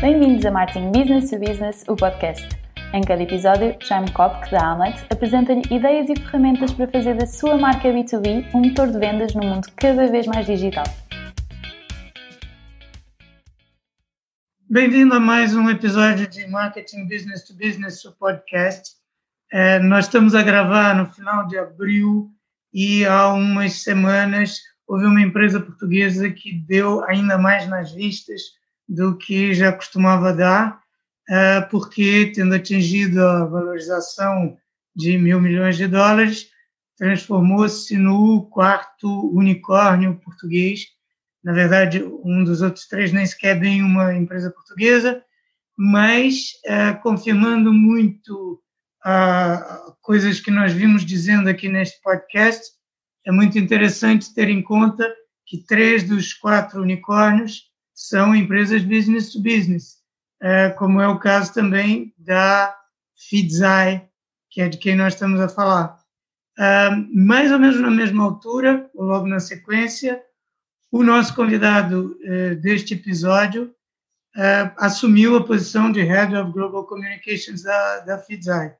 Bem-vindos 0.00 0.46
a 0.46 0.52
Marketing 0.52 0.92
Business 0.92 1.28
to 1.28 1.40
Business, 1.40 1.84
o 1.88 1.96
podcast. 1.96 2.48
Em 2.94 3.02
cada 3.02 3.20
episódio, 3.20 3.76
Jaime 3.80 4.08
Kopk, 4.12 4.48
da 4.48 4.70
Amlet, 4.70 5.04
apresenta-lhe 5.10 5.62
ideias 5.74 6.08
e 6.08 6.14
ferramentas 6.14 6.72
para 6.72 6.86
fazer 6.86 7.16
da 7.16 7.26
sua 7.26 7.58
marca 7.58 7.88
B2B 7.88 8.54
um 8.54 8.60
motor 8.60 8.92
de 8.92 8.98
vendas 9.00 9.34
num 9.34 9.44
mundo 9.44 9.66
cada 9.74 10.06
vez 10.06 10.24
mais 10.28 10.46
digital. 10.46 10.84
Bem-vindo 14.70 15.14
a 15.14 15.18
mais 15.18 15.56
um 15.56 15.68
episódio 15.68 16.28
de 16.28 16.46
Marketing 16.46 17.08
Business 17.08 17.42
to 17.42 17.54
Business, 17.54 18.04
o 18.04 18.12
podcast. 18.12 18.94
É, 19.52 19.80
nós 19.80 20.04
estamos 20.04 20.32
a 20.36 20.44
gravar 20.44 20.94
no 20.94 21.06
final 21.06 21.48
de 21.48 21.58
abril 21.58 22.30
e 22.72 23.04
há 23.04 23.32
umas 23.32 23.82
semanas 23.82 24.60
houve 24.86 25.06
uma 25.06 25.20
empresa 25.20 25.58
portuguesa 25.58 26.30
que 26.30 26.52
deu 26.52 27.02
ainda 27.02 27.36
mais 27.36 27.66
nas 27.66 27.90
vistas 27.90 28.58
do 28.88 29.16
que 29.16 29.52
já 29.54 29.72
costumava 29.72 30.32
dar, 30.32 30.80
eh, 31.28 31.60
porque, 31.62 32.32
tendo 32.34 32.54
atingido 32.54 33.22
a 33.22 33.44
valorização 33.44 34.56
de 34.96 35.18
mil 35.18 35.40
milhões 35.40 35.76
de 35.76 35.86
dólares, 35.86 36.48
transformou-se 36.96 37.96
no 37.96 38.46
quarto 38.50 39.30
unicórnio 39.32 40.18
português. 40.24 40.86
Na 41.44 41.52
verdade, 41.52 42.02
um 42.02 42.42
dos 42.42 42.62
outros 42.62 42.86
três 42.88 43.12
nem 43.12 43.24
sequer 43.24 43.60
bem 43.60 43.82
uma 43.82 44.14
empresa 44.14 44.50
portuguesa, 44.50 45.22
mas 45.76 46.52
é, 46.64 46.92
confirmando 46.94 47.72
muito 47.72 48.60
uh, 49.06 49.96
coisas 50.00 50.40
que 50.40 50.50
nós 50.50 50.72
vimos 50.72 51.04
dizendo 51.04 51.48
aqui 51.48 51.68
neste 51.68 52.02
podcast, 52.02 52.72
é 53.24 53.30
muito 53.30 53.58
interessante 53.58 54.34
ter 54.34 54.48
em 54.48 54.60
conta 54.60 55.06
que 55.46 55.58
três 55.58 56.02
dos 56.02 56.34
quatro 56.34 56.82
unicórnios 56.82 57.67
são 57.98 58.32
empresas 58.32 58.84
business 58.84 59.32
to 59.32 59.42
business, 59.42 59.96
é, 60.40 60.70
como 60.70 61.00
é 61.00 61.08
o 61.08 61.18
caso 61.18 61.52
também 61.52 62.14
da 62.16 62.72
Fidzai, 63.16 64.08
que 64.48 64.62
é 64.62 64.68
de 64.68 64.78
quem 64.78 64.94
nós 64.94 65.14
estamos 65.14 65.40
a 65.40 65.48
falar. 65.48 65.98
Mais 67.12 67.50
ou 67.50 67.58
menos 67.58 67.80
na 67.80 67.90
mesma 67.90 68.22
altura, 68.22 68.88
ou 68.94 69.04
logo 69.04 69.26
na 69.26 69.40
sequência, 69.40 70.22
o 70.92 71.02
nosso 71.02 71.34
convidado 71.34 72.16
é, 72.22 72.54
deste 72.54 72.94
episódio 72.94 73.74
assumiu 74.76 75.36
a 75.36 75.44
posição 75.44 75.90
de 75.90 76.00
Head 76.00 76.36
of 76.36 76.52
Global 76.52 76.86
Communications 76.86 77.64
da, 77.64 78.00
da 78.00 78.18
Fidzai. 78.18 78.76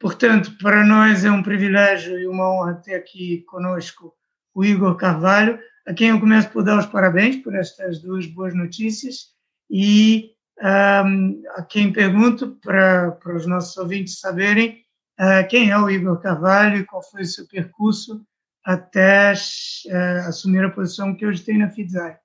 Portanto, 0.00 0.58
para 0.60 0.84
nós 0.84 1.24
é 1.24 1.30
um 1.30 1.44
privilégio 1.44 2.18
e 2.18 2.26
uma 2.26 2.52
honra 2.52 2.74
ter 2.74 2.94
aqui 2.94 3.42
conosco 3.42 4.12
o 4.52 4.64
Igor 4.64 4.96
Carvalho, 4.96 5.60
a 5.86 5.94
quem 5.94 6.08
eu 6.08 6.20
começo 6.20 6.50
por 6.50 6.64
dar 6.64 6.78
os 6.78 6.86
parabéns 6.86 7.36
por 7.36 7.54
estas 7.54 8.00
duas 8.00 8.26
boas 8.26 8.54
notícias 8.54 9.32
e 9.70 10.30
um, 10.60 11.42
a 11.56 11.62
quem 11.62 11.92
pergunto 11.92 12.58
para, 12.62 13.12
para 13.12 13.36
os 13.36 13.46
nossos 13.46 13.76
ouvintes 13.76 14.20
saberem 14.20 14.84
uh, 15.18 15.46
quem 15.48 15.70
é 15.70 15.78
o 15.78 15.90
Igor 15.90 16.20
Carvalho 16.20 16.78
e 16.78 16.84
qual 16.84 17.02
foi 17.02 17.22
o 17.22 17.26
seu 17.26 17.46
percurso 17.48 18.24
até 18.64 19.32
uh, 19.32 20.28
assumir 20.28 20.64
a 20.64 20.70
posição 20.70 21.16
que 21.16 21.26
hoje 21.26 21.42
tem 21.42 21.58
na 21.58 21.70
FIDZAI. 21.70 22.16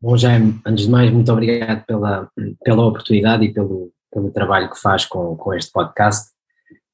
Bom, 0.00 0.16
Jaime, 0.16 0.60
antes 0.64 0.84
de 0.84 0.90
mais, 0.90 1.10
muito 1.12 1.32
obrigado 1.32 1.84
pela, 1.86 2.28
pela 2.64 2.86
oportunidade 2.86 3.44
e 3.44 3.52
pelo, 3.52 3.92
pelo 4.12 4.30
trabalho 4.30 4.70
que 4.70 4.80
faz 4.80 5.04
com, 5.04 5.36
com 5.36 5.54
este 5.54 5.72
podcast 5.72 6.30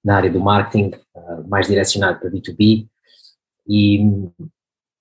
na 0.04 0.16
área 0.16 0.30
do 0.30 0.40
marketing, 0.40 0.90
uh, 1.14 1.48
mais 1.48 1.66
direcionado 1.66 2.18
para 2.18 2.30
B2B. 2.30 2.86
E 3.70 3.98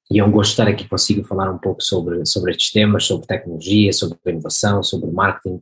e 0.09 0.19
é 0.19 0.23
um 0.23 0.31
gosto 0.31 0.51
estar 0.51 0.67
aqui 0.67 0.87
consigo 0.87 1.23
falar 1.23 1.51
um 1.51 1.57
pouco 1.57 1.81
sobre, 1.83 2.25
sobre 2.25 2.51
estes 2.51 2.71
temas, 2.71 3.05
sobre 3.05 3.27
tecnologia, 3.27 3.91
sobre 3.91 4.17
inovação, 4.25 4.81
sobre 4.81 5.11
marketing 5.11 5.61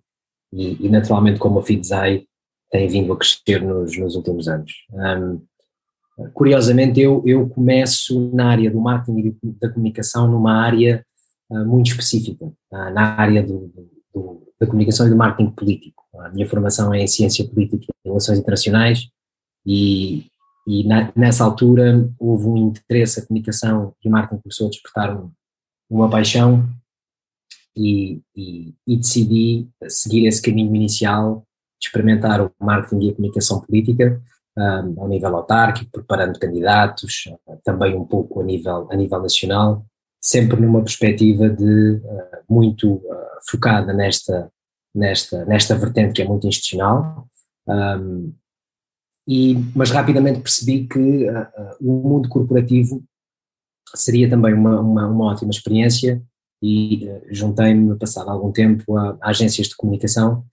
e, 0.54 0.86
e 0.86 0.90
naturalmente 0.90 1.40
como 1.40 1.60
a 1.60 1.64
Fidzai 1.64 2.26
tem 2.72 2.88
vindo 2.88 3.12
a 3.12 3.18
crescer 3.18 3.62
nos, 3.62 3.98
nos 3.98 4.16
últimos 4.16 4.48
anos. 4.48 4.72
Um, 4.92 5.42
curiosamente, 6.34 7.00
eu, 7.00 7.24
eu 7.26 7.50
começo 7.50 8.32
na 8.34 8.50
área 8.52 8.70
do 8.70 8.80
marketing 8.80 9.36
e 9.44 9.52
da 9.60 9.70
comunicação 9.70 10.30
numa 10.30 10.54
área 10.54 11.06
uh, 11.50 11.66
muito 11.66 11.88
específica, 11.88 12.46
uh, 12.46 12.94
na 12.94 13.16
área 13.20 13.42
do, 13.42 13.72
do, 14.14 14.48
da 14.60 14.68
comunicação 14.68 15.08
e 15.08 15.10
do 15.10 15.16
marketing 15.16 15.52
político. 15.52 16.04
A 16.20 16.30
minha 16.30 16.48
formação 16.48 16.94
é 16.94 17.00
em 17.00 17.08
ciência 17.08 17.46
política 17.48 17.86
e 18.04 18.08
relações 18.08 18.40
internacionais 18.40 19.10
e, 19.66 20.26
e 20.68 20.84
na, 20.84 21.12
nessa 21.16 21.44
altura 21.44 22.10
houve 22.20 22.48
um 22.48 22.58
interesse, 22.58 23.20
a 23.20 23.26
comunicação 23.26 23.94
e 24.04 24.08
o 24.08 24.12
marketing 24.12 24.42
começou 24.42 24.68
a 24.68 24.70
despertar 24.70 25.16
um, 25.16 25.32
uma 25.90 26.10
paixão 26.10 26.68
e, 27.76 28.22
e, 28.36 28.74
e, 28.88 28.98
decidi 28.98 29.68
seguir 29.88 30.26
esse 30.26 30.42
caminho 30.42 30.74
inicial 30.76 31.46
de 31.80 31.88
experimentar 31.88 32.42
o 32.42 32.52
marketing 32.60 33.06
e 33.06 33.10
a 33.10 33.16
comunicação 33.16 33.60
política 33.62 34.22
um, 34.58 35.02
ao 35.02 35.08
nível 35.08 35.36
autárquico, 35.36 35.92
preparando 35.92 36.40
candidatos, 36.40 37.26
também 37.64 37.96
um 37.96 38.06
pouco 38.06 38.42
a 38.42 38.44
nível, 38.44 38.88
a 38.90 38.96
nível 38.96 39.22
nacional, 39.22 39.86
sempre 40.22 40.60
numa 40.60 40.82
perspectiva 40.82 41.50
de 41.50 42.02
uh, 42.04 42.44
muito 42.50 42.94
uh, 42.94 43.02
focada 43.50 43.94
nesta, 43.94 44.50
nesta, 44.94 45.46
nesta 45.46 45.76
vertente 45.76 46.14
que 46.14 46.22
é 46.22 46.28
muito 46.28 46.48
institucional, 46.48 47.28
um, 47.68 48.34
e, 49.28 49.56
mas 49.76 49.90
rapidamente 49.90 50.40
percebi 50.40 50.88
que 50.88 51.30
uh, 51.30 51.42
uh, 51.42 51.76
o 51.82 52.08
mundo 52.08 52.30
corporativo 52.30 53.04
seria 53.96 54.30
também 54.30 54.54
uma, 54.54 54.80
uma, 54.80 55.08
uma 55.08 55.26
ótima 55.26 55.50
experiência 55.50 56.22
e 56.62 57.08
uh, 57.08 57.22
juntei-me, 57.32 57.96
passado 57.98 58.30
algum 58.30 58.52
tempo, 58.52 58.96
a, 58.96 59.18
a 59.22 59.30
agências 59.30 59.68
de 59.68 59.76
comunicação, 59.76 60.44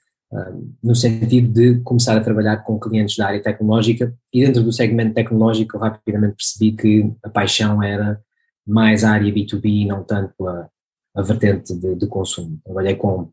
no 0.82 0.94
sentido 0.94 1.52
de 1.52 1.80
começar 1.80 2.16
a 2.16 2.24
trabalhar 2.24 2.56
com 2.64 2.80
clientes 2.80 3.18
da 3.18 3.26
área 3.26 3.42
tecnológica 3.42 4.16
e 4.32 4.42
dentro 4.42 4.62
do 4.62 4.72
segmento 4.72 5.12
tecnológico 5.12 5.76
rapidamente 5.76 6.36
percebi 6.36 6.72
que 6.72 7.12
a 7.22 7.28
paixão 7.28 7.82
era 7.82 8.18
mais 8.66 9.04
a 9.04 9.10
área 9.10 9.30
B2B 9.30 9.66
e 9.66 9.84
não 9.84 10.02
tanto 10.02 10.48
a, 10.48 10.70
a 11.14 11.20
vertente 11.20 11.74
de, 11.74 11.94
de 11.96 12.06
consumo. 12.06 12.58
Trabalhei 12.64 12.94
com 12.94 13.30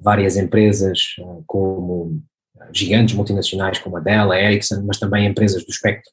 várias 0.00 0.36
empresas 0.36 1.00
como 1.48 2.22
gigantes 2.72 3.14
multinacionais 3.14 3.78
como 3.78 3.96
a 3.96 4.00
Dell, 4.00 4.32
a 4.32 4.40
Ericsson, 4.40 4.82
mas 4.86 4.98
também 4.98 5.26
empresas 5.26 5.64
do 5.64 5.70
espectro 5.70 6.10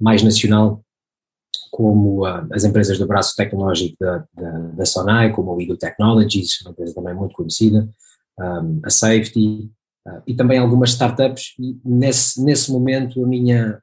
mais 0.00 0.22
nacional, 0.22 0.82
como 1.70 2.26
uh, 2.26 2.46
as 2.52 2.64
empresas 2.64 2.98
do 2.98 3.06
braço 3.06 3.34
tecnológico 3.36 3.96
da, 4.00 4.24
da, 4.34 4.58
da 4.58 4.86
Sonai, 4.86 5.32
como 5.32 5.50
a 5.50 5.54
Wido 5.54 5.76
Technologies, 5.76 6.60
uma 6.62 6.70
empresa 6.70 6.94
também 6.94 7.14
muito 7.14 7.34
conhecida, 7.34 7.88
um, 8.38 8.80
a 8.84 8.90
Safety, 8.90 9.70
uh, 10.06 10.22
e 10.26 10.34
também 10.34 10.58
algumas 10.58 10.90
startups, 10.90 11.54
e 11.58 11.78
nesse, 11.84 12.42
nesse 12.42 12.70
momento 12.70 13.22
a 13.22 13.26
minha, 13.26 13.80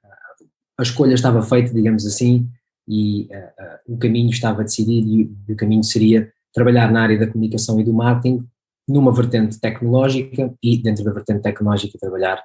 a 0.78 0.84
escolha 0.84 1.14
estava 1.14 1.42
feita, 1.42 1.74
digamos 1.74 2.06
assim, 2.06 2.48
e 2.88 3.28
uh, 3.32 3.94
o 3.94 3.98
caminho 3.98 4.30
estava 4.30 4.64
decidido 4.64 5.08
e 5.48 5.54
o 5.54 5.56
caminho 5.56 5.84
seria 5.84 6.32
trabalhar 6.54 6.92
na 6.92 7.02
área 7.02 7.18
da 7.18 7.28
comunicação 7.28 7.80
e 7.80 7.84
do 7.84 7.94
marketing 7.94 8.48
numa 8.88 9.14
vertente 9.14 9.60
tecnológica 9.60 10.54
e 10.62 10.82
dentro 10.82 11.04
da 11.04 11.12
vertente 11.12 11.42
tecnológica 11.42 11.98
trabalhar 12.00 12.44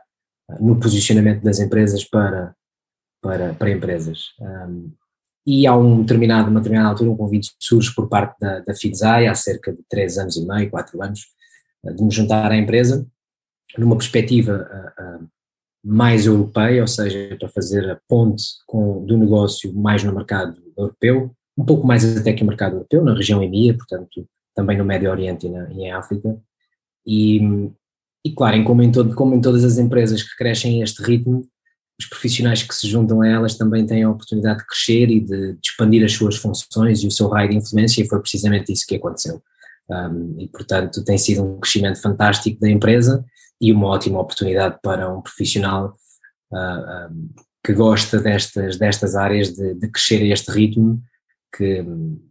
uh, 0.51 0.65
no 0.65 0.79
posicionamento 0.79 1.43
das 1.43 1.59
empresas 1.59 2.05
para, 2.05 2.55
para, 3.21 3.55
para 3.55 3.71
empresas. 3.71 4.35
Um, 4.41 4.93
e 5.47 5.67
há 5.67 5.77
um 5.77 6.03
determinado, 6.03 6.51
uma 6.51 6.61
determinada 6.61 6.91
altura 6.91 7.11
um 7.11 7.17
convite 7.17 7.51
surge 7.59 7.95
por 7.95 8.09
parte 8.09 8.39
da, 8.39 8.61
da 8.61 8.75
FIDZAI 8.75 9.27
há 9.27 9.35
cerca 9.35 9.73
de 9.73 9.83
três 9.89 10.19
anos 10.19 10.37
e 10.37 10.47
meio, 10.47 10.71
quatro 10.71 11.03
anos, 11.03 11.21
uh, 11.85 11.95
de 11.95 12.03
me 12.03 12.11
juntar 12.11 12.51
à 12.51 12.57
empresa 12.57 13.07
numa 13.77 13.97
perspectiva 13.97 14.69
uh, 14.99 15.29
mais 15.85 16.27
europeia, 16.27 16.83
ou 16.83 16.89
seja, 16.89 17.37
para 17.39 17.49
fazer 17.49 17.89
a 17.91 18.01
ponte 18.09 18.45
com, 18.67 19.05
do 19.05 19.17
negócio 19.17 19.75
mais 19.75 20.03
no 20.03 20.15
mercado 20.15 20.61
europeu, 20.77 21.35
um 21.57 21.65
pouco 21.65 21.87
mais 21.87 22.17
até 22.17 22.33
que 22.33 22.43
o 22.43 22.47
mercado 22.47 22.77
europeu, 22.77 23.05
na 23.05 23.15
região 23.15 23.43
EMEA, 23.43 23.77
portanto 23.77 24.27
também 24.59 24.77
no 24.77 24.85
Médio 24.85 25.09
Oriente 25.09 25.47
e, 25.47 25.51
na, 25.51 25.71
e 25.71 25.83
em 25.85 25.93
África. 25.93 26.37
E, 27.07 27.41
e 28.27 28.35
claro, 28.35 28.65
como, 28.65 28.83
em 28.83 28.91
todo, 28.91 29.15
como 29.15 29.33
em 29.37 29.41
todas 29.41 29.63
as 29.63 29.79
empresas 29.79 30.21
que 30.21 30.37
crescem 30.37 30.81
a 30.81 30.85
este 30.85 31.01
ritmo, 31.01 31.49
os 31.97 32.07
profissionais 32.07 32.65
que 32.65 32.75
se 32.75 32.89
juntam 32.89 33.23
a 33.23 33.29
elas 33.29 33.57
também 33.57 33.87
têm 33.87 34.03
a 34.03 34.11
oportunidade 34.11 34.59
de 34.59 34.67
crescer 34.67 35.11
e 35.11 35.21
de, 35.21 35.53
de 35.53 35.61
expandir 35.65 36.05
as 36.05 36.13
suas 36.13 36.35
funções 36.35 37.05
e 37.05 37.07
o 37.07 37.11
seu 37.11 37.29
raio 37.29 37.51
de 37.51 37.57
influência, 37.57 38.03
e 38.03 38.09
foi 38.09 38.19
precisamente 38.19 38.73
isso 38.73 38.85
que 38.85 38.97
aconteceu. 38.97 39.41
Um, 39.89 40.35
e, 40.41 40.49
portanto, 40.49 41.05
tem 41.05 41.17
sido 41.17 41.45
um 41.45 41.61
crescimento 41.61 42.01
fantástico 42.03 42.61
da 42.61 42.69
empresa 42.69 43.25
e 43.61 43.73
uma 43.73 43.87
ótima 43.87 44.21
oportunidade 44.21 44.77
para 44.83 45.09
um 45.09 45.23
profissional 45.23 45.95
uh, 46.53 47.13
um, 47.13 47.29
que 47.65 47.73
gosta 47.73 48.19
destas, 48.21 48.77
destas 48.77 49.15
áreas 49.15 49.53
de, 49.53 49.75
de 49.75 49.89
crescer 49.89 50.21
a 50.23 50.33
este 50.33 50.51
ritmo 50.51 51.01
que, 51.55 51.85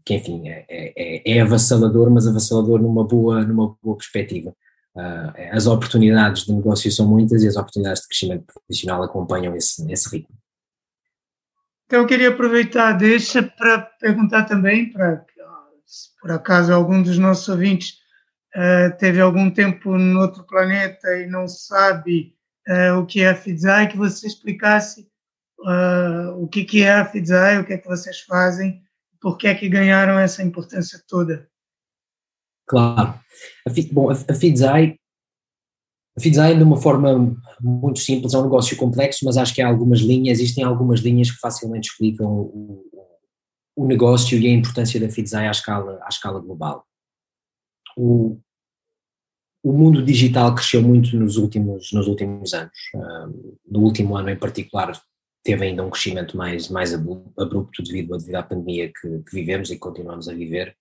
que 0.05 0.15
enfim, 0.15 0.47
é, 0.47 0.65
é, 0.69 1.37
é, 1.37 1.41
avassalador, 1.41 2.09
mas 2.09 2.27
avassalador 2.27 2.81
numa 2.81 3.05
boa, 3.05 3.43
numa 3.43 3.75
boa 3.81 3.97
perspectiva. 3.97 4.55
Uh, 4.95 5.31
as 5.51 5.67
oportunidades 5.67 6.45
de 6.45 6.53
negócio 6.53 6.91
são 6.91 7.07
muitas 7.07 7.43
e 7.43 7.47
as 7.47 7.55
oportunidades 7.55 8.01
de 8.01 8.07
crescimento 8.07 8.45
profissional 8.51 9.03
acompanham 9.03 9.55
esse, 9.55 9.91
esse 9.91 10.09
ritmo. 10.09 10.35
Então, 11.85 12.01
eu 12.01 12.07
queria 12.07 12.29
aproveitar 12.29 12.93
deixa 12.93 13.43
para 13.43 13.79
perguntar 13.99 14.45
também, 14.45 14.91
para 14.91 15.23
se 15.85 16.09
por 16.19 16.31
acaso 16.31 16.73
algum 16.73 17.01
dos 17.01 17.17
nossos 17.17 17.47
ouvintes 17.47 17.99
uh, 18.55 18.97
teve 18.97 19.21
algum 19.21 19.49
tempo 19.49 19.97
no 19.97 20.19
outro 20.19 20.43
planeta 20.43 21.07
e 21.17 21.27
não 21.27 21.47
sabe 21.47 22.35
uh, 22.67 22.97
o 22.97 23.05
que 23.05 23.21
é 23.21 23.29
a 23.29 23.35
FIDSAI, 23.35 23.87
que 23.87 23.97
você 23.97 24.27
explicasse 24.27 25.07
o 26.37 26.47
que, 26.47 26.63
que 26.63 26.83
é 26.83 26.93
a 26.93 27.05
FIDSAI, 27.05 27.59
o 27.59 27.65
que 27.65 27.73
é 27.73 27.77
que 27.79 27.87
vocês 27.87 28.21
fazem, 28.21 28.81
por 29.21 29.37
que 29.37 29.47
é 29.47 29.55
que 29.55 29.69
ganharam 29.69 30.19
essa 30.19 30.43
importância 30.43 31.01
toda. 31.07 31.49
Claro. 32.67 33.19
Bom, 33.91 34.09
a, 34.09 34.15
FIDSAI 34.15 34.97
a 36.17 36.19
FIDSAI, 36.19 36.57
de 36.57 36.63
uma 36.63 36.77
forma 36.77 37.37
muito 37.61 37.99
simples, 37.99 38.33
é 38.33 38.39
um 38.39 38.43
negócio 38.43 38.75
complexo, 38.75 39.23
mas 39.23 39.37
acho 39.37 39.53
que 39.53 39.61
há 39.61 39.67
algumas 39.67 39.99
linhas, 39.99 40.39
existem 40.39 40.63
algumas 40.63 41.01
linhas 41.01 41.29
que 41.29 41.37
facilmente 41.37 41.89
explicam 41.89 42.27
o, 42.27 42.83
o 43.75 43.85
negócio 43.85 44.37
e 44.39 44.47
a 44.47 44.51
importância 44.51 44.99
da 44.99 45.09
FIDSAI 45.09 45.47
à 45.47 45.51
escala, 45.51 45.99
à 46.01 46.07
escala 46.09 46.39
global. 46.39 46.83
O, 47.95 48.39
o 49.63 49.71
mundo 49.71 50.03
digital 50.03 50.55
cresceu 50.55 50.81
muito 50.81 51.15
nos 51.15 51.37
últimos, 51.37 51.91
nos 51.93 52.07
últimos 52.07 52.51
anos. 52.51 52.77
no 53.69 53.81
último 53.81 54.17
ano 54.17 54.31
em 54.31 54.37
particular 54.37 54.99
teve 55.47 55.65
ainda 55.65 55.83
um 55.83 55.89
crescimento 55.89 56.35
mais, 56.35 56.69
mais 56.69 56.93
abrupto 56.93 57.83
devido, 57.83 58.17
devido 58.17 58.35
à 58.35 58.43
pandemia 58.43 58.87
que, 58.87 59.23
que 59.23 59.33
vivemos 59.33 59.69
e 59.71 59.77
continuamos 59.77 60.27
a 60.29 60.33
viver 60.33 60.75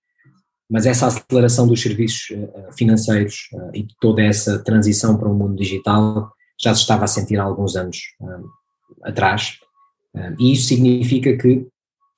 mas 0.68 0.84
essa 0.86 1.06
aceleração 1.06 1.66
dos 1.66 1.80
serviços 1.80 2.30
eh, 2.32 2.68
financeiros 2.76 3.48
eh, 3.52 3.78
e 3.78 3.86
toda 4.00 4.22
essa 4.22 4.58
transição 4.58 5.16
para 5.16 5.28
um 5.28 5.34
mundo 5.34 5.56
digital 5.56 6.32
já 6.60 6.74
se 6.74 6.80
estava 6.80 7.04
a 7.04 7.08
sentir 7.08 7.38
há 7.38 7.44
alguns 7.44 7.76
anos 7.76 7.98
eh, 8.20 9.08
atrás, 9.08 9.58
e 10.38 10.54
isso 10.54 10.68
significa 10.68 11.36
que 11.36 11.66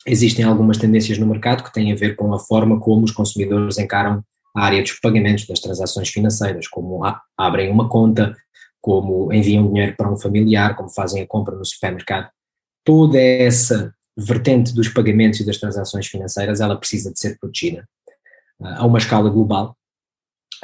existem 0.07 0.45
algumas 0.45 0.79
tendências 0.79 1.19
no 1.19 1.27
mercado 1.27 1.65
que 1.65 1.73
têm 1.73 1.93
a 1.93 1.97
ver 1.97 2.15
com 2.15 2.33
a 2.33 2.39
forma 2.39 2.79
como 2.79 3.05
os 3.05 3.11
consumidores 3.11 3.77
encaram 3.77 4.23
a 4.57 4.65
área 4.65 4.81
dos 4.81 4.93
pagamentos 5.01 5.49
das 5.49 5.59
transações 5.59 6.09
financeiras, 6.09 6.69
como 6.69 7.01
abrem 7.37 7.73
uma 7.73 7.89
conta, 7.89 8.37
como 8.81 9.33
enviam 9.33 9.67
dinheiro 9.67 9.97
para 9.97 10.13
um 10.13 10.17
familiar, 10.17 10.77
como 10.77 10.89
fazem 10.89 11.23
a 11.23 11.27
compra 11.27 11.57
no 11.57 11.65
supermercado. 11.65 12.29
Toda 12.89 13.21
essa 13.21 13.95
vertente 14.17 14.75
dos 14.75 14.89
pagamentos 14.89 15.41
e 15.41 15.45
das 15.45 15.59
transações 15.59 16.07
financeiras, 16.07 16.59
ela 16.59 16.75
precisa 16.75 17.13
de 17.13 17.21
ser 17.21 17.39
protegida 17.39 17.87
a 18.59 18.87
uma 18.87 18.97
escala 18.97 19.29
global. 19.29 19.77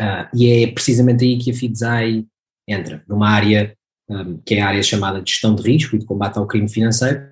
Uh, 0.01 0.35
e 0.35 0.65
é 0.65 0.73
precisamente 0.73 1.23
aí 1.23 1.37
que 1.37 1.51
a 1.51 1.55
FIDSAI 1.55 2.25
entra, 2.67 3.05
numa 3.07 3.29
área 3.29 3.77
um, 4.09 4.39
que 4.39 4.55
é 4.55 4.63
a 4.63 4.69
área 4.69 4.83
chamada 4.83 5.21
de 5.21 5.31
gestão 5.31 5.55
de 5.55 5.71
risco 5.71 5.97
e 5.97 5.99
de 5.99 6.07
combate 6.07 6.39
ao 6.39 6.47
crime 6.47 6.67
financeiro, 6.67 7.29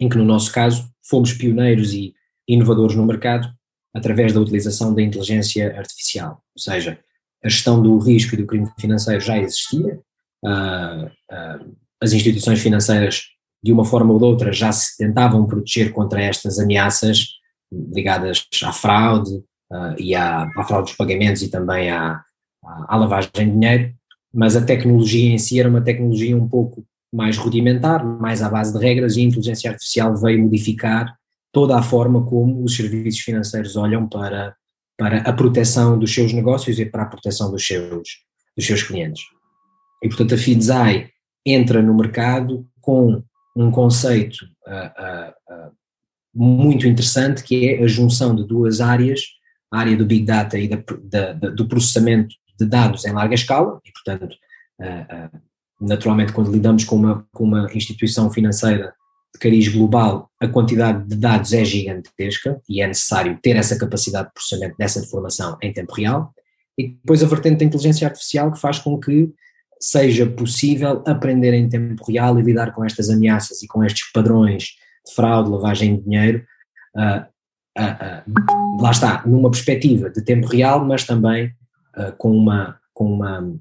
em 0.00 0.08
que 0.08 0.16
no 0.16 0.24
nosso 0.24 0.52
caso 0.52 0.88
fomos 1.02 1.32
pioneiros 1.32 1.92
e 1.92 2.14
inovadores 2.46 2.94
no 2.94 3.04
mercado 3.04 3.52
através 3.92 4.32
da 4.32 4.40
utilização 4.40 4.94
da 4.94 5.02
inteligência 5.02 5.76
artificial, 5.76 6.40
ou 6.54 6.62
seja, 6.62 7.00
a 7.44 7.48
gestão 7.48 7.82
do 7.82 7.98
risco 7.98 8.36
e 8.36 8.38
do 8.38 8.46
crime 8.46 8.70
financeiro 8.78 9.20
já 9.20 9.36
existia, 9.36 10.00
as 12.00 12.12
instituições 12.12 12.60
financeiras 12.60 13.24
de 13.62 13.72
uma 13.72 13.84
forma 13.84 14.12
ou 14.12 14.18
de 14.18 14.24
outra 14.24 14.52
já 14.52 14.70
se 14.72 14.96
tentavam 14.96 15.46
proteger 15.46 15.92
contra 15.92 16.22
estas 16.22 16.58
ameaças 16.58 17.26
ligadas 17.72 18.46
à 18.64 18.72
fraude, 18.72 19.42
uh, 19.70 19.94
e 19.98 20.14
à, 20.14 20.48
à, 20.56 20.64
fraude 20.64 20.88
dos 20.88 20.96
pagamentos 20.96 21.42
e 21.42 21.50
também 21.50 21.90
à, 21.90 22.22
à, 22.64 22.96
lavagem 22.96 23.30
de 23.34 23.50
dinheiro, 23.50 23.94
mas 24.32 24.56
a 24.56 24.64
tecnologia 24.64 25.32
em 25.32 25.38
si 25.38 25.58
era 25.58 25.68
uma 25.68 25.80
tecnologia 25.80 26.36
um 26.36 26.48
pouco 26.48 26.84
mais 27.12 27.36
rudimentar, 27.36 28.04
mais 28.04 28.42
à 28.42 28.48
base 28.48 28.72
de 28.72 28.78
regras, 28.78 29.16
e 29.16 29.20
a 29.20 29.24
inteligência 29.24 29.70
artificial 29.70 30.14
veio 30.16 30.42
modificar 30.42 31.16
toda 31.52 31.76
a 31.76 31.82
forma 31.82 32.24
como 32.26 32.62
os 32.62 32.76
serviços 32.76 33.20
financeiros 33.20 33.76
olham 33.76 34.06
para, 34.06 34.54
para 34.98 35.18
a 35.18 35.32
proteção 35.32 35.98
dos 35.98 36.12
seus 36.12 36.32
negócios 36.32 36.78
e 36.78 36.84
para 36.84 37.04
a 37.04 37.06
proteção 37.06 37.50
dos 37.50 37.66
seus, 37.66 38.08
dos 38.56 38.66
seus 38.66 38.82
clientes. 38.82 39.22
E, 40.02 40.08
portanto, 40.08 40.34
a 40.34 40.38
FIDSAI 40.38 41.08
entra 41.46 41.82
no 41.82 41.94
mercado 41.94 42.66
com 42.80 43.22
um 43.60 43.70
conceito 43.70 44.44
uh, 44.66 45.30
uh, 45.52 45.72
muito 46.34 46.86
interessante, 46.86 47.42
que 47.42 47.68
é 47.68 47.82
a 47.82 47.86
junção 47.86 48.34
de 48.34 48.46
duas 48.46 48.80
áreas 48.80 49.20
a 49.70 49.80
área 49.80 49.96
do 49.96 50.06
Big 50.06 50.24
Data 50.24 50.58
e 50.58 50.66
da, 50.66 50.82
da, 51.02 51.32
da, 51.34 51.50
do 51.50 51.68
processamento 51.68 52.34
de 52.58 52.66
dados 52.66 53.04
em 53.04 53.12
larga 53.12 53.34
escala, 53.34 53.78
e 53.84 53.92
portanto, 53.92 54.34
naturalmente 55.80 56.32
quando 56.32 56.50
lidamos 56.50 56.84
com 56.84 56.96
uma, 56.96 57.26
com 57.32 57.44
uma 57.44 57.70
instituição 57.74 58.30
financeira 58.30 58.94
de 59.34 59.38
cariz 59.38 59.68
global, 59.68 60.30
a 60.40 60.48
quantidade 60.48 61.06
de 61.06 61.16
dados 61.16 61.52
é 61.52 61.64
gigantesca 61.64 62.60
e 62.68 62.80
é 62.80 62.86
necessário 62.86 63.38
ter 63.42 63.56
essa 63.56 63.78
capacidade 63.78 64.28
de 64.28 64.34
processamento 64.34 64.76
dessa 64.78 65.00
informação 65.00 65.58
em 65.62 65.72
tempo 65.72 65.92
real, 65.94 66.32
e 66.78 66.88
depois 66.88 67.22
a 67.22 67.26
vertente 67.26 67.58
da 67.58 67.64
inteligência 67.64 68.06
artificial 68.06 68.50
que 68.52 68.60
faz 68.60 68.78
com 68.78 68.98
que 68.98 69.30
seja 69.80 70.26
possível 70.26 71.02
aprender 71.06 71.54
em 71.54 71.68
tempo 71.68 72.04
real 72.04 72.38
e 72.38 72.42
lidar 72.42 72.72
com 72.72 72.84
estas 72.84 73.08
ameaças 73.10 73.62
e 73.62 73.68
com 73.68 73.84
estes 73.84 74.10
padrões 74.12 74.76
de 75.06 75.14
fraude, 75.14 75.50
lavagem 75.50 75.96
de 75.96 76.02
dinheiro, 76.02 76.44
uh, 76.96 77.24
uh, 77.78 78.24
uh, 78.26 78.82
lá 78.82 78.90
está, 78.90 79.22
numa 79.26 79.50
perspectiva 79.50 80.10
de 80.10 80.22
tempo 80.22 80.46
real, 80.46 80.84
mas 80.84 81.04
também 81.04 81.52
com, 82.16 82.30
uma, 82.30 82.78
com, 82.94 83.12
uma, 83.12 83.52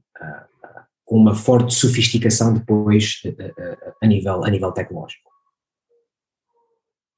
com 1.03 1.15
uma 1.15 1.33
forte 1.33 1.73
sofisticação 1.73 2.53
depois 2.53 3.19
a, 3.99 4.05
nível, 4.05 4.45
a 4.45 4.49
nível 4.51 4.71
tecnológico. 4.71 5.31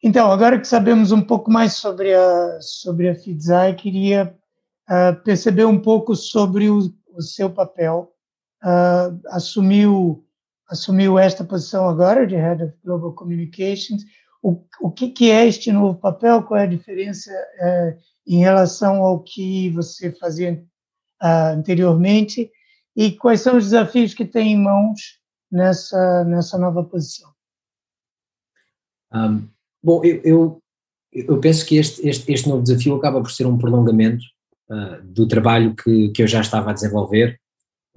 Então, 0.02 0.32
agora 0.32 0.58
que 0.58 0.66
sabemos 0.66 1.12
um 1.12 1.22
pouco 1.22 1.52
mais 1.52 1.74
sobre 1.74 2.14
a, 2.16 2.58
sobre 2.62 3.10
a 3.10 3.16
FIDSAI, 3.16 3.76
queria 3.76 4.34
perceber 5.26 5.66
um 5.66 5.78
pouco 5.78 6.16
sobre 6.16 6.70
o, 6.70 6.90
o 7.14 7.22
seu 7.22 7.50
papel. 7.50 8.14
Assumiu, 9.32 10.26
assumiu 10.68 11.18
esta 11.18 11.44
posição 11.44 11.88
agora 11.88 12.28
de 12.28 12.36
Head 12.36 12.64
of 12.64 12.74
Global 12.84 13.14
Communications 13.14 14.04
o, 14.42 14.64
o 14.82 14.92
que, 14.92 15.10
que, 15.10 15.30
é 15.30 15.48
este 15.48 15.72
novo 15.72 16.00
papel, 16.00 16.44
qual 16.44 16.60
é 16.60 16.64
a 16.64 16.68
diferença 16.68 17.32
é, 17.32 17.98
em 18.26 18.40
relação 18.40 19.04
ao 19.04 19.22
que 19.22 19.70
você 19.72 20.12
fazia 20.12 20.64
uh, 21.22 21.54
anteriormente 21.58 22.50
e 22.96 23.12
quais 23.12 23.42
são 23.42 23.58
os 23.58 23.66
desafios 23.66 24.14
que 24.14 24.26
tem 24.26 24.54
em 24.54 24.62
mãos 24.62 25.20
nessa, 25.52 26.24
nessa 26.24 26.58
nova 26.58 26.84
posição? 26.84 27.30
Um, 29.14 29.48
bom, 29.84 30.04
eu, 30.06 30.22
eu, 30.24 30.64
eu, 31.12 31.40
penso 31.40 31.66
que 31.66 31.78
este, 31.78 32.08
este, 32.08 32.32
este 32.32 32.48
novo 32.48 32.64
desafio 32.64 32.96
acaba 32.96 33.20
por 33.22 33.32
ser 33.32 33.46
um 33.46 33.58
prolongamento 33.58 34.24
uh, 34.70 35.04
do 35.04 35.28
trabalho 35.28 35.76
que, 35.76 36.10
que 36.10 36.22
eu 36.22 36.28
já 36.28 36.42
estava 36.42 36.70
a 36.70 36.74
desenvolver. 36.74 37.40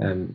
Um, 0.01 0.35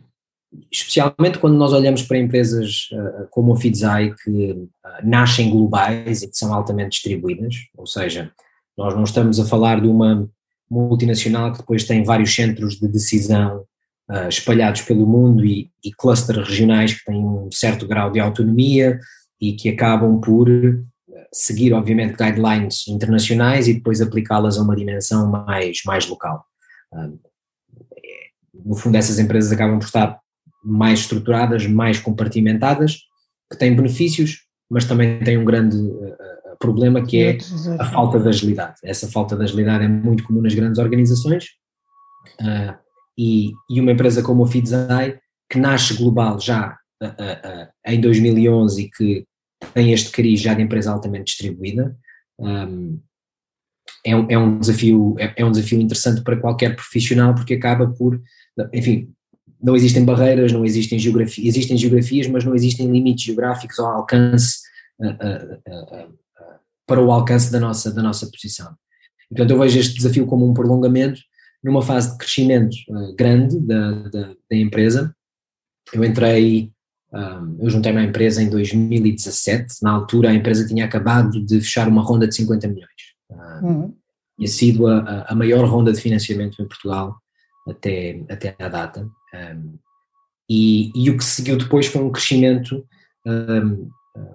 especialmente 0.70 1.38
quando 1.38 1.56
nós 1.56 1.72
olhamos 1.72 2.02
para 2.02 2.18
empresas 2.18 2.88
uh, 2.92 3.28
como 3.30 3.52
a 3.52 3.56
Fidzai 3.56 4.14
que 4.24 4.52
uh, 4.52 4.68
nascem 5.02 5.50
globais 5.50 6.22
e 6.22 6.28
que 6.28 6.36
são 6.36 6.52
altamente 6.54 6.90
distribuídas, 6.90 7.54
ou 7.76 7.86
seja, 7.86 8.32
nós 8.76 8.94
não 8.94 9.04
estamos 9.04 9.38
a 9.38 9.44
falar 9.44 9.80
de 9.80 9.88
uma 9.88 10.28
multinacional 10.70 11.52
que 11.52 11.58
depois 11.58 11.84
tem 11.84 12.02
vários 12.02 12.34
centros 12.34 12.76
de 12.76 12.88
decisão 12.88 13.64
uh, 14.10 14.28
espalhados 14.28 14.82
pelo 14.82 15.06
mundo 15.06 15.44
e, 15.44 15.70
e 15.84 15.92
clusters 15.92 16.48
regionais 16.48 16.94
que 16.94 17.04
têm 17.04 17.18
um 17.18 17.50
certo 17.52 17.86
grau 17.86 18.10
de 18.10 18.20
autonomia 18.20 18.98
e 19.40 19.52
que 19.52 19.68
acabam 19.68 20.20
por 20.20 20.48
seguir, 21.32 21.72
obviamente, 21.74 22.16
guidelines 22.16 22.88
internacionais 22.88 23.68
e 23.68 23.74
depois 23.74 24.00
aplicá-las 24.00 24.58
a 24.58 24.62
uma 24.62 24.74
dimensão 24.74 25.30
mais, 25.30 25.82
mais 25.84 26.06
local. 26.06 26.44
No 28.52 28.74
fundo, 28.74 28.96
essas 28.96 29.18
empresas 29.18 29.52
acabam 29.52 29.78
por 29.78 29.84
estar 29.84 30.18
mais 30.68 31.00
estruturadas, 31.00 31.66
mais 31.66 31.98
compartimentadas, 31.98 32.98
que 33.50 33.58
têm 33.58 33.74
benefícios, 33.74 34.42
mas 34.70 34.84
também 34.84 35.18
têm 35.20 35.38
um 35.38 35.44
grande 35.44 35.76
uh, 35.76 36.16
problema 36.58 37.04
que 37.04 37.22
é 37.22 37.38
a 37.78 37.84
falta 37.86 38.20
de 38.20 38.28
agilidade. 38.28 38.76
Essa 38.84 39.08
falta 39.08 39.36
de 39.36 39.44
agilidade 39.44 39.84
é 39.84 39.88
muito 39.88 40.24
comum 40.24 40.42
nas 40.42 40.54
grandes 40.54 40.78
organizações 40.78 41.44
uh, 42.40 42.76
e, 43.16 43.52
e, 43.70 43.80
uma 43.80 43.92
empresa 43.92 44.22
como 44.22 44.44
a 44.44 44.46
Fidzai, 44.46 45.18
que 45.50 45.58
nasce 45.58 45.94
global 45.94 46.38
já 46.38 46.76
uh, 47.02 47.68
em 47.86 48.00
2011 48.00 48.82
e 48.82 48.90
que 48.90 49.24
tem 49.72 49.92
este 49.92 50.10
cariz 50.10 50.40
já 50.40 50.54
de 50.54 50.62
empresa 50.62 50.92
altamente 50.92 51.32
distribuída, 51.32 51.96
um, 52.38 53.00
é, 54.04 54.12
é, 54.12 54.38
um 54.38 54.58
desafio, 54.58 55.16
é, 55.18 55.34
é 55.36 55.44
um 55.44 55.50
desafio 55.50 55.80
interessante 55.80 56.22
para 56.22 56.36
qualquer 56.36 56.76
profissional 56.76 57.34
porque 57.34 57.54
acaba 57.54 57.88
por, 57.88 58.20
enfim, 58.72 59.12
não 59.62 59.74
existem 59.74 60.04
barreiras, 60.04 60.52
não 60.52 60.64
existem 60.64 60.98
geografias, 60.98 61.48
existem 61.48 61.76
geografias, 61.76 62.26
mas 62.28 62.44
não 62.44 62.54
existem 62.54 62.90
limites 62.90 63.24
geográficos 63.24 63.78
ao 63.78 63.86
alcance, 63.86 64.58
uh, 65.00 65.06
uh, 65.06 66.08
uh, 66.08 66.18
para 66.86 67.02
o 67.02 67.10
alcance 67.10 67.50
da 67.52 67.60
nossa, 67.60 67.92
da 67.92 68.02
nossa 68.02 68.26
posição. 68.30 68.74
Portanto, 69.28 69.50
eu 69.50 69.58
vejo 69.58 69.78
este 69.78 69.94
desafio 69.94 70.26
como 70.26 70.48
um 70.48 70.54
prolongamento 70.54 71.20
numa 71.62 71.82
fase 71.82 72.12
de 72.12 72.18
crescimento 72.18 72.76
eh, 72.88 73.14
grande 73.14 73.60
da, 73.60 73.90
da, 74.08 74.34
da, 74.50 74.56
empresa. 74.56 75.14
Eu 75.92 76.02
entrei, 76.02 76.72
eu 77.58 77.68
juntei-me 77.68 77.98
à 77.98 78.04
empresa 78.04 78.42
em 78.42 78.48
2017, 78.48 79.82
na 79.82 79.90
altura 79.90 80.30
a 80.30 80.34
empresa 80.34 80.66
tinha 80.66 80.84
acabado 80.86 81.44
de 81.44 81.60
fechar 81.60 81.88
uma 81.88 82.00
ronda 82.00 82.26
de 82.26 82.34
50 82.36 82.68
milhões. 82.68 82.88
Uhum. 83.62 83.94
Tinha 84.36 84.48
sido 84.48 84.86
a, 84.86 85.26
a 85.28 85.34
maior 85.34 85.68
ronda 85.68 85.92
de 85.92 86.00
financiamento 86.00 86.62
em 86.62 86.66
Portugal 86.66 87.20
até, 87.68 88.22
até 88.28 88.54
à 88.58 88.68
data. 88.68 89.08
Um, 89.34 89.78
e, 90.48 90.90
e, 90.94 91.10
o 91.10 91.16
que 91.16 91.24
seguiu 91.24 91.56
depois 91.56 91.86
foi 91.86 92.02
um 92.02 92.10
crescimento 92.10 92.86
um, 93.26 93.90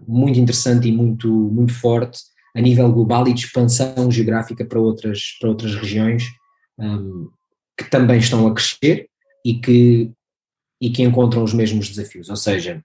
muito 0.07 0.39
interessante 0.39 0.87
e 0.87 0.91
muito, 0.91 1.27
muito 1.27 1.73
forte 1.73 2.19
a 2.55 2.61
nível 2.61 2.91
global 2.91 3.27
e 3.27 3.33
de 3.33 3.45
expansão 3.45 4.11
geográfica 4.11 4.63
para 4.63 4.79
outras, 4.79 5.37
para 5.39 5.49
outras 5.49 5.73
regiões 5.75 6.25
um, 6.77 7.29
que 7.77 7.89
também 7.89 8.19
estão 8.19 8.45
a 8.45 8.53
crescer 8.53 9.07
e 9.43 9.55
que, 9.55 10.11
e 10.79 10.89
que 10.91 11.01
encontram 11.01 11.43
os 11.43 11.53
mesmos 11.53 11.89
desafios. 11.89 12.29
Ou 12.29 12.35
seja, 12.35 12.83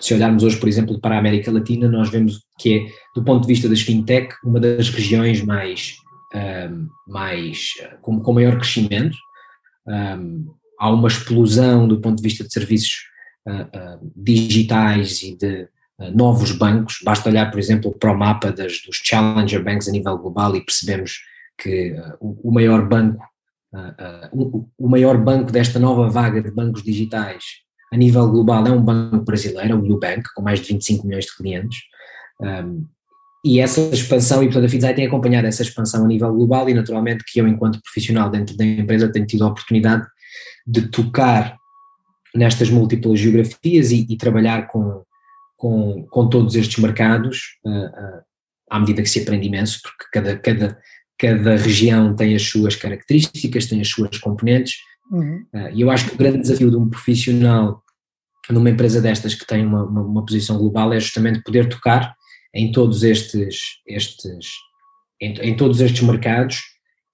se 0.00 0.14
olharmos 0.14 0.42
hoje, 0.42 0.58
por 0.58 0.68
exemplo, 0.68 1.00
para 1.00 1.16
a 1.16 1.18
América 1.18 1.50
Latina, 1.50 1.88
nós 1.88 2.08
vemos 2.08 2.40
que 2.58 2.78
é, 2.78 2.86
do 3.14 3.24
ponto 3.24 3.42
de 3.42 3.48
vista 3.48 3.68
das 3.68 3.80
fintech, 3.80 4.34
uma 4.44 4.60
das 4.60 4.88
regiões 4.90 5.42
mais, 5.42 5.96
um, 6.34 6.88
mais 7.06 7.70
com, 8.00 8.20
com 8.20 8.32
maior 8.32 8.56
crescimento. 8.56 9.16
Um, 9.88 10.54
há 10.78 10.90
uma 10.90 11.08
explosão 11.08 11.88
do 11.88 12.00
ponto 12.00 12.16
de 12.16 12.22
vista 12.22 12.44
de 12.44 12.52
serviços 12.52 13.08
uh, 13.46 13.62
uh, 13.62 14.12
digitais 14.14 15.22
e 15.22 15.36
de 15.36 15.68
uh, 15.98 16.10
novos 16.14 16.52
bancos. 16.52 17.00
Basta 17.02 17.28
olhar, 17.28 17.50
por 17.50 17.58
exemplo, 17.58 17.96
para 17.98 18.12
o 18.12 18.18
mapa 18.18 18.52
das, 18.52 18.80
dos 18.86 19.00
challenger 19.02 19.62
banks 19.62 19.88
a 19.88 19.92
nível 19.92 20.16
global 20.18 20.54
e 20.54 20.64
percebemos 20.64 21.20
que 21.60 21.96
o, 22.20 22.50
o, 22.50 22.52
maior 22.52 22.88
banco, 22.88 23.20
o, 24.30 24.68
o 24.78 24.88
maior 24.88 25.18
banco 25.18 25.50
desta 25.50 25.80
nova 25.80 26.08
vaga 26.08 26.40
de 26.40 26.52
bancos 26.52 26.84
digitais 26.84 27.42
a 27.92 27.96
nível 27.96 28.28
global 28.30 28.66
é 28.66 28.70
um 28.70 28.82
banco 28.82 29.24
brasileiro, 29.24 29.78
o 29.78 29.82
Nubank, 29.82 30.22
com 30.34 30.42
mais 30.42 30.60
de 30.60 30.68
25 30.68 31.06
milhões 31.06 31.24
de 31.24 31.36
clientes. 31.36 31.78
Um, 32.40 32.86
e 33.44 33.60
essa 33.60 33.80
expansão, 33.80 34.42
e 34.42 34.46
portanto 34.46 34.66
a 34.66 34.68
FIDSAI 34.68 34.94
tem 34.94 35.06
acompanhado 35.06 35.46
essa 35.46 35.62
expansão 35.62 36.04
a 36.04 36.08
nível 36.08 36.32
global 36.32 36.68
e 36.68 36.74
naturalmente 36.74 37.24
que 37.26 37.40
eu 37.40 37.46
enquanto 37.46 37.80
profissional 37.82 38.28
dentro 38.30 38.56
da 38.56 38.64
empresa 38.64 39.10
tenho 39.10 39.26
tido 39.26 39.44
a 39.44 39.48
oportunidade 39.48 40.06
de 40.66 40.88
tocar 40.88 41.56
nestas 42.34 42.68
múltiplas 42.68 43.18
geografias 43.18 43.90
e, 43.90 44.06
e 44.08 44.16
trabalhar 44.16 44.66
com, 44.66 45.02
com, 45.56 46.06
com, 46.10 46.28
todos 46.28 46.56
estes 46.56 46.78
mercados 46.78 47.58
uh, 47.64 47.86
uh, 47.86 48.22
à 48.70 48.80
medida 48.80 49.02
que 49.02 49.08
se 49.08 49.20
aprende 49.20 49.46
imenso, 49.46 49.80
porque 49.82 50.04
cada, 50.12 50.36
cada, 50.36 50.78
cada 51.18 51.56
região 51.56 52.14
tem 52.14 52.34
as 52.34 52.42
suas 52.42 52.76
características, 52.76 53.66
tem 53.66 53.80
as 53.80 53.88
suas 53.88 54.18
componentes 54.18 54.74
Uhum. 55.10 55.46
Uh, 55.54 55.70
e 55.72 55.80
eu 55.80 55.90
acho 55.90 56.08
que 56.08 56.14
o 56.14 56.18
grande 56.18 56.40
desafio 56.40 56.70
de 56.70 56.76
um 56.76 56.88
profissional 56.88 57.82
numa 58.50 58.70
empresa 58.70 59.00
destas 59.00 59.34
que 59.34 59.46
tem 59.46 59.64
uma, 59.64 59.84
uma, 59.84 60.02
uma, 60.02 60.24
posição 60.24 60.58
global 60.58 60.92
é 60.92 61.00
justamente 61.00 61.42
poder 61.42 61.68
tocar 61.68 62.14
em 62.54 62.72
todos 62.72 63.02
estes, 63.02 63.58
estes 63.86 64.46
em, 65.20 65.32
em 65.40 65.56
todos 65.56 65.80
estes 65.80 66.02
mercados 66.02 66.60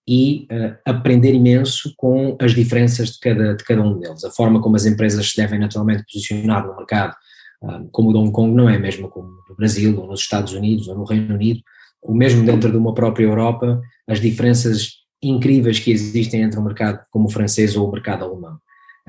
e 0.06 0.46
uh, 0.52 0.76
aprender 0.84 1.32
imenso 1.32 1.92
com 1.96 2.36
as 2.40 2.54
diferenças 2.54 3.12
de 3.12 3.18
cada, 3.20 3.54
de 3.54 3.64
cada 3.64 3.82
um 3.82 3.98
deles. 3.98 4.24
A 4.24 4.30
forma 4.30 4.60
como 4.60 4.76
as 4.76 4.84
empresas 4.84 5.30
se 5.30 5.36
devem 5.36 5.58
naturalmente 5.58 6.04
posicionar 6.12 6.66
no 6.66 6.76
mercado, 6.76 7.14
uh, 7.62 7.88
como 7.90 8.10
o 8.10 8.18
Hong 8.18 8.30
Kong, 8.30 8.54
não 8.54 8.68
é 8.68 8.78
mesmo 8.78 9.08
como 9.08 9.28
no 9.48 9.56
Brasil, 9.56 9.98
ou 9.98 10.06
nos 10.06 10.20
Estados 10.20 10.52
Unidos, 10.52 10.88
ou 10.88 10.94
no 10.94 11.04
Reino 11.04 11.34
Unido, 11.34 11.60
ou 12.02 12.14
mesmo 12.14 12.44
dentro 12.44 12.70
de 12.70 12.76
uma 12.76 12.92
própria 12.92 13.24
Europa, 13.24 13.80
as 14.06 14.20
diferenças 14.20 14.90
incríveis 15.22 15.78
que 15.78 15.90
existem 15.90 16.42
entre 16.42 16.60
o 16.60 16.62
mercado 16.62 17.02
como 17.10 17.26
o 17.26 17.30
francês 17.30 17.74
ou 17.74 17.88
o 17.88 17.92
mercado 17.92 18.24
alemão. 18.24 18.58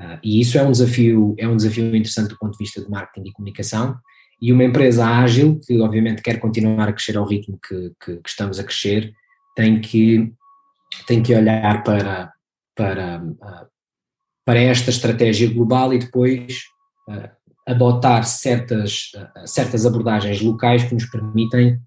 Uh, 0.00 0.18
e 0.22 0.40
isso 0.40 0.56
é 0.56 0.62
um 0.62 0.70
desafio, 0.70 1.34
é 1.38 1.46
um 1.46 1.56
desafio 1.56 1.88
interessante 1.88 2.30
do 2.30 2.38
ponto 2.38 2.52
de 2.52 2.58
vista 2.58 2.80
de 2.80 2.88
marketing 2.88 3.28
e 3.28 3.32
comunicação. 3.32 3.98
E 4.40 4.52
uma 4.52 4.64
empresa 4.64 5.06
ágil, 5.06 5.58
que 5.64 5.80
obviamente 5.80 6.22
quer 6.22 6.38
continuar 6.38 6.88
a 6.88 6.92
crescer 6.92 7.16
ao 7.16 7.26
ritmo 7.26 7.58
que, 7.66 7.92
que, 8.04 8.16
que 8.16 8.28
estamos 8.28 8.58
a 8.58 8.64
crescer, 8.64 9.12
tem 9.54 9.80
que, 9.80 10.32
tem 11.06 11.22
que 11.22 11.34
olhar 11.34 11.82
para, 11.82 12.32
para, 12.74 13.22
uh, 13.22 13.66
para 14.44 14.60
esta 14.60 14.90
estratégia 14.90 15.52
global 15.52 15.94
e 15.94 15.98
depois 15.98 16.64
uh, 17.08 17.28
adotar 17.66 18.24
certas, 18.24 19.10
certas 19.44 19.84
abordagens 19.84 20.40
locais 20.40 20.84
que 20.84 20.94
nos 20.94 21.06
permitem 21.06 21.80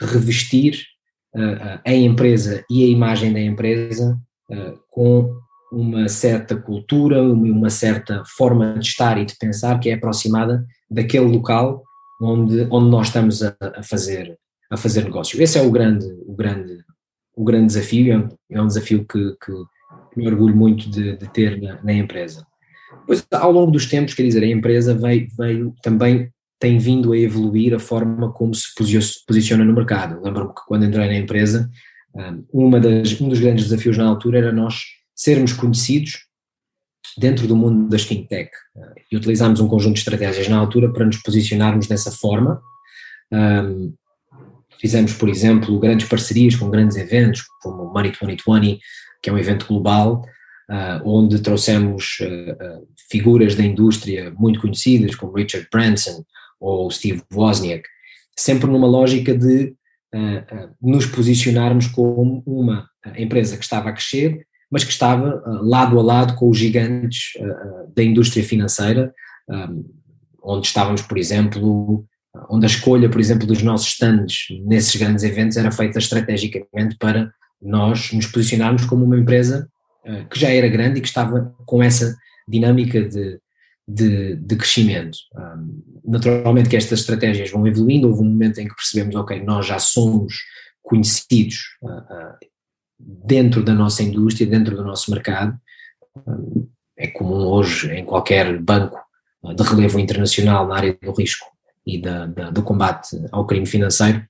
revestir 0.00 0.82
a 1.84 1.92
empresa 1.92 2.64
e 2.70 2.84
a 2.84 2.86
imagem 2.86 3.30
da 3.30 3.40
empresa 3.40 4.18
com 4.90 5.36
uma 5.70 6.08
certa 6.08 6.56
cultura, 6.56 7.22
uma 7.22 7.68
certa 7.68 8.22
forma 8.36 8.78
de 8.78 8.86
estar 8.86 9.18
e 9.18 9.26
de 9.26 9.36
pensar 9.36 9.78
que 9.78 9.90
é 9.90 9.94
aproximada 9.94 10.64
daquele 10.90 11.26
local 11.26 11.82
onde, 12.20 12.66
onde 12.70 12.90
nós 12.90 13.08
estamos 13.08 13.42
a, 13.42 13.54
a 13.60 13.82
fazer 13.82 14.36
a 14.70 14.76
fazer 14.76 15.04
negócio. 15.04 15.40
Esse 15.40 15.58
é 15.58 15.62
o 15.62 15.70
grande 15.70 16.06
o 16.26 16.34
grande 16.34 16.84
o 17.34 17.44
grande 17.44 17.66
desafio, 17.66 18.12
é 18.50 18.60
um 18.60 18.64
é 18.64 18.66
desafio 18.66 19.04
que, 19.04 19.36
que 19.44 19.52
me 20.16 20.26
orgulho 20.26 20.56
muito 20.56 20.88
de, 20.88 21.16
de 21.16 21.28
ter 21.28 21.60
na, 21.60 21.82
na, 21.82 21.92
empresa. 21.92 22.46
Pois 23.06 23.24
ao 23.30 23.52
longo 23.52 23.70
dos 23.70 23.84
tempos, 23.84 24.14
quer 24.14 24.22
dizer, 24.22 24.42
a 24.42 24.46
empresa 24.46 24.94
veio, 24.94 25.28
veio 25.36 25.74
também 25.82 26.32
tem 26.58 26.78
vindo 26.78 27.12
a 27.12 27.18
evoluir 27.18 27.74
a 27.74 27.78
forma 27.78 28.32
como 28.32 28.54
se 28.54 28.68
posiciona 29.26 29.64
no 29.64 29.74
mercado. 29.74 30.22
Lembro-me 30.22 30.54
que 30.54 30.62
quando 30.66 30.86
entrei 30.86 31.06
na 31.06 31.16
empresa, 31.16 31.70
uma 32.50 32.80
das, 32.80 33.20
um 33.20 33.28
dos 33.28 33.38
grandes 33.38 33.68
desafios 33.68 33.98
na 33.98 34.06
altura 34.06 34.38
era 34.38 34.52
nós 34.52 34.84
sermos 35.14 35.52
conhecidos 35.52 36.25
dentro 37.18 37.46
do 37.46 37.56
mundo 37.56 37.88
das 37.88 38.02
fintech. 38.02 38.50
E 39.10 39.16
utilizámos 39.16 39.60
um 39.60 39.68
conjunto 39.68 39.94
de 39.94 40.00
estratégias 40.00 40.48
na 40.48 40.58
altura 40.58 40.92
para 40.92 41.06
nos 41.06 41.16
posicionarmos 41.18 41.86
dessa 41.86 42.12
forma. 42.12 42.60
fizemos, 44.80 45.14
por 45.14 45.28
exemplo, 45.28 45.78
grandes 45.80 46.08
parcerias 46.08 46.54
com 46.54 46.70
grandes 46.70 46.96
eventos, 46.96 47.42
como 47.62 47.84
o 47.84 47.92
Money 47.92 48.12
2020, 48.12 48.78
que 49.22 49.30
é 49.30 49.32
um 49.32 49.38
evento 49.38 49.66
global, 49.66 50.24
Uh, 50.68 50.98
onde 51.08 51.40
trouxemos 51.40 52.18
uh, 52.22 52.24
uh, 52.24 52.88
figuras 53.08 53.54
da 53.54 53.62
indústria 53.62 54.34
muito 54.36 54.60
conhecidas, 54.60 55.14
como 55.14 55.32
Richard 55.32 55.68
Branson, 55.70 56.24
ou 56.58 56.90
Steve 56.90 57.22
Wozniak, 57.32 57.88
sempre 58.36 58.68
numa 58.68 58.88
lógica 58.88 59.36
de 59.36 59.74
nos 60.80 61.04
posicionarmos 61.04 61.88
como 61.88 62.42
uma 62.46 62.88
empresa 63.16 63.56
que 63.58 63.62
estava 63.62 63.90
a 63.90 63.92
crescer, 63.92 64.46
mas 64.70 64.84
que 64.84 64.90
estava 64.90 65.36
uh, 65.36 65.62
lado 65.64 65.98
a 65.98 66.02
lado 66.02 66.34
com 66.34 66.48
os 66.48 66.58
gigantes 66.58 67.32
da 67.94 68.02
indústria 68.02 68.44
financeira, 68.44 69.12
um, 69.48 69.84
onde 70.42 70.66
estávamos, 70.66 71.02
por 71.02 71.18
exemplo, 71.18 72.04
onde 72.50 72.66
a 72.66 72.68
escolha, 72.68 73.08
por 73.08 73.20
exemplo, 73.20 73.46
dos 73.46 73.62
nossos 73.62 73.88
stands 73.88 74.46
nesses 74.64 74.94
grandes 74.96 75.24
eventos 75.24 75.56
era 75.56 75.72
feita 75.72 75.98
estrategicamente 75.98 76.96
para 76.98 77.32
nós 77.60 78.12
nos 78.12 78.26
posicionarmos 78.26 78.84
como 78.84 79.04
uma 79.04 79.18
empresa 79.18 79.68
que 80.30 80.38
já 80.38 80.50
era 80.50 80.68
grande 80.68 80.98
e 80.98 81.00
que 81.00 81.08
estava 81.08 81.52
com 81.64 81.82
essa 81.82 82.14
dinâmica 82.48 83.02
de 83.02 83.40
de, 83.86 84.34
de 84.36 84.56
crescimento. 84.56 85.18
Um, 85.36 85.82
naturalmente 86.04 86.68
que 86.68 86.76
estas 86.76 87.00
estratégias 87.00 87.50
vão 87.50 87.66
evoluindo, 87.66 88.08
houve 88.08 88.22
um 88.22 88.28
momento 88.28 88.58
em 88.58 88.66
que 88.66 88.74
percebemos, 88.74 89.14
ok, 89.14 89.42
nós 89.42 89.66
já 89.66 89.78
somos 89.78 90.34
conhecidos 90.82 91.58
dentro 92.98 93.62
da 93.62 93.74
nossa 93.74 94.02
indústria, 94.02 94.46
dentro 94.46 94.76
do 94.76 94.84
nosso 94.84 95.10
mercado, 95.10 95.58
é 96.96 97.08
comum 97.08 97.46
hoje 97.46 97.90
em 97.92 98.04
qualquer 98.04 98.58
banco 98.58 98.98
de 99.54 99.62
relevo 99.62 100.00
internacional 100.00 100.66
na 100.66 100.76
área 100.76 100.98
do 101.00 101.12
risco 101.12 101.46
e 101.86 102.00
da, 102.00 102.26
da, 102.26 102.50
do 102.50 102.62
combate 102.62 103.16
ao 103.30 103.46
crime 103.46 103.66
financeiro, 103.66 104.24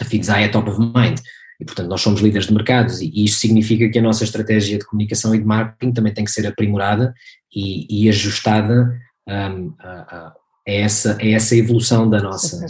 a 0.00 0.04
FIDSAI 0.04 0.44
é 0.44 0.48
top 0.48 0.70
of 0.70 0.78
mind. 0.78 1.18
E, 1.60 1.64
portanto, 1.64 1.88
nós 1.88 2.00
somos 2.00 2.20
líderes 2.20 2.48
de 2.48 2.54
mercados 2.54 3.00
e, 3.00 3.10
e 3.14 3.24
isto 3.24 3.38
significa 3.38 3.88
que 3.88 3.98
a 3.98 4.02
nossa 4.02 4.24
estratégia 4.24 4.78
de 4.78 4.84
comunicação 4.84 5.34
e 5.34 5.38
de 5.38 5.44
marketing 5.44 5.92
também 5.92 6.12
tem 6.12 6.24
que 6.24 6.30
ser 6.30 6.46
aprimorada 6.46 7.14
e, 7.54 8.04
e 8.04 8.08
ajustada 8.08 8.98
um, 9.28 9.72
a, 9.78 9.88
a, 9.88 10.34
essa, 10.66 11.16
a 11.16 11.26
essa 11.26 11.56
evolução 11.56 12.10
da 12.10 12.20
nossa, 12.20 12.66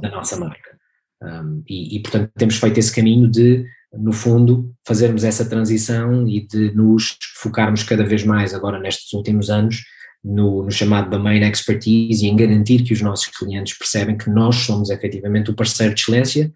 da 0.00 0.10
nossa 0.10 0.36
marca. 0.36 0.78
Um, 1.20 1.62
e, 1.68 1.96
e, 1.96 2.02
portanto, 2.02 2.30
temos 2.36 2.56
feito 2.56 2.78
esse 2.78 2.94
caminho 2.94 3.28
de, 3.28 3.66
no 3.92 4.12
fundo, 4.12 4.72
fazermos 4.86 5.24
essa 5.24 5.48
transição 5.48 6.28
e 6.28 6.46
de 6.46 6.74
nos 6.74 7.16
focarmos 7.36 7.82
cada 7.82 8.04
vez 8.04 8.24
mais, 8.24 8.54
agora 8.54 8.78
nestes 8.78 9.12
últimos 9.12 9.50
anos, 9.50 9.82
no, 10.22 10.64
no, 10.64 10.70
chamado 10.70 11.10
domain 11.10 11.40
expertise 11.42 12.26
e 12.26 12.28
em 12.28 12.36
garantir 12.36 12.82
que 12.82 12.92
os 12.92 13.00
nossos 13.00 13.28
clientes 13.28 13.78
percebem 13.78 14.16
que 14.16 14.28
nós 14.28 14.56
somos 14.56 14.90
efetivamente 14.90 15.50
o 15.50 15.54
parceiro 15.54 15.94
de 15.94 16.00
excelência 16.00 16.52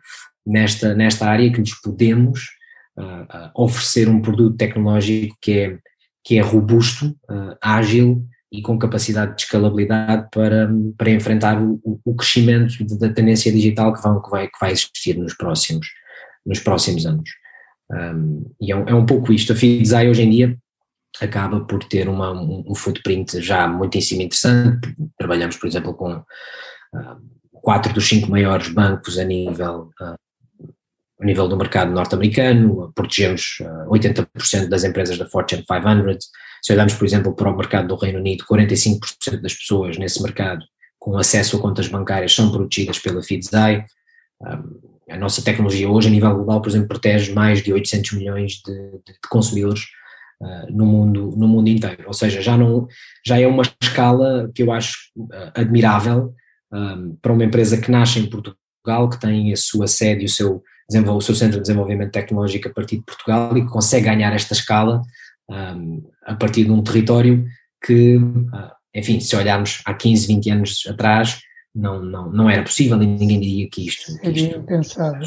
nesta, 0.46 0.94
nesta 0.94 1.26
área, 1.26 1.50
que 1.50 1.60
lhes 1.60 1.80
podemos 1.80 2.48
uh, 2.98 3.22
uh, 3.22 3.50
oferecer 3.54 4.08
um 4.08 4.20
produto 4.20 4.56
tecnológico 4.56 5.36
que 5.40 5.52
é 5.52 5.78
que 6.24 6.38
é 6.38 6.40
robusto, 6.40 7.06
uh, 7.28 7.56
ágil 7.60 8.24
e 8.50 8.62
com 8.62 8.78
capacidade 8.78 9.34
de 9.34 9.42
escalabilidade 9.42 10.28
para, 10.30 10.70
para 10.96 11.10
enfrentar 11.10 11.60
o, 11.60 11.80
o 12.04 12.14
crescimento 12.14 12.84
da 12.98 13.08
tendência 13.08 13.50
digital 13.50 13.92
que, 13.92 14.02
vão, 14.02 14.22
que, 14.22 14.30
vai, 14.30 14.46
que 14.46 14.58
vai 14.60 14.72
existir 14.72 15.16
nos 15.16 15.34
próximos, 15.34 15.86
nos 16.44 16.61
próximos 16.61 17.06
anos. 17.06 17.30
Um, 17.90 18.50
e 18.61 18.72
é 18.72 18.76
um, 18.76 18.88
é 18.88 18.94
um, 18.94 19.06
pouco 19.06 19.32
isto. 19.32 19.52
A 19.52 19.56
FIDESAI 19.56 20.08
hoje 20.08 20.22
em 20.22 20.30
dia 20.30 20.58
acaba 21.20 21.61
por 21.61 21.84
ter 21.84 22.08
uma, 22.08 22.32
um, 22.32 22.64
um 22.68 22.75
footprint 22.75 23.40
já 23.40 23.68
muitíssimo 23.68 24.22
interessante. 24.22 24.94
Trabalhamos, 25.18 25.56
por 25.56 25.66
exemplo, 25.66 25.94
com 25.94 26.14
uh, 26.14 27.22
quatro 27.52 27.92
dos 27.92 28.08
cinco 28.08 28.30
maiores 28.30 28.68
bancos 28.68 29.18
a 29.18 29.25
nível 29.25 29.90
uh, 30.00 30.16
a 31.22 31.25
nível 31.25 31.46
do 31.46 31.56
mercado 31.56 31.92
norte-americano, 31.92 32.92
protegemos 32.94 33.58
80% 33.88 34.66
das 34.68 34.82
empresas 34.82 35.16
da 35.16 35.28
Fortune 35.28 35.64
500. 35.64 36.28
Se 36.61 36.72
olharmos, 36.72 36.94
por 36.94 37.04
exemplo, 37.04 37.34
para 37.34 37.49
o 37.49 37.56
mercado 37.56 37.88
do 37.88 37.94
Reino 37.94 38.18
Unido, 38.18 38.44
45% 38.44 39.40
das 39.40 39.54
pessoas 39.54 39.96
nesse 39.96 40.20
mercado 40.20 40.64
com 40.99 41.16
acesso 41.16 41.56
a 41.56 41.61
contas 41.61 41.88
bancárias 41.88 42.32
são 42.32 42.50
protegidas 42.50 42.99
pela 42.99 43.22
FIDSAI. 43.22 43.84
A 45.12 45.19
nossa 45.19 45.42
tecnologia 45.42 45.88
hoje, 45.88 46.09
a 46.09 46.11
nível 46.11 46.35
global, 46.35 46.62
por 46.62 46.71
exemplo, 46.71 46.88
protege 46.88 47.33
mais 47.33 47.62
de 47.62 47.73
800 47.73 48.12
milhões 48.12 48.62
de, 48.64 48.73
de, 48.73 49.12
de 49.12 49.28
consumidores 49.28 49.83
uh, 50.40 50.73
no, 50.75 50.87
mundo, 50.87 51.35
no 51.37 51.47
mundo 51.47 51.69
inteiro. 51.69 52.04
Ou 52.07 52.14
seja, 52.14 52.40
já, 52.40 52.57
não, 52.57 52.88
já 53.25 53.38
é 53.38 53.47
uma 53.47 53.62
escala 53.83 54.50
que 54.54 54.62
eu 54.62 54.73
acho 54.73 54.97
uh, 55.19 55.52
admirável 55.54 56.35
um, 56.73 57.14
para 57.21 57.33
uma 57.33 57.45
empresa 57.45 57.76
que 57.78 57.90
nasce 57.90 58.19
em 58.21 58.31
Portugal, 58.31 59.11
que 59.11 59.21
tem 59.21 59.52
a 59.52 59.57
sua 59.57 59.87
sede 59.87 60.23
e 60.23 60.25
o 60.25 60.28
seu, 60.28 60.62
o 61.14 61.21
seu 61.21 61.35
centro 61.35 61.59
de 61.59 61.62
desenvolvimento 61.62 62.12
tecnológico 62.12 62.69
a 62.69 62.73
partir 62.73 62.97
de 62.97 63.04
Portugal 63.04 63.57
e 63.57 63.61
que 63.61 63.71
consegue 63.71 64.07
ganhar 64.07 64.33
esta 64.33 64.54
escala 64.54 65.02
um, 65.50 66.02
a 66.25 66.35
partir 66.35 66.64
de 66.64 66.71
um 66.71 66.83
território 66.83 67.45
que, 67.85 68.19
enfim, 68.95 69.21
se 69.21 69.37
olharmos 69.37 69.83
há 69.85 69.92
15, 69.92 70.26
20 70.26 70.50
anos 70.50 70.85
atrás, 70.88 71.40
não, 71.75 72.02
não, 72.02 72.31
não 72.31 72.50
era 72.50 72.62
possível 72.62 73.00
e 73.02 73.07
ninguém 73.07 73.41
diria 73.41 73.69
que 73.69 73.87
isto. 73.87 74.12
Seria 74.12 74.57
impensável. 74.57 75.26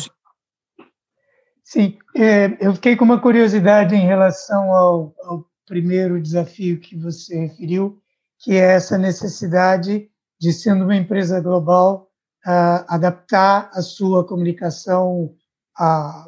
Sim, 1.64 1.98
é, 2.16 2.58
eu 2.60 2.74
fiquei 2.76 2.96
com 2.96 3.04
uma 3.04 3.20
curiosidade 3.20 3.96
em 3.96 4.06
relação 4.06 4.72
ao, 4.72 5.16
ao 5.24 5.46
primeiro 5.66 6.22
desafio 6.22 6.80
que 6.80 6.96
você 6.96 7.48
referiu, 7.48 8.00
que 8.40 8.54
é 8.54 8.74
essa 8.74 8.98
necessidade 8.98 10.10
de, 10.40 10.54
sendo 10.54 10.84
uma 10.84 10.96
empresa 10.96 11.42
global, 11.42 12.12
uh, 12.46 12.86
adaptar 12.88 13.72
a 13.74 13.82
sua 13.82 14.26
comunicação 14.26 15.34
a 15.76 16.28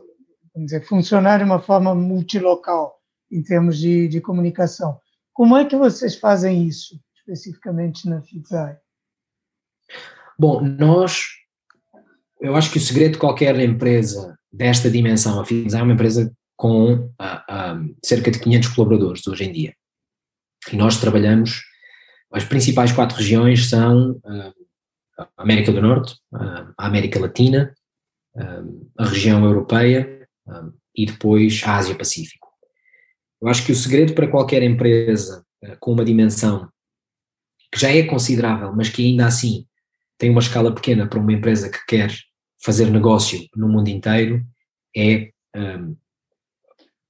vamos 0.58 0.72
dizer, 0.72 0.86
funcionar 0.86 1.38
de 1.38 1.44
uma 1.44 1.60
forma 1.60 1.94
multilocal 1.94 3.00
em 3.32 3.44
termos 3.44 3.78
de, 3.78 4.08
de 4.08 4.20
comunicação. 4.20 5.00
Como 5.32 5.56
é 5.56 5.66
que 5.66 5.76
vocês 5.76 6.16
fazem 6.16 6.64
isso, 6.68 7.00
especificamente 7.16 8.10
na 8.10 8.24
FITSAI? 8.24 8.78
Bom, 10.40 10.62
nós, 10.62 11.26
eu 12.40 12.56
acho 12.56 12.72
que 12.72 12.78
o 12.78 12.82
segredo 12.82 13.14
de 13.14 13.18
qualquer 13.18 13.60
empresa 13.60 14.38
desta 14.52 14.90
dimensão, 14.90 15.42
a 15.42 15.78
é 15.78 15.84
uma 15.84 15.94
empresa 15.94 16.32
com 16.56 16.94
uh, 16.94 17.04
uh, 17.04 17.96
cerca 18.04 18.32
de 18.32 18.40
500 18.40 18.70
colaboradores 18.70 19.28
hoje 19.28 19.46
em 19.46 19.52
dia. 19.52 19.74
E 20.72 20.76
nós 20.76 21.00
trabalhamos, 21.00 21.64
as 22.32 22.44
principais 22.44 22.92
quatro 22.92 23.18
regiões 23.18 23.70
são 23.70 24.12
uh, 24.12 24.54
a 25.20 25.44
América 25.44 25.72
do 25.72 25.82
Norte, 25.82 26.16
a 26.32 26.86
América 26.86 27.20
Latina, 27.20 27.74
a 28.96 29.06
região 29.06 29.44
europeia 29.44 30.28
e 30.96 31.08
depois 31.08 31.60
a 31.66 31.78
Ásia-Pacífico. 31.78 32.48
Eu 33.42 33.48
acho 33.48 33.66
que 33.66 33.72
o 33.72 33.76
segredo 33.76 34.14
para 34.14 34.28
qualquer 34.28 34.62
empresa 34.62 35.44
com 35.80 35.94
uma 35.94 36.06
dimensão 36.06 36.70
que 37.72 37.80
já 37.80 37.90
é 37.90 38.04
considerável, 38.04 38.72
mas 38.76 38.90
que 38.90 39.04
ainda 39.04 39.26
assim 39.26 39.66
tem 40.18 40.30
uma 40.30 40.42
escala 40.42 40.74
pequena 40.74 41.08
para 41.08 41.20
uma 41.20 41.34
empresa 41.34 41.70
que 41.70 41.86
quer 41.88 42.12
fazer 42.64 42.90
negócio 42.90 43.40
no 43.56 43.68
mundo 43.68 43.90
inteiro, 43.90 44.44
é 44.96 45.30
um, 45.56 45.96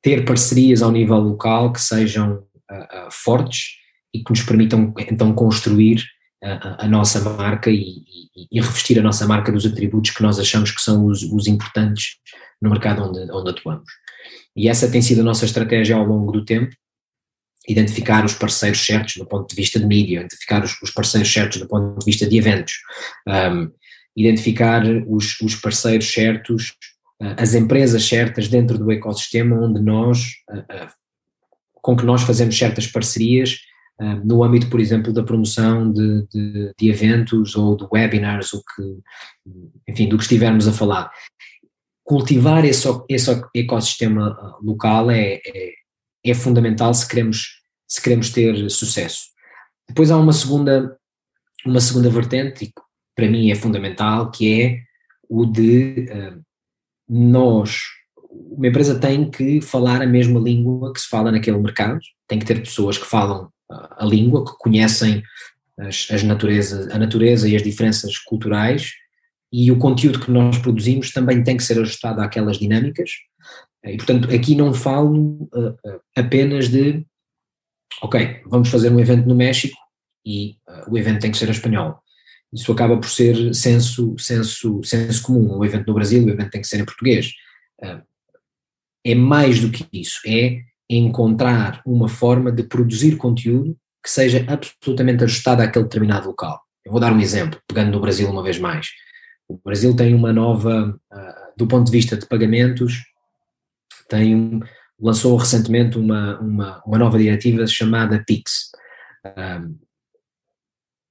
ter 0.01 0.25
parcerias 0.25 0.81
ao 0.81 0.91
nível 0.91 1.17
local 1.17 1.71
que 1.71 1.81
sejam 1.81 2.43
uh, 2.71 3.07
uh, 3.07 3.11
fortes 3.11 3.77
e 4.13 4.23
que 4.23 4.29
nos 4.29 4.43
permitam 4.43 4.93
então 5.09 5.33
construir 5.33 6.01
uh, 6.43 6.75
a 6.79 6.87
nossa 6.87 7.19
marca 7.21 7.69
e, 7.69 8.03
e, 8.35 8.47
e, 8.51 8.61
revestir 8.61 8.99
a 8.99 9.03
nossa 9.03 9.25
marca 9.25 9.51
dos 9.51 9.65
atributos 9.65 10.11
que 10.11 10.21
nós 10.23 10.39
achamos 10.39 10.71
que 10.71 10.81
são 10.81 11.05
os, 11.05 11.23
os 11.23 11.47
importantes 11.47 12.17
no 12.61 12.69
mercado 12.69 13.03
onde, 13.03 13.31
onde 13.31 13.49
atuamos. 13.49 13.89
E 14.55 14.67
essa 14.67 14.91
tem 14.91 15.01
sido 15.01 15.21
a 15.21 15.23
nossa 15.23 15.45
estratégia 15.45 15.95
ao 15.95 16.05
longo 16.05 16.31
do 16.31 16.43
tempo, 16.43 16.75
identificar 17.67 18.23
os 18.23 18.33
parceiros 18.33 18.83
certos 18.83 19.17
do 19.17 19.25
ponto 19.25 19.49
de 19.49 19.55
vista 19.55 19.79
de 19.79 19.85
mídia, 19.85 20.19
identificar 20.19 20.63
os, 20.63 20.81
os 20.81 20.89
parceiros 20.89 21.31
certos 21.31 21.59
do 21.59 21.67
ponto 21.67 21.99
de 21.99 22.05
vista 22.05 22.25
de 22.25 22.37
eventos, 22.37 22.73
um, 23.27 23.69
identificar 24.15 24.83
os, 25.07 25.39
os, 25.41 25.55
parceiros 25.55 26.11
certos, 26.11 26.69
uh, 27.21 27.35
as 27.37 27.53
empresas 27.53 28.05
certas 28.05 28.47
dentro 28.47 28.77
do 28.77 28.91
ecossistema 28.91 29.59
onde 29.59 29.81
nós, 29.81 30.27
uh, 30.49 30.59
uh, 30.59 30.89
com 31.73 31.95
que 31.95 32.05
nós 32.05 32.23
fazemos 32.23 32.57
certas 32.57 32.87
parcerias, 32.87 33.59
no 34.23 34.43
âmbito, 34.43 34.69
por 34.69 34.79
exemplo, 34.79 35.11
da 35.11 35.23
promoção 35.23 35.91
de, 35.91 36.27
de, 36.31 36.71
de, 36.77 36.87
eventos 36.87 37.55
ou 37.55 37.75
de 37.75 37.83
webinars, 37.91 38.53
o 38.53 38.61
que, 38.61 39.91
enfim, 39.91 40.07
do 40.07 40.17
que 40.17 40.21
estivermos 40.21 40.67
a 40.67 40.71
falar. 40.71 41.09
Cultivar 42.03 42.63
esse, 42.63 42.87
esse 43.09 43.41
ecossistema 43.55 44.37
local 44.61 45.09
é, 45.09 45.39
é 45.43 45.71
é 46.31 46.33
fundamental 46.33 46.93
se 46.93 47.07
queremos, 47.07 47.56
se 47.87 48.01
queremos 48.01 48.29
ter 48.29 48.69
sucesso. 48.69 49.27
Depois 49.87 50.11
há 50.11 50.17
uma 50.17 50.33
segunda, 50.33 50.97
uma 51.65 51.79
segunda 51.79 52.09
vertente, 52.09 52.65
que 52.65 52.73
para 53.15 53.29
mim 53.29 53.49
é 53.49 53.55
fundamental, 53.55 54.29
que 54.29 54.61
é 54.61 54.79
o 55.29 55.45
de 55.45 56.07
uh, 56.11 56.41
nós, 57.09 57.81
uma 58.29 58.67
empresa 58.67 58.99
tem 58.99 59.29
que 59.29 59.61
falar 59.61 60.01
a 60.01 60.07
mesma 60.07 60.39
língua 60.39 60.91
que 60.93 60.99
se 60.99 61.07
fala 61.07 61.31
naquele 61.31 61.57
mercado, 61.57 61.99
tem 62.27 62.37
que 62.37 62.45
ter 62.45 62.59
pessoas 62.59 62.97
que 62.97 63.07
falam 63.07 63.45
uh, 63.71 63.87
a 63.97 64.05
língua, 64.05 64.45
que 64.45 64.57
conhecem 64.59 65.23
as, 65.79 66.07
as 66.11 66.23
naturezas, 66.23 66.89
a 66.93 66.99
natureza 66.99 67.47
e 67.47 67.55
as 67.55 67.63
diferenças 67.63 68.17
culturais, 68.17 68.91
e 69.51 69.71
o 69.71 69.79
conteúdo 69.79 70.19
que 70.19 70.29
nós 70.29 70.57
produzimos 70.57 71.11
também 71.11 71.41
tem 71.41 71.55
que 71.55 71.63
ser 71.63 71.79
ajustado 71.79 72.21
àquelas 72.21 72.57
dinâmicas, 72.57 73.11
e, 73.85 73.95
portanto, 73.95 74.29
aqui 74.33 74.55
não 74.55 74.73
falo 74.73 75.49
uh, 75.53 76.01
apenas 76.15 76.67
de, 76.67 77.05
ok, 78.01 78.41
vamos 78.45 78.69
fazer 78.69 78.91
um 78.91 78.99
evento 78.99 79.27
no 79.27 79.35
México 79.35 79.77
e 80.25 80.57
uh, 80.67 80.91
o 80.91 80.97
evento 80.97 81.21
tem 81.21 81.31
que 81.31 81.37
ser 81.37 81.49
espanhol. 81.49 81.99
Isso 82.53 82.71
acaba 82.71 82.97
por 82.97 83.09
ser 83.09 83.53
senso, 83.53 84.15
senso, 84.17 84.81
senso 84.83 85.21
comum. 85.21 85.57
O 85.57 85.65
evento 85.65 85.87
no 85.87 85.93
Brasil, 85.93 86.25
o 86.25 86.29
evento 86.29 86.49
tem 86.49 86.61
que 86.61 86.67
ser 86.67 86.79
em 86.79 86.85
português. 86.85 87.31
Uh, 87.81 88.01
é 89.05 89.15
mais 89.15 89.59
do 89.59 89.69
que 89.69 89.87
isso, 89.91 90.19
é 90.25 90.61
encontrar 90.89 91.81
uma 91.85 92.07
forma 92.07 92.51
de 92.51 92.63
produzir 92.63 93.17
conteúdo 93.17 93.77
que 94.03 94.09
seja 94.09 94.45
absolutamente 94.47 95.23
ajustado 95.23 95.61
àquele 95.61 95.85
determinado 95.85 96.27
local. 96.27 96.61
Eu 96.85 96.91
vou 96.91 97.01
dar 97.01 97.11
um 97.11 97.19
exemplo, 97.19 97.59
pegando 97.67 97.91
no 97.91 97.99
Brasil 97.99 98.29
uma 98.29 98.43
vez 98.43 98.57
mais. 98.57 98.87
O 99.49 99.59
Brasil 99.63 99.93
tem 99.95 100.13
uma 100.13 100.31
nova, 100.31 100.97
do 101.57 101.67
ponto 101.67 101.85
de 101.85 101.91
vista 101.91 102.15
de 102.15 102.25
pagamentos, 102.25 103.03
tem, 104.07 104.61
lançou 104.99 105.35
recentemente 105.37 105.97
uma, 105.97 106.39
uma, 106.39 106.83
uma 106.85 106.97
nova 106.97 107.17
diretiva 107.17 107.65
chamada 107.67 108.23
PIX. 108.25 108.71
Um, 109.25 109.77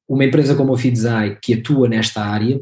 uma 0.08 0.24
empresa 0.24 0.54
como 0.54 0.74
a 0.74 0.78
Fidzai, 0.78 1.38
que 1.42 1.54
atua 1.54 1.88
nesta 1.88 2.24
área, 2.24 2.60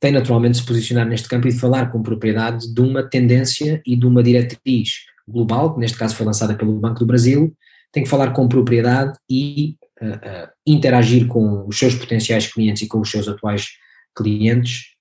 tem 0.00 0.12
naturalmente 0.12 0.52
de 0.52 0.58
se 0.58 0.66
posicionar 0.66 1.06
neste 1.06 1.28
campo 1.28 1.48
e 1.48 1.52
de 1.52 1.58
falar 1.58 1.90
com 1.90 2.02
propriedade 2.02 2.72
de 2.72 2.80
uma 2.80 3.02
tendência 3.02 3.82
e 3.84 3.96
de 3.96 4.06
uma 4.06 4.22
diretriz 4.22 5.06
global, 5.26 5.74
que 5.74 5.80
neste 5.80 5.98
caso 5.98 6.14
foi 6.14 6.24
lançada 6.24 6.54
pelo 6.54 6.78
Banco 6.78 7.00
do 7.00 7.06
Brasil, 7.06 7.54
tem 7.92 8.04
que 8.04 8.08
falar 8.08 8.32
com 8.32 8.48
propriedade 8.48 9.18
e 9.28 9.76
uh, 10.00 10.06
uh, 10.06 10.48
interagir 10.66 11.26
com 11.26 11.66
os 11.66 11.78
seus 11.78 11.94
potenciais 11.94 12.46
clientes 12.46 12.82
e 12.82 12.88
com 12.88 13.00
os 13.00 13.10
seus 13.10 13.26
atuais 13.26 13.70
clientes 14.16 14.97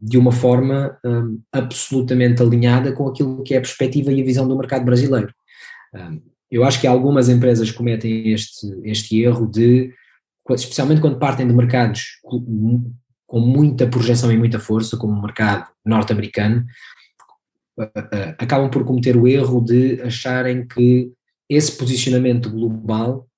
de 0.00 0.18
uma 0.18 0.32
forma 0.32 0.98
um, 1.04 1.40
absolutamente 1.52 2.42
alinhada 2.42 2.92
com 2.92 3.06
aquilo 3.06 3.42
que 3.42 3.54
é 3.54 3.58
a 3.58 3.60
perspectiva 3.60 4.12
e 4.12 4.20
a 4.20 4.24
visão 4.24 4.46
do 4.46 4.56
mercado 4.56 4.84
brasileiro. 4.84 5.32
Um, 5.94 6.20
eu 6.50 6.64
acho 6.64 6.80
que 6.80 6.86
algumas 6.86 7.28
empresas 7.28 7.70
cometem 7.70 8.32
este, 8.32 8.66
este 8.82 9.22
erro 9.22 9.46
de, 9.46 9.94
especialmente 10.50 11.00
quando 11.00 11.18
partem 11.18 11.46
de 11.46 11.54
mercados 11.54 12.18
com, 12.22 13.38
muita 13.38 13.86
projeção 13.86 14.32
e 14.32 14.36
muita 14.36 14.58
força, 14.58 14.96
como 14.96 15.12
o 15.12 15.22
mercado 15.22 15.68
norte-americano, 15.86 16.66
acabam 18.36 18.68
por 18.68 18.84
cometer 18.84 19.16
o 19.16 19.28
erro 19.28 19.60
de 19.60 20.02
acharem 20.02 20.66
que 20.66 21.12
esse 21.48 21.78
posicionamento 21.78 22.50
global 22.50 23.28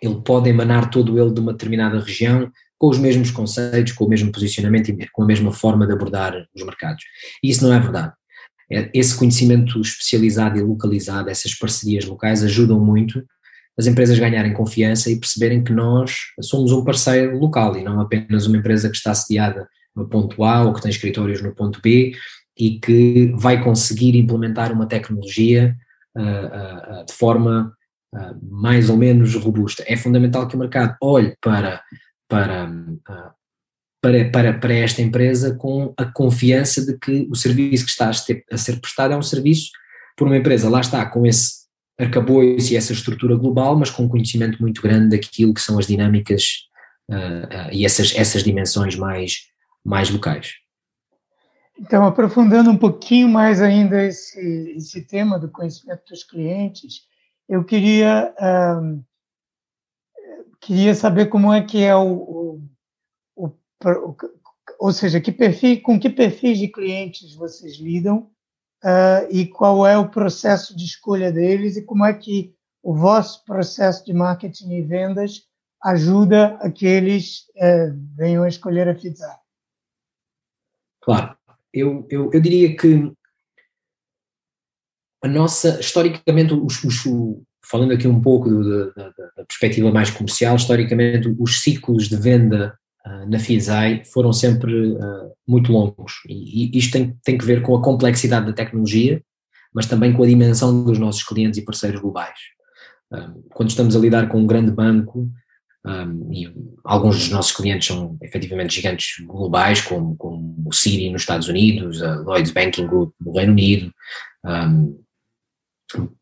ele 0.00 0.20
pode 0.22 0.48
emanar 0.48 0.90
todo 0.90 1.18
ele 1.18 1.32
de 1.32 1.40
uma 1.40 1.52
determinada 1.52 2.00
região, 2.00 2.50
com 2.78 2.88
os 2.88 2.98
mesmos 2.98 3.30
conceitos, 3.30 3.92
com 3.92 4.04
o 4.04 4.08
mesmo 4.08 4.30
posicionamento 4.30 4.90
e 4.90 5.08
com 5.08 5.22
a 5.22 5.26
mesma 5.26 5.52
forma 5.52 5.86
de 5.86 5.92
abordar 5.92 6.46
os 6.54 6.62
mercados. 6.62 7.04
E 7.42 7.50
isso 7.50 7.66
não 7.66 7.72
é 7.72 7.80
verdade. 7.80 8.12
É, 8.70 8.90
esse 8.92 9.16
conhecimento 9.16 9.80
especializado 9.80 10.58
e 10.58 10.62
localizado, 10.62 11.30
essas 11.30 11.54
parcerias 11.54 12.04
locais 12.04 12.42
ajudam 12.42 12.78
muito 12.80 13.24
as 13.78 13.86
empresas 13.86 14.18
ganharem 14.18 14.54
confiança 14.54 15.10
e 15.10 15.20
perceberem 15.20 15.62
que 15.62 15.72
nós 15.72 16.16
somos 16.40 16.72
um 16.72 16.82
parceiro 16.82 17.38
local 17.38 17.76
e 17.76 17.84
não 17.84 18.00
apenas 18.00 18.46
uma 18.46 18.56
empresa 18.56 18.88
que 18.88 18.96
está 18.96 19.14
sediada 19.14 19.68
no 19.94 20.08
ponto 20.08 20.42
A 20.44 20.64
ou 20.64 20.72
que 20.72 20.80
tem 20.80 20.90
escritórios 20.90 21.42
no 21.42 21.54
ponto 21.54 21.80
B 21.82 22.12
e 22.58 22.80
que 22.80 23.32
vai 23.36 23.62
conseguir 23.62 24.16
implementar 24.16 24.72
uma 24.72 24.86
tecnologia 24.86 25.76
uh, 26.16 27.00
uh, 27.00 27.04
de 27.04 27.12
forma 27.12 27.72
uh, 28.14 28.50
mais 28.50 28.88
ou 28.88 28.96
menos 28.96 29.34
robusta. 29.34 29.84
É 29.86 29.96
fundamental 29.96 30.48
que 30.48 30.56
o 30.56 30.58
mercado 30.58 30.96
olhe 31.02 31.36
para 31.40 31.82
para 32.28 32.68
uh, 32.68 33.36
para, 34.00 34.30
para, 34.30 34.58
para 34.58 34.74
esta 34.74 35.02
empresa 35.02 35.54
com 35.56 35.92
a 35.96 36.04
confiança 36.04 36.84
de 36.84 36.96
que 36.96 37.26
o 37.30 37.34
serviço 37.34 37.84
que 37.84 37.90
está 37.90 38.08
a 38.08 38.12
ser, 38.12 38.44
a 38.52 38.56
ser 38.56 38.80
prestado 38.80 39.14
é 39.14 39.16
um 39.16 39.22
serviço 39.22 39.70
por 40.16 40.28
uma 40.28 40.36
empresa, 40.36 40.70
lá 40.70 40.80
está, 40.80 41.04
com 41.06 41.26
esse 41.26 41.66
arcabouço 41.98 42.72
e 42.72 42.76
essa 42.76 42.92
estrutura 42.92 43.36
global, 43.36 43.76
mas 43.76 43.90
com 43.90 44.04
um 44.04 44.08
conhecimento 44.08 44.60
muito 44.60 44.80
grande 44.80 45.16
daquilo 45.16 45.52
que 45.52 45.60
são 45.60 45.78
as 45.78 45.86
dinâmicas 45.86 46.68
uh, 47.10 47.14
uh, 47.14 47.72
e 47.72 47.84
essas, 47.84 48.14
essas 48.16 48.44
dimensões 48.44 48.96
mais, 48.96 49.48
mais 49.84 50.08
locais. 50.10 50.52
Então, 51.78 52.06
aprofundando 52.06 52.70
um 52.70 52.76
pouquinho 52.76 53.28
mais 53.28 53.60
ainda 53.60 54.04
esse, 54.04 54.74
esse 54.76 55.02
tema 55.02 55.38
do 55.38 55.50
conhecimento 55.50 56.02
dos 56.08 56.24
clientes, 56.24 57.02
eu 57.48 57.64
queria, 57.64 58.32
um, 58.80 59.02
queria 60.60 60.94
saber 60.94 61.26
como 61.26 61.52
é 61.52 61.62
que 61.62 61.82
é 61.82 61.94
o, 61.94 62.60
o, 63.36 63.46
o, 63.46 64.16
ou 64.78 64.92
seja, 64.92 65.20
que 65.20 65.32
perfil, 65.32 65.82
com 65.82 65.98
que 65.98 66.10
perfis 66.10 66.58
de 66.58 66.68
clientes 66.68 67.34
vocês 67.34 67.76
lidam 67.76 68.30
uh, 68.84 69.26
e 69.30 69.46
qual 69.46 69.86
é 69.86 69.96
o 69.96 70.10
processo 70.10 70.76
de 70.76 70.84
escolha 70.84 71.32
deles 71.32 71.76
e 71.76 71.84
como 71.84 72.04
é 72.04 72.12
que 72.12 72.54
o 72.82 72.94
vosso 72.94 73.44
processo 73.44 74.04
de 74.04 74.12
marketing 74.12 74.72
e 74.72 74.82
vendas 74.82 75.42
ajuda 75.82 76.56
a 76.60 76.70
que 76.70 76.86
eles 76.86 77.46
uh, 77.56 77.96
venham 78.16 78.44
a 78.44 78.48
escolher 78.48 78.88
a 78.88 78.94
Fitzar. 78.94 79.40
Claro 81.00 81.36
eu, 81.76 82.06
eu, 82.10 82.30
eu 82.32 82.40
diria 82.40 82.74
que 82.74 83.12
a 85.22 85.28
nossa, 85.28 85.78
historicamente, 85.80 86.54
os, 86.54 86.82
os, 86.84 87.04
falando 87.70 87.92
aqui 87.92 88.06
um 88.06 88.20
pouco 88.20 88.48
do, 88.48 88.92
da, 88.94 89.08
da, 89.08 89.44
perspectiva 89.46 89.90
mais 89.90 90.10
comercial, 90.10 90.56
historicamente 90.56 91.34
os 91.38 91.60
ciclos 91.60 92.08
de 92.08 92.16
venda 92.16 92.76
uh, 93.06 93.30
na 93.30 93.38
FISAI 93.38 94.02
foram 94.04 94.32
sempre 94.32 94.92
uh, 94.92 95.32
muito 95.46 95.72
longos 95.72 96.12
e, 96.28 96.76
e, 96.76 96.78
isto 96.78 96.92
tem, 96.92 97.16
tem 97.24 97.38
que 97.38 97.44
ver 97.44 97.62
com 97.62 97.76
a 97.76 97.82
complexidade 97.82 98.46
da 98.46 98.52
tecnologia, 98.52 99.22
mas 99.74 99.86
também 99.86 100.12
com 100.12 100.22
a 100.22 100.26
dimensão 100.26 100.84
dos 100.84 100.98
nossos 100.98 101.22
clientes 101.22 101.58
e 101.58 101.64
parceiros 101.64 102.00
globais. 102.00 102.38
Uh, 103.12 103.42
quando 103.50 103.70
estamos 103.70 103.94
a 103.96 103.98
lidar 103.98 104.28
com 104.28 104.38
um 104.38 104.46
grande 104.46 104.70
banco, 104.70 105.30
um, 105.86 106.32
e 106.32 106.52
alguns 106.84 107.16
dos 107.16 107.30
nossos 107.30 107.52
clientes 107.52 107.86
são 107.86 108.18
efetivamente 108.20 108.74
gigantes 108.74 109.24
globais, 109.24 109.80
como, 109.80 110.16
como 110.16 110.64
o 110.66 110.72
Citi 110.72 111.08
nos 111.10 111.22
Estados 111.22 111.46
Unidos, 111.46 112.02
a 112.02 112.16
Lloyds 112.16 112.50
Banking 112.50 112.88
Group 112.88 113.14
no 113.20 113.32
Reino 113.32 113.52
Unido. 113.52 113.92
Um, 114.44 115.05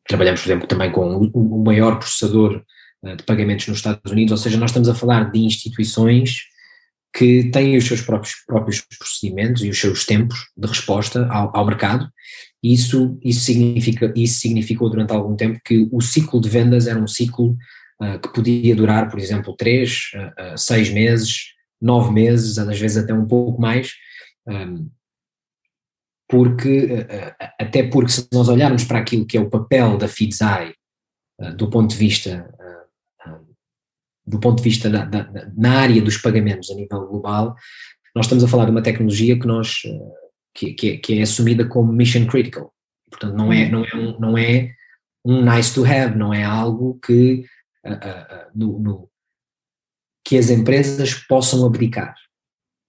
trabalhamos, 0.07 0.43
por 0.43 0.49
exemplo, 0.49 0.67
também 0.67 0.91
com 0.91 1.17
o, 1.33 1.65
maior 1.65 1.99
processador 1.99 2.63
uh, 3.03 3.17
de 3.17 3.23
pagamentos 3.25 3.67
nos 3.69 3.79
Estados 3.79 4.11
Unidos, 4.11 4.33
ou 4.33 4.39
seja, 4.39 4.59
nós 4.59 4.71
estamos 4.71 4.89
a 4.89 4.95
falar 4.95 5.31
de 5.31 5.41
instituições 5.41 6.43
que 7.17 7.45
têm 7.51 7.77
os 7.77 7.87
seus 7.87 8.01
próprios, 8.01 8.35
próprios 8.47 8.81
procedimentos 8.99 9.63
e 9.63 9.71
os 9.71 9.79
seus 9.79 10.05
tempos 10.05 10.49
de 10.57 10.67
resposta 10.67 11.27
ao, 11.29 11.57
ao 11.57 11.65
mercado, 11.65 12.09
e 12.63 12.73
isso, 12.73 13.19
isso, 13.23 13.41
significa, 13.41 14.13
isso 14.17 14.41
significou 14.41 14.91
durante 14.91 15.13
algum 15.13 15.37
tempo 15.37 15.61
que 15.65 15.89
o 15.93 16.01
ciclo 16.01 16.41
de 16.41 16.49
vendas 16.49 16.87
era 16.87 16.99
um 16.99 17.07
ciclo 17.07 17.57
uh, 18.03 18.19
que 18.19 18.33
podia 18.33 18.75
durar, 18.75 19.09
por 19.11 19.21
exemplo, 19.21 19.55
três, 19.57 20.11
uh, 20.15 20.59
seis 20.59 20.91
meses, 20.91 21.55
nove 21.81 22.13
meses, 22.13 22.59
às 22.59 22.79
vezes 22.79 22.97
até 22.97 23.13
um 23.13 23.27
pouco 23.27 23.61
mais, 23.61 23.93
um, 24.49 24.89
porque, 26.29 27.07
até 27.59 27.83
porque 27.83 28.13
se 28.13 28.29
nós 28.33 28.49
olharmos 28.49 28.85
para 28.85 28.99
aquilo 28.99 29.27
que 29.27 29.37
é 29.37 29.41
o 29.41 29.51
papel 29.51 29.97
da 29.97 30.09
FIDSAI 30.09 30.75
do 31.57 31.69
ponto 31.69 31.91
de 31.91 31.97
vista 31.97 32.51
do 34.27 34.41
ponto 34.41 34.57
de 34.57 34.65
vista 34.65 34.89
na, 34.89 35.05
na, 35.05 35.53
na, 35.55 35.81
área 35.81 36.01
dos 36.01 36.17
pagamentos 36.17 36.71
a 36.71 36.75
nível 36.75 37.07
global, 37.07 37.55
nós 38.15 38.25
estamos 38.25 38.43
a 38.43 38.49
falar 38.49 38.65
de 38.65 38.71
uma 38.71 38.83
tecnologia 38.83 39.39
que 39.39 39.47
nós 39.47 39.83
que, 40.55 40.73
que, 40.73 40.91
é, 40.91 40.97
que 40.97 41.19
é 41.19 41.23
assumida 41.23 41.69
como 41.69 41.93
mission 41.93 42.27
critical. 42.27 42.73
Portanto, 43.11 43.37
não 43.37 43.53
é, 43.53 43.69
não 43.69 43.85
é, 43.85 43.95
um, 43.95 44.19
não 44.19 44.39
é 44.39 44.75
um 45.25 45.45
nice 45.45 45.75
to 45.75 45.85
have, 45.85 46.17
não 46.17 46.33
é 46.33 46.43
algo 46.43 46.99
que 47.05 47.45
no, 48.55 48.79
no, 48.79 49.11
que 50.25 50.39
as 50.39 50.49
empresas 50.49 51.15
possam 51.15 51.67
abdicar. 51.67 52.15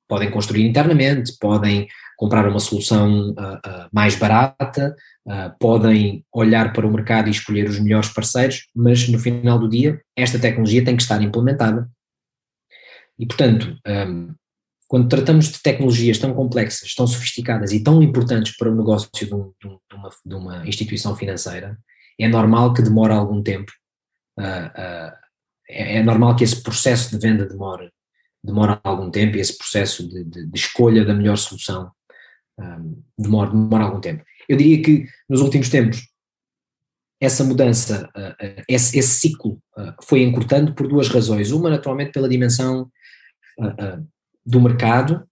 Podem 0.08 0.32
construir 0.32 0.65
internamente, 0.65 1.36
podem 1.39 1.88
comprar 2.15 2.47
uma 2.47 2.60
solução 2.60 3.32
uh, 3.32 3.56
uh, 3.56 3.89
mais 3.91 4.15
barata, 4.15 4.95
uh, 5.28 5.58
podem 5.60 6.25
olhar 6.34 6.73
para 6.73 6.88
o 6.88 6.91
mercado 6.91 7.28
e 7.28 7.32
escolher 7.32 7.67
os 7.67 7.80
melhores 7.80 8.10
parceiros, 8.10 8.67
mas 8.75 9.08
no 9.08 9.19
final 9.19 9.60
do 9.60 9.69
dia 9.69 10.01
esta 10.15 10.39
tecnologia 10.39 10.84
tem 10.84 10.95
que 10.95 11.01
estar 11.01 11.21
implementada. 11.21 11.89
E 13.17 13.25
portanto, 13.25 13.78
um, 13.88 14.34
quando 14.88 15.10
tratamos 15.10 15.47
de 15.47 15.62
tecnologias 15.62 16.17
tão 16.19 16.34
complexas, 16.34 16.93
tão 16.93 17.08
sofisticadas 17.08 17.71
e 17.71 17.84
tão 17.84 18.04
importantes 18.04 18.56
para 18.56 18.69
o 18.69 18.75
negócio 18.75 19.10
de, 19.13 19.34
um, 19.34 19.51
de, 19.62 19.95
uma, 19.95 20.10
de 20.25 20.36
uma 20.36 20.67
instituição 20.67 21.15
financeira, 21.15 21.78
é 22.19 22.28
normal 22.28 22.73
que 22.73 22.82
demore 22.82 23.13
algum 23.13 23.41
tempo 23.41 23.71
uh, 24.39 25.12
é, 25.67 25.97
é, 25.97 26.04
normal 26.04 26.36
que 26.36 26.43
esse 26.43 26.62
processo 26.62 27.12
de 27.12 27.17
venda 27.17 27.45
demore, 27.45 27.89
demore 28.43 28.80
algum 28.84 29.10
tempo 29.10 29.38
e 29.38 29.39
esse 29.39 29.58
processo 29.58 30.08
de, 30.08 30.23
de 30.23 30.58
escolha 30.58 31.04
da 31.04 31.13
melhor 31.13 31.38
solução 31.38 31.91
um, 32.60 33.02
demora, 33.18 33.50
demora 33.50 33.84
algum 33.84 34.00
tempo. 34.00 34.24
Eu 34.48 34.58
diria 34.58 34.82
que 34.82 35.06
nos 35.30 35.41
últimos 35.41 35.70
tempos 35.70 36.08
essa 37.20 37.44
mudança, 37.44 38.10
uh, 38.15 38.63
esse, 38.68 38.98
esse, 38.98 39.20
ciclo 39.20 39.54
uh, 39.78 39.94
foi 40.04 40.22
encurtando 40.22 40.74
por 40.74 40.88
duas 40.88 41.08
razões. 41.08 41.52
Uma, 41.52 41.70
naturalmente, 41.70 42.12
pela 42.12 42.30
dimensão 42.30 42.89
uh, 43.60 44.08
do 44.46 44.62
mercado, 44.62 45.26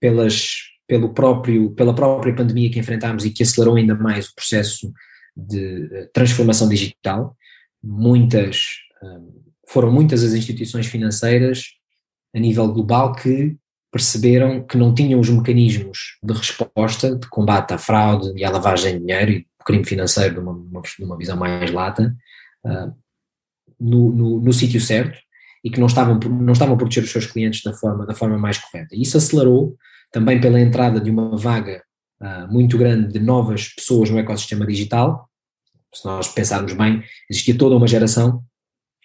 pelas, 0.00 0.54
pelo 0.86 1.14
próprio, 1.14 1.70
pela 1.70 1.94
própria 1.94 2.34
pandemia 2.34 2.70
que 2.70 2.78
enfrentámos 2.78 3.24
e 3.24 3.30
que 3.30 3.42
acelerou 3.42 3.76
ainda 3.76 3.94
mais 3.94 4.28
o 4.28 4.34
processo 4.34 4.92
de 5.36 6.08
transformação 6.12 6.68
digital 6.68 7.36
muitas, 7.82 8.64
foram 9.68 9.92
muitas 9.92 10.24
as 10.24 10.32
instituições 10.32 10.86
financeiras 10.86 11.74
a 12.34 12.38
nível 12.38 12.72
global 12.72 13.12
que 13.12 13.54
perceberam 13.96 14.62
que 14.62 14.76
não 14.76 14.94
tinham 14.94 15.18
os 15.18 15.30
mecanismos 15.30 16.18
de 16.22 16.34
resposta, 16.34 17.16
de 17.16 17.26
combate 17.28 17.72
à 17.72 17.78
fraude 17.78 18.30
e 18.36 18.44
à 18.44 18.50
lavagem 18.50 18.92
de 18.94 19.06
dinheiro 19.06 19.30
e 19.32 19.46
crime 19.64 19.84
financeiro 19.84 20.34
de 20.34 20.40
uma, 20.40 20.52
uma, 20.52 20.82
uma 21.00 21.16
visão 21.16 21.36
mais 21.36 21.70
lata, 21.70 22.14
uh, 22.64 22.94
no, 23.80 24.12
no, 24.12 24.40
no 24.40 24.52
sítio 24.52 24.80
certo 24.80 25.18
e 25.64 25.70
que 25.70 25.80
não 25.80 25.86
estavam, 25.86 26.18
não 26.18 26.52
estavam 26.52 26.74
a 26.74 26.78
proteger 26.78 27.04
os 27.04 27.10
seus 27.10 27.26
clientes 27.26 27.62
da 27.62 27.72
forma, 27.72 28.06
da 28.06 28.14
forma 28.14 28.38
mais 28.38 28.58
correta. 28.58 28.94
E 28.94 29.02
isso 29.02 29.16
acelerou 29.16 29.76
também 30.12 30.40
pela 30.40 30.60
entrada 30.60 31.00
de 31.00 31.10
uma 31.10 31.36
vaga 31.36 31.82
uh, 32.20 32.52
muito 32.52 32.76
grande 32.76 33.12
de 33.12 33.18
novas 33.18 33.68
pessoas 33.74 34.10
no 34.10 34.18
ecossistema 34.18 34.66
digital, 34.66 35.28
se 35.92 36.04
nós 36.04 36.28
pensarmos 36.28 36.74
bem, 36.74 37.02
existia 37.30 37.56
toda 37.56 37.76
uma 37.76 37.88
geração 37.88 38.44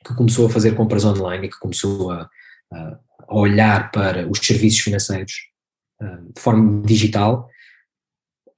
que 0.05 0.13
começou 0.13 0.47
a 0.47 0.49
fazer 0.49 0.75
compras 0.75 1.05
online 1.05 1.47
e 1.47 1.49
que 1.49 1.59
começou 1.59 2.11
a, 2.11 2.29
a 2.73 3.35
olhar 3.35 3.91
para 3.91 4.27
os 4.29 4.39
serviços 4.39 4.79
financeiros 4.79 5.33
uh, 6.01 6.33
de 6.33 6.41
forma 6.41 6.81
digital 6.85 7.49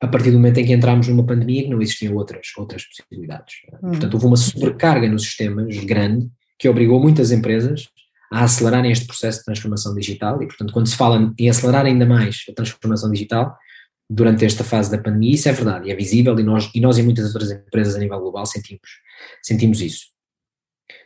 a 0.04 0.08
partir 0.08 0.32
do 0.32 0.38
momento 0.38 0.58
em 0.58 0.66
que 0.66 0.74
entramos 0.74 1.08
numa 1.08 1.26
pandemia 1.26 1.64
que 1.64 1.70
não 1.70 1.82
existiam 1.82 2.16
outras, 2.16 2.48
outras 2.58 2.84
possibilidades. 2.86 3.56
Uhum. 3.82 3.92
Portanto, 3.92 4.14
houve 4.16 4.26
uma 4.26 4.36
sobrecarga 4.36 5.08
nos 5.08 5.24
sistemas 5.24 5.78
grande 5.86 6.30
que 6.60 6.68
obrigou 6.68 7.00
muitas 7.00 7.32
empresas 7.32 7.88
a 8.30 8.44
acelerarem 8.44 8.92
este 8.92 9.06
processo 9.06 9.40
de 9.40 9.46
transformação 9.46 9.96
digital 9.96 10.44
e, 10.44 10.48
portanto, 10.48 10.74
quando 10.74 10.88
se 10.88 10.98
fala 10.98 11.34
em 11.40 11.50
acelerar 11.50 11.86
ainda 11.86 12.06
mais 12.06 12.44
a 12.50 12.54
transformação 12.54 13.10
digital, 13.12 13.56
durante 14.10 14.44
esta 14.44 14.64
fase 14.64 14.92
da 14.92 14.98
pandemia, 14.98 15.36
isso 15.36 15.48
é 15.48 15.54
verdade, 15.54 15.90
é 15.90 15.96
visível 15.96 16.38
e 16.38 16.44
nós, 16.44 16.70
e 16.76 16.82
nós 16.82 16.98
e 16.98 17.04
muitas 17.04 17.28
outras 17.28 17.52
empresas 17.52 17.96
a 17.96 18.00
nível 18.00 18.20
global 18.20 18.46
sentimos, 18.46 18.90
sentimos 19.42 19.82
isso. 19.82 20.08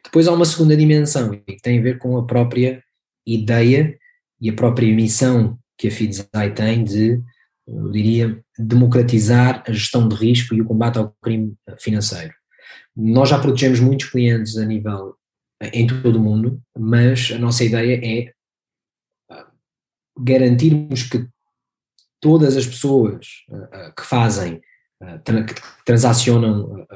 Depois 0.04 0.28
há 0.28 0.34
uma 0.34 0.46
segunda 0.46 0.76
dimensão 0.76 1.30
que 1.30 1.58
tem 1.62 1.80
a 1.80 1.82
ver 1.82 2.00
com 2.00 2.18
a 2.18 2.26
própria 2.26 2.84
ideia 3.28 3.98
e 4.40 4.50
a 4.50 4.54
própria 4.54 4.94
missão 4.94 5.60
que 5.78 5.88
a 5.88 5.92
FIDSAI 5.92 6.54
tem 6.54 6.84
de, 6.84 7.22
eu 7.68 7.92
diria, 7.92 8.44
democratizar 8.58 9.64
a 9.68 9.72
gestão 9.72 10.08
de 10.08 10.16
risco 10.16 10.56
e 10.56 10.62
o 10.62 10.66
combate 10.66 10.98
ao 10.98 11.16
crime 11.22 11.56
financeiro. 11.80 12.34
Nós 12.96 13.30
já 13.30 13.40
protegemos 13.40 13.80
muitos 13.80 14.10
clientes 14.10 14.58
a 14.58 14.66
nível 14.66 15.16
em 15.62 15.86
todo 15.88 16.18
o 16.18 16.22
mundo, 16.22 16.62
mas 16.78 17.32
a 17.32 17.38
nossa 17.38 17.64
ideia 17.64 18.00
é 18.04 18.34
ah, 19.30 19.52
garantirmos 20.18 21.04
que 21.04 21.28
todas 22.20 22.58
as 22.58 22.66
pessoas 22.66 23.28
uh, 23.50 23.94
que 23.96 24.04
fazem, 24.04 24.62
que 25.46 25.84
transacionam 25.86 26.88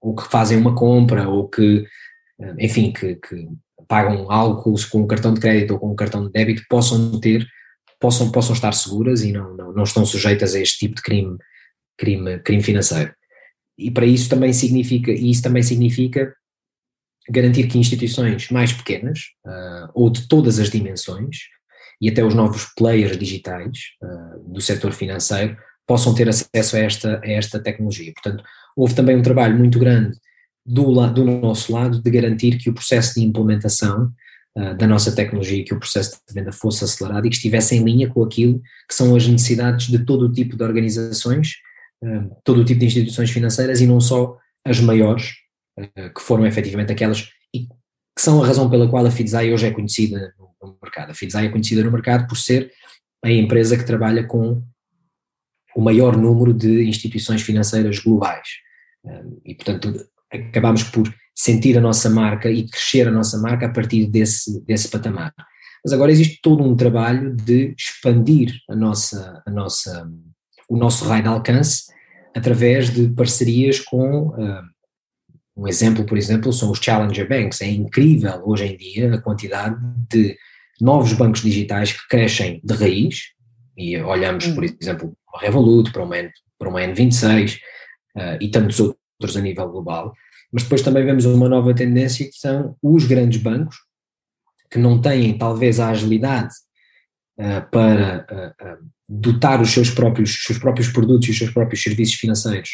ou 0.00 0.14
que 0.14 0.24
fazem 0.28 0.58
uma 0.58 0.74
compra 0.74 1.28
ou 1.28 1.48
que, 1.48 1.84
enfim, 2.58 2.92
que, 2.92 3.16
que, 3.16 3.48
pagam 3.92 4.30
algo 4.30 4.62
com 4.90 5.02
um 5.02 5.06
cartão 5.06 5.34
de 5.34 5.40
crédito 5.40 5.72
ou 5.72 5.78
com 5.78 5.92
um 5.92 5.94
cartão 5.94 6.24
de 6.24 6.32
débito 6.32 6.62
possam 6.66 7.20
ter, 7.20 7.46
possam, 8.00 8.32
possam 8.32 8.54
estar 8.54 8.72
seguras 8.72 9.22
e 9.22 9.32
não, 9.32 9.54
não, 9.54 9.70
não 9.70 9.82
estão 9.82 10.06
sujeitas 10.06 10.54
a 10.54 10.60
este 10.60 10.78
tipo 10.78 10.94
de 10.94 11.02
crime, 11.02 11.36
crime, 11.98 12.38
crime 12.38 12.62
financeiro. 12.62 13.12
E 13.76 13.90
para 13.90 14.06
isso 14.06 14.30
também 14.30 14.50
significa, 14.54 15.12
isso 15.12 15.42
também 15.42 15.62
significa 15.62 16.34
garantir 17.28 17.66
que 17.66 17.78
instituições 17.78 18.48
mais 18.48 18.72
pequenas, 18.72 19.18
uh, 19.46 19.90
ou 19.92 20.08
de 20.08 20.26
todas 20.26 20.58
as 20.58 20.70
dimensões, 20.70 21.36
e 22.00 22.08
até 22.08 22.24
os 22.24 22.32
novos 22.32 22.72
players 22.74 23.18
digitais 23.18 23.78
uh, 24.02 24.52
do 24.54 24.62
setor 24.62 24.94
financeiro 24.94 25.54
possam 25.86 26.14
ter 26.14 26.30
acesso 26.30 26.76
a 26.76 26.78
esta, 26.78 27.20
a 27.22 27.30
esta 27.30 27.62
tecnologia. 27.62 28.10
Portanto, 28.14 28.42
houve 28.74 28.94
também 28.94 29.16
um 29.16 29.22
trabalho 29.22 29.54
muito 29.54 29.78
grande 29.78 30.16
do, 30.64 31.06
do 31.08 31.24
nosso 31.24 31.72
lado 31.72 32.00
de 32.00 32.10
garantir 32.10 32.58
que 32.58 32.70
o 32.70 32.74
processo 32.74 33.14
de 33.14 33.26
implementação 33.26 34.12
uh, 34.56 34.76
da 34.76 34.86
nossa 34.86 35.14
tecnologia, 35.14 35.64
que 35.64 35.74
o 35.74 35.78
processo 35.78 36.20
de 36.26 36.34
venda 36.34 36.52
fosse 36.52 36.84
acelerado 36.84 37.26
e 37.26 37.30
que 37.30 37.36
estivesse 37.36 37.74
em 37.74 37.84
linha 37.84 38.08
com 38.08 38.22
aquilo 38.22 38.60
que 38.88 38.94
são 38.94 39.14
as 39.14 39.26
necessidades 39.26 39.88
de 39.88 40.04
todo 40.04 40.26
o 40.26 40.32
tipo 40.32 40.56
de 40.56 40.62
organizações, 40.62 41.54
uh, 42.04 42.30
todo 42.44 42.60
o 42.60 42.64
tipo 42.64 42.80
de 42.80 42.86
instituições 42.86 43.30
financeiras 43.30 43.80
e 43.80 43.86
não 43.86 44.00
só 44.00 44.36
as 44.64 44.80
maiores, 44.80 45.32
uh, 45.78 46.14
que 46.14 46.22
foram 46.22 46.46
efetivamente 46.46 46.92
aquelas 46.92 47.30
e 47.54 47.66
que 47.66 48.22
são 48.22 48.42
a 48.42 48.46
razão 48.46 48.70
pela 48.70 48.88
qual 48.88 49.04
a 49.04 49.10
Fidzai 49.10 49.52
hoje 49.52 49.66
é 49.66 49.70
conhecida 49.70 50.32
no 50.38 50.78
mercado. 50.80 51.10
A 51.10 51.14
Fidzai 51.14 51.46
é 51.46 51.48
conhecida 51.48 51.82
no 51.82 51.90
mercado 51.90 52.28
por 52.28 52.36
ser 52.36 52.70
a 53.24 53.30
empresa 53.30 53.76
que 53.76 53.84
trabalha 53.84 54.24
com 54.24 54.62
o 55.74 55.80
maior 55.80 56.16
número 56.16 56.52
de 56.52 56.84
instituições 56.84 57.40
financeiras 57.40 57.98
globais. 57.98 58.46
E, 59.44 59.54
portanto, 59.54 60.06
acabamos 60.32 60.82
por 60.84 61.12
sentir 61.34 61.76
a 61.76 61.80
nossa 61.80 62.08
marca 62.10 62.50
e 62.50 62.68
crescer 62.68 63.08
a 63.08 63.10
nossa 63.10 63.38
marca 63.38 63.66
a 63.66 63.70
partir 63.70 64.06
desse, 64.06 64.64
desse 64.64 64.88
patamar. 64.88 65.32
Mas 65.84 65.92
agora 65.92 66.12
existe 66.12 66.38
todo 66.42 66.62
um 66.62 66.76
trabalho 66.76 67.34
de 67.34 67.74
expandir 67.76 68.52
a 68.68 68.76
nossa, 68.76 69.42
a 69.44 69.50
nossa, 69.50 70.08
o 70.68 70.76
nosso 70.76 71.04
raio 71.06 71.22
de 71.22 71.28
alcance 71.28 71.84
através 72.34 72.90
de 72.90 73.08
parcerias 73.08 73.80
com, 73.80 74.28
uh, 74.28 74.62
um 75.56 75.66
exemplo, 75.66 76.04
por 76.04 76.16
exemplo, 76.16 76.52
são 76.52 76.70
os 76.70 76.78
Challenger 76.78 77.28
Banks. 77.28 77.60
É 77.60 77.68
incrível 77.68 78.42
hoje 78.44 78.66
em 78.66 78.76
dia 78.76 79.14
a 79.14 79.20
quantidade 79.20 79.76
de 80.08 80.36
novos 80.80 81.12
bancos 81.12 81.42
digitais 81.42 81.92
que 81.92 82.08
crescem 82.08 82.60
de 82.64 82.74
raiz, 82.74 83.32
e 83.76 83.98
olhamos, 83.98 84.46
por 84.48 84.64
hum. 84.64 84.76
exemplo, 84.80 85.16
para 85.26 85.38
o 85.38 85.40
Revolut, 85.40 85.92
para 85.92 86.04
uma, 86.04 86.18
N, 86.18 86.30
para 86.58 86.68
uma 86.68 86.80
N26 86.80 87.56
uh, 88.16 88.38
e 88.40 88.48
tantos 88.50 88.80
outros 88.80 89.01
a 89.36 89.40
nível 89.40 89.68
global, 89.68 90.12
mas 90.52 90.62
depois 90.62 90.82
também 90.82 91.04
vemos 91.04 91.24
uma 91.24 91.48
nova 91.48 91.74
tendência 91.74 92.26
que 92.26 92.36
são 92.36 92.76
os 92.82 93.04
grandes 93.06 93.40
bancos, 93.40 93.76
que 94.70 94.78
não 94.78 95.00
têm 95.00 95.36
talvez 95.36 95.80
a 95.80 95.90
agilidade 95.90 96.54
uh, 97.38 97.70
para 97.70 98.26
uh, 98.60 98.90
dotar 99.08 99.60
os 99.60 99.70
seus 99.70 99.90
próprios, 99.90 100.44
seus 100.44 100.58
próprios 100.58 100.88
produtos 100.88 101.28
e 101.28 101.30
os 101.30 101.38
seus 101.38 101.50
próprios 101.50 101.82
serviços 101.82 102.14
financeiros 102.14 102.70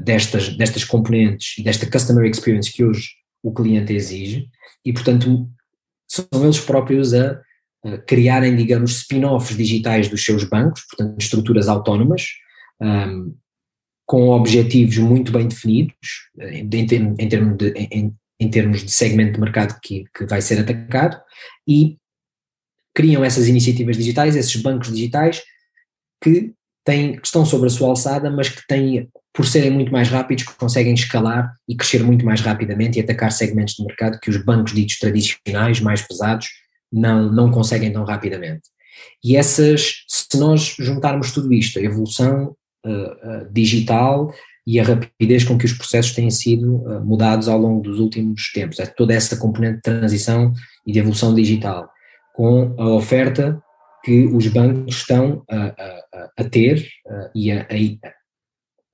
destas, 0.00 0.54
destas 0.58 0.84
componentes 0.84 1.56
e 1.56 1.62
desta 1.62 1.90
customer 1.90 2.28
experience 2.28 2.70
que 2.70 2.84
hoje 2.84 3.08
o 3.42 3.50
cliente 3.50 3.94
exige, 3.94 4.48
e 4.84 4.92
portanto 4.92 5.48
são 6.06 6.26
eles 6.44 6.58
próprios 6.58 7.14
a, 7.14 7.40
a 7.84 7.98
criarem, 7.98 8.56
digamos, 8.56 8.98
spin-offs 8.98 9.56
digitais 9.56 10.08
dos 10.08 10.24
seus 10.24 10.44
bancos, 10.44 10.82
portanto 10.82 11.20
estruturas 11.20 11.68
autónomas, 11.68 12.26
um, 12.80 13.34
com 14.10 14.30
objetivos 14.30 14.98
muito 14.98 15.30
bem 15.30 15.46
definidos, 15.46 15.94
eh, 16.40 16.58
em, 16.58 17.14
em, 17.16 17.28
termos, 17.28 17.56
de, 17.56 17.68
em, 17.68 18.12
em 18.40 18.50
termos 18.50 18.84
de 18.84 18.90
segmento 18.90 19.34
de 19.34 19.40
mercado 19.40 19.78
que, 19.80 20.02
que 20.12 20.26
vai 20.26 20.42
ser 20.42 20.58
atacado, 20.58 21.16
e 21.64 21.96
criam 22.92 23.24
essas 23.24 23.46
iniciativas 23.46 23.96
digitais, 23.96 24.34
esses 24.34 24.56
bancos 24.56 24.92
digitais, 24.92 25.40
que, 26.20 26.52
têm, 26.84 27.20
que 27.20 27.24
estão 27.24 27.46
sobre 27.46 27.68
a 27.68 27.70
sua 27.70 27.86
alçada, 27.86 28.28
mas 28.28 28.48
que 28.48 28.66
têm, 28.66 29.08
por 29.32 29.46
serem 29.46 29.70
muito 29.70 29.92
mais 29.92 30.08
rápidos, 30.08 30.42
conseguem 30.42 30.94
escalar 30.94 31.54
e 31.68 31.76
crescer 31.76 32.02
muito 32.02 32.26
mais 32.26 32.40
rapidamente 32.40 32.98
e 32.98 33.02
atacar 33.02 33.30
segmentos 33.30 33.74
de 33.74 33.84
mercado 33.84 34.18
que 34.18 34.28
os 34.28 34.44
bancos 34.44 34.74
ditos 34.74 34.98
tradicionais, 34.98 35.78
mais 35.78 36.02
pesados, 36.02 36.48
não, 36.92 37.32
não 37.32 37.48
conseguem 37.48 37.92
tão 37.92 38.02
rapidamente. 38.02 38.70
E 39.22 39.36
essas, 39.36 40.04
se 40.08 40.36
nós 40.36 40.74
juntarmos 40.80 41.30
tudo 41.30 41.52
isto, 41.52 41.78
a 41.78 41.82
evolução 41.82 42.56
uh, 42.86 43.52
digital 43.52 44.32
e 44.66 44.78
a 44.78 44.84
rapidez 44.84 45.44
com 45.44 45.58
que 45.58 45.64
os 45.64 45.72
processos 45.72 46.12
têm 46.12 46.30
sido 46.30 46.76
uh, 46.76 47.04
mudados 47.04 47.48
ao 47.48 47.58
longo 47.58 47.82
dos 47.82 47.98
últimos 47.98 48.50
tempos. 48.52 48.78
É 48.78 48.86
toda 48.86 49.14
essa 49.14 49.36
componente 49.36 49.76
de 49.76 49.82
transição 49.82 50.52
e 50.86 50.92
de 50.92 50.98
evolução 50.98 51.34
digital, 51.34 51.88
com 52.34 52.74
a 52.78 52.88
oferta 52.88 53.60
que 54.02 54.26
os 54.26 54.46
bancos 54.48 54.96
estão 54.96 55.44
a, 55.50 55.66
a, 55.66 56.30
a 56.38 56.44
ter 56.44 56.88
e 57.34 57.52
a, 57.52 57.66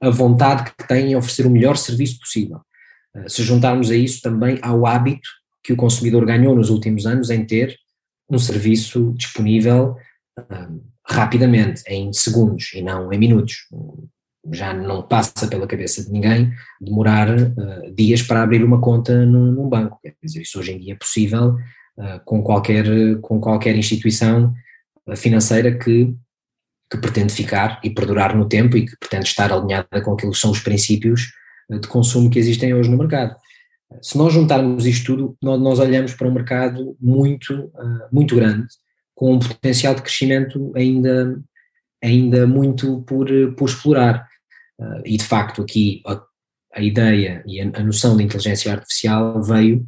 a, 0.03 0.11
vontade 0.11 0.73
que 0.77 0.89
têm 0.89 1.13
em 1.13 1.17
oferecer 1.17 1.47
o 1.47 1.51
melhor 1.51 1.77
serviço 1.77 2.19
possível. 2.19 2.61
se 3.29 3.45
juntarmos 3.45 3.89
a 3.89 3.95
isso 3.95 4.21
também 4.21 4.59
ao 4.63 4.85
hábito 4.85 5.29
que 5.63 5.73
o 5.73 5.77
consumidor 5.77 6.27
ganhou 6.27 6.57
nos 6.57 6.71
últimos 6.71 7.07
anos 7.07 7.31
em 7.31 7.45
ter 7.45 7.77
um 8.29 8.37
serviço 8.37 9.15
disponível 9.17 9.97
rapidamente, 11.09 11.83
em 11.87 12.13
segundos 12.13 12.73
e 12.75 12.83
não 12.83 13.13
em 13.13 13.19
minutos. 13.19 13.69
Já 14.53 14.73
não 14.73 15.03
passa 15.03 15.47
pela 15.49 15.67
cabeça 15.67 16.05
de 16.05 16.11
ninguém 16.11 16.53
demorar 16.81 17.29
uh, 17.31 17.95
dias 17.95 18.23
para 18.23 18.43
abrir 18.43 18.63
uma 18.63 18.81
conta 18.81 19.25
num, 19.25 19.53
num, 19.53 19.69
banco. 19.69 19.99
Quer 20.03 20.15
dizer, 20.23 20.43
isso 20.43 20.59
hoje 20.59 20.73
em 20.73 20.79
dia 20.79 20.93
é 20.95 20.97
possível 20.97 21.55
uh, 21.97 22.21
com, 22.25 22.43
qualquer, 22.43 22.87
com 23.21 23.41
qualquer 23.41 23.77
instituição 23.77 24.53
eh, 25.09 25.17
financeira 25.17 25.77
que, 25.77 26.15
que 26.91 26.99
pretende 26.99 27.33
ficar 27.33 27.81
e 27.83 27.91
perdurar 27.91 28.37
no 28.37 28.49
tempo 28.49 28.77
e 28.77 28.87
que 28.87 28.97
pretende 28.99 29.27
estar 29.27 29.53
alinhada 29.53 30.01
com 30.03 30.13
aquilo 30.13 30.33
que 30.33 30.39
são 30.39 30.51
os 30.51 30.61
princípios 30.61 31.33
de 31.69 31.89
consumo 31.89 32.31
que 32.31 32.39
existem 32.39 32.73
hoje 32.73 32.89
no 32.89 32.99
mercado. 32.99 33.35
Se 34.01 34.17
nós 34.17 34.33
juntarmos 34.33 34.87
isto 34.87 35.07
tudo, 35.07 35.37
nós, 35.43 35.61
nós 35.61 35.79
olhamos 35.81 36.15
para 36.15 36.29
um 36.29 36.33
mercado 36.33 36.97
muito, 37.01 37.71
muito 38.13 38.37
grande, 38.37 38.67
com 39.17 39.33
um 39.33 39.39
potencial 39.39 39.95
de 39.95 40.03
crescimento 40.03 40.73
ainda, 40.77 41.43
ainda 42.05 42.47
muito 42.47 43.03
por, 43.03 43.27
por 43.57 43.69
explorar. 43.69 44.29
Uh, 44.79 45.01
e 45.07 45.17
de 45.17 45.25
facto 45.25 45.63
aqui 45.63 46.03
a, 46.07 46.21
a 46.75 46.83
ideia 46.83 47.43
e 47.47 47.59
a, 47.63 47.65
a, 47.65 47.83
noção 47.83 48.15
de 48.15 48.23
inteligência 48.23 48.71
artificial 48.71 49.43
veio, 49.43 49.87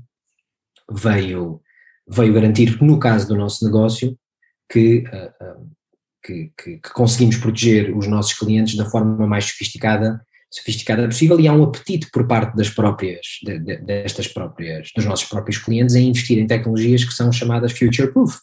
veio, 0.90 1.60
veio 2.08 2.32
garantir, 2.32 2.82
no 2.82 2.98
caso 2.98 3.28
do 3.28 3.36
nosso 3.36 3.62
negócio, 3.66 4.18
que, 4.66 5.04
uh, 5.08 5.70
que, 6.24 6.50
que, 6.56 6.78
que, 6.78 6.90
conseguimos 6.94 7.36
proteger 7.36 7.94
os 7.94 8.06
nossos 8.06 8.32
clientes 8.32 8.76
da 8.76 8.86
forma 8.86 9.26
mais 9.26 9.44
sofisticada 9.44 10.24
sofisticada 10.50 11.04
possível 11.06 11.38
e 11.38 11.46
há 11.46 11.52
um 11.52 11.62
apetite 11.62 12.08
por 12.10 12.26
parte 12.26 12.56
das 12.56 12.70
próprias, 12.70 13.20
de, 13.42 13.58
de, 13.58 13.76
destas 13.82 14.26
próprias, 14.26 14.90
dos 14.96 15.04
nossos 15.04 15.28
próprios 15.28 15.58
clientes 15.58 15.94
em 15.94 16.08
investir 16.08 16.38
em 16.38 16.46
tecnologias 16.46 17.04
que 17.04 17.12
são 17.12 17.30
chamadas 17.30 17.72
future 17.72 18.10
proof, 18.10 18.38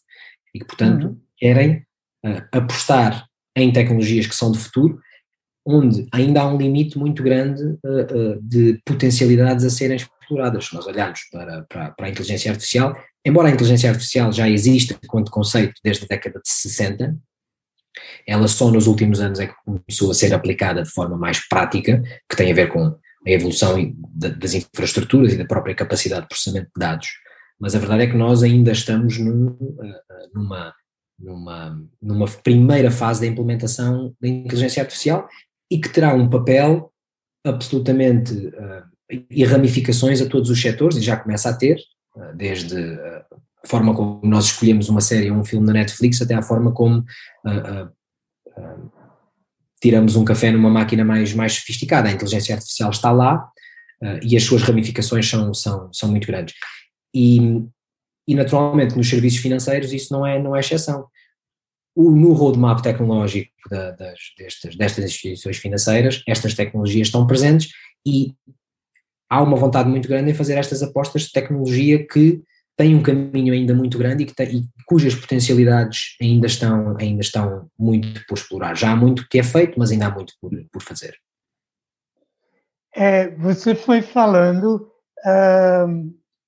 e 0.55 0.59
que, 0.59 0.65
portanto, 0.65 1.07
uhum. 1.07 1.17
querem 1.37 1.85
uh, 2.25 2.41
apostar 2.53 3.27
em 3.57 3.73
tecnologias 3.73 4.25
que 4.25 4.35
são 4.35 4.53
de 4.53 4.57
futuro, 4.57 4.97
onde 5.67 6.07
ainda 6.13 6.41
há 6.41 6.47
um 6.47 6.57
limite 6.57 6.97
muito 6.97 7.21
grande 7.21 7.61
uh, 7.61 8.37
uh, 8.37 8.41
de 8.41 8.79
potencialidades 8.85 9.65
a 9.65 9.69
serem 9.69 9.97
exploradas. 9.97 10.67
Se 10.67 10.73
nós 10.73 10.87
olharmos 10.87 11.19
para, 11.29 11.63
para, 11.63 11.91
para, 11.91 12.05
a 12.05 12.09
inteligência 12.09 12.49
artificial, 12.49 12.97
embora 13.25 13.49
a 13.49 13.51
inteligência 13.51 13.89
artificial 13.89 14.31
já 14.31 14.49
exista 14.49 14.97
quanto 15.07 15.29
conceito 15.29 15.73
desde 15.83 16.05
a 16.05 16.07
década 16.07 16.39
de 16.39 16.49
60, 16.49 17.17
ela 18.25 18.47
só 18.47 18.71
nos 18.71 18.87
últimos 18.87 19.19
anos 19.19 19.39
é 19.39 19.47
que 19.47 19.55
começou 19.65 20.11
a 20.11 20.13
ser 20.13 20.33
aplicada 20.33 20.83
de 20.83 20.89
forma 20.89 21.17
mais 21.17 21.45
prática, 21.49 22.01
que 22.29 22.37
tem 22.37 22.51
a 22.51 22.55
ver 22.55 22.67
com 22.67 22.85
a 22.87 23.29
evolução 23.29 23.75
das 24.13 24.53
infraestruturas 24.53 25.33
e 25.33 25.37
da 25.37 25.45
própria 25.45 25.75
capacidade 25.75 26.21
de 26.21 26.27
processamento 26.27 26.67
de 26.67 26.79
dados 26.79 27.24
mas 27.59 27.75
a 27.75 27.79
verdade 27.79 28.03
é 28.03 28.07
que 28.07 28.17
nós 28.17 28.43
ainda 28.43 28.71
estamos 28.71 29.17
num, 29.17 29.57
eh, 29.81 29.87
eh, 29.87 30.27
numa, 30.33 30.73
numa, 31.17 31.81
numa 32.01 32.25
primeira 32.43 32.91
fase 32.91 33.21
da 33.21 33.27
implementação 33.27 34.13
da 34.19 34.27
inteligência 34.27 34.81
artificial 34.81 35.27
e 35.71 35.79
que 35.79 35.89
terá 35.89 36.13
um 36.13 36.29
papel 36.29 36.91
absolutamente 37.45 38.33
uh, 38.33 38.83
e 39.29 39.43
ramificações 39.45 40.21
a 40.21 40.27
todos 40.27 40.49
os 40.49 40.59
setores, 40.59 40.97
e 40.97 41.01
já 41.01 41.15
começa 41.15 41.49
a 41.49 41.53
ter, 41.53 41.77
uh, 42.15 42.35
desde 42.35 42.75
a 43.63 43.67
forma 43.67 43.93
como 43.93 44.19
nós 44.23 44.45
escolhemos 44.45 44.89
uma 44.89 45.01
série 45.01 45.31
ou 45.31 45.37
um 45.37 45.43
filme 45.43 45.65
na 45.65 45.73
Netflix 45.73 46.21
até 46.21 46.35
a 46.35 46.41
forma 46.41 46.71
como 46.71 47.03
tiramos 49.81 50.15
um 50.15 50.23
café 50.23 50.51
numa 50.51 50.69
máquina 50.69 51.03
mais, 51.03 51.33
mais 51.33 51.53
sofisticada. 51.53 52.09
A 52.09 52.11
inteligência 52.11 52.53
artificial 52.53 52.91
está 52.91 53.11
lá 53.11 53.47
e 54.21 54.37
as 54.37 54.43
suas 54.43 54.61
ramificações 54.61 55.27
são, 55.27 55.51
são, 55.51 55.91
são 55.91 56.09
muito 56.09 56.27
grandes. 56.27 56.53
E, 57.15 57.39
e 58.27 58.35
naturalmente 58.35 58.97
nos 58.97 59.09
serviços 59.09 59.39
financeiros 59.39 59.93
isso 59.93 60.11
não 60.11 60.27
é, 60.27 60.37
não 60.37 60.53
é 60.53 60.59
exceção. 60.59 61.07
O, 61.95 62.11
no 62.11 62.33
roadmap 62.33 62.81
tecnológico 62.81 63.49
da, 63.69 63.91
das, 63.91 64.19
destas, 64.37 64.75
destas 64.75 65.05
instituições 65.05 65.57
financeiras, 65.57 66.21
estas 66.27 66.53
tecnologias 66.53 67.07
estão 67.07 67.25
presentes 67.25 67.71
e 68.05 68.33
há 69.29 69.41
uma 69.41 69.55
vontade 69.55 69.89
muito 69.89 70.09
grande 70.09 70.31
em 70.31 70.33
fazer 70.33 70.55
estas 70.55 70.83
apostas 70.83 71.23
de 71.23 71.31
tecnologia 71.31 72.05
que 72.05 72.43
têm 72.77 72.93
um 72.93 73.01
caminho 73.01 73.53
ainda 73.53 73.73
muito 73.73 73.97
grande 73.97 74.23
e, 74.23 74.25
que 74.25 74.35
tem, 74.35 74.57
e 74.57 74.63
cujas 74.85 75.15
potencialidades 75.15 76.17
ainda 76.21 76.47
estão, 76.47 76.97
ainda 76.99 77.21
estão 77.21 77.69
muito 77.79 78.25
por 78.27 78.37
explorar. 78.37 78.75
Já 78.75 78.91
há 78.91 78.95
muito 78.95 79.25
que 79.29 79.39
é 79.39 79.43
feito, 79.43 79.79
mas 79.79 79.91
ainda 79.91 80.07
há 80.07 80.11
muito 80.11 80.33
por, 80.41 80.51
por 80.71 80.81
fazer. 80.81 81.15
É, 82.93 83.29
você 83.37 83.73
foi 83.73 84.01
falando 84.01 84.91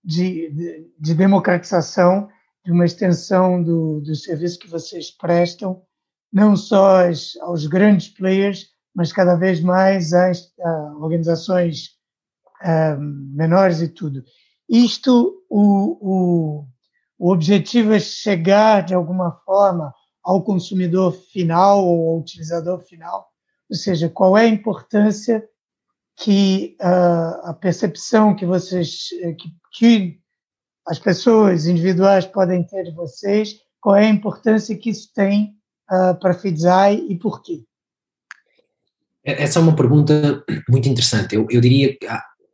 de, 0.08 0.50
de, 0.52 0.92
de 0.98 1.14
democratização 1.14 2.30
de 2.64 2.72
uma 2.72 2.86
extensão 2.86 3.62
do, 3.62 4.00
do 4.00 4.16
serviço 4.16 4.58
que 4.58 4.70
vocês 4.70 5.12
prestam, 5.12 5.82
não 6.32 6.56
só 6.56 7.02
aos 7.42 7.68
grandes 7.68 8.08
players, 8.08 8.70
mas 8.96 9.12
cada 9.12 9.36
vez 9.36 9.60
mais 9.60 10.14
às, 10.14 10.50
organizações 11.02 11.98
um, 12.66 13.34
menores 13.36 13.82
e 13.82 13.90
tudo. 13.90 14.24
Isto, 14.70 15.44
o, 15.50 15.98
o, 16.02 16.68
o 17.20 17.32
objetivo 17.32 17.92
é 17.92 18.00
chegar 18.00 18.86
de 18.86 18.94
alguma 18.94 19.32
forma 19.46 19.94
ao 20.24 20.42
consumidor 20.42 21.12
final 21.32 21.86
ou 21.86 22.12
ao 22.12 22.20
utilizador 22.20 22.80
final, 22.80 23.28
ou 23.70 23.76
seja, 23.76 24.10
qual 24.10 24.38
é 24.38 24.46
a 24.46 24.50
importância 24.50 25.46
que 26.18 26.76
uh, 26.82 27.50
a 27.50 27.54
percepção 27.54 28.36
que 28.36 28.46
vocês, 28.46 29.10
que, 29.38 29.50
que 29.74 30.20
as 30.88 30.98
pessoas 30.98 31.68
individuais 31.68 32.26
podem 32.26 32.64
ter 32.64 32.84
de 32.86 32.92
vocês, 32.92 33.56
qual 33.80 33.96
é 33.96 34.08
a 34.08 34.10
importância 34.10 34.76
que 34.76 34.90
isso 34.90 35.12
tem 35.14 35.56
uh, 35.92 36.20
para 36.20 36.32
a 36.32 36.92
e 36.92 37.18
por 37.18 37.44
quê? 37.44 37.64
É, 39.24 39.44
essa 39.44 39.60
é 39.60 39.62
uma 39.62 39.76
pergunta 39.76 40.44
muito 40.68 40.90
interessante. 40.90 41.36
Eu, 41.36 41.46
eu 41.52 41.62
diria 41.62 41.96
que 41.96 42.08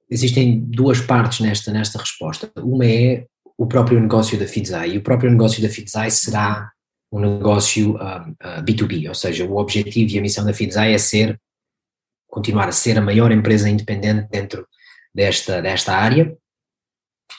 existem 0.09 0.59
duas 0.59 0.99
partes 0.99 1.39
nesta, 1.39 1.71
nesta 1.71 1.99
resposta. 1.99 2.51
Uma 2.57 2.85
é 2.85 3.25
o 3.57 3.65
próprio 3.65 3.99
negócio 3.99 4.37
da 4.37 4.47
Fidzai, 4.47 4.91
e 4.91 4.97
o 4.97 5.03
próprio 5.03 5.31
negócio 5.31 5.61
da 5.61 5.69
Fidzai 5.69 6.11
será 6.11 6.69
um 7.11 7.19
negócio 7.19 7.95
uh, 7.95 8.29
uh, 8.31 8.63
B2B, 8.63 9.07
ou 9.07 9.15
seja, 9.15 9.45
o 9.45 9.57
objetivo 9.57 10.11
e 10.11 10.19
a 10.19 10.21
missão 10.21 10.43
da 10.43 10.53
Fidzai 10.53 10.93
é 10.93 10.97
ser, 10.97 11.39
continuar 12.33 12.67
a 12.67 12.71
ser 12.71 12.97
a 12.97 13.01
maior 13.01 13.31
empresa 13.31 13.69
independente 13.69 14.27
dentro 14.31 14.67
desta, 15.13 15.61
desta 15.61 15.95
área 15.95 16.35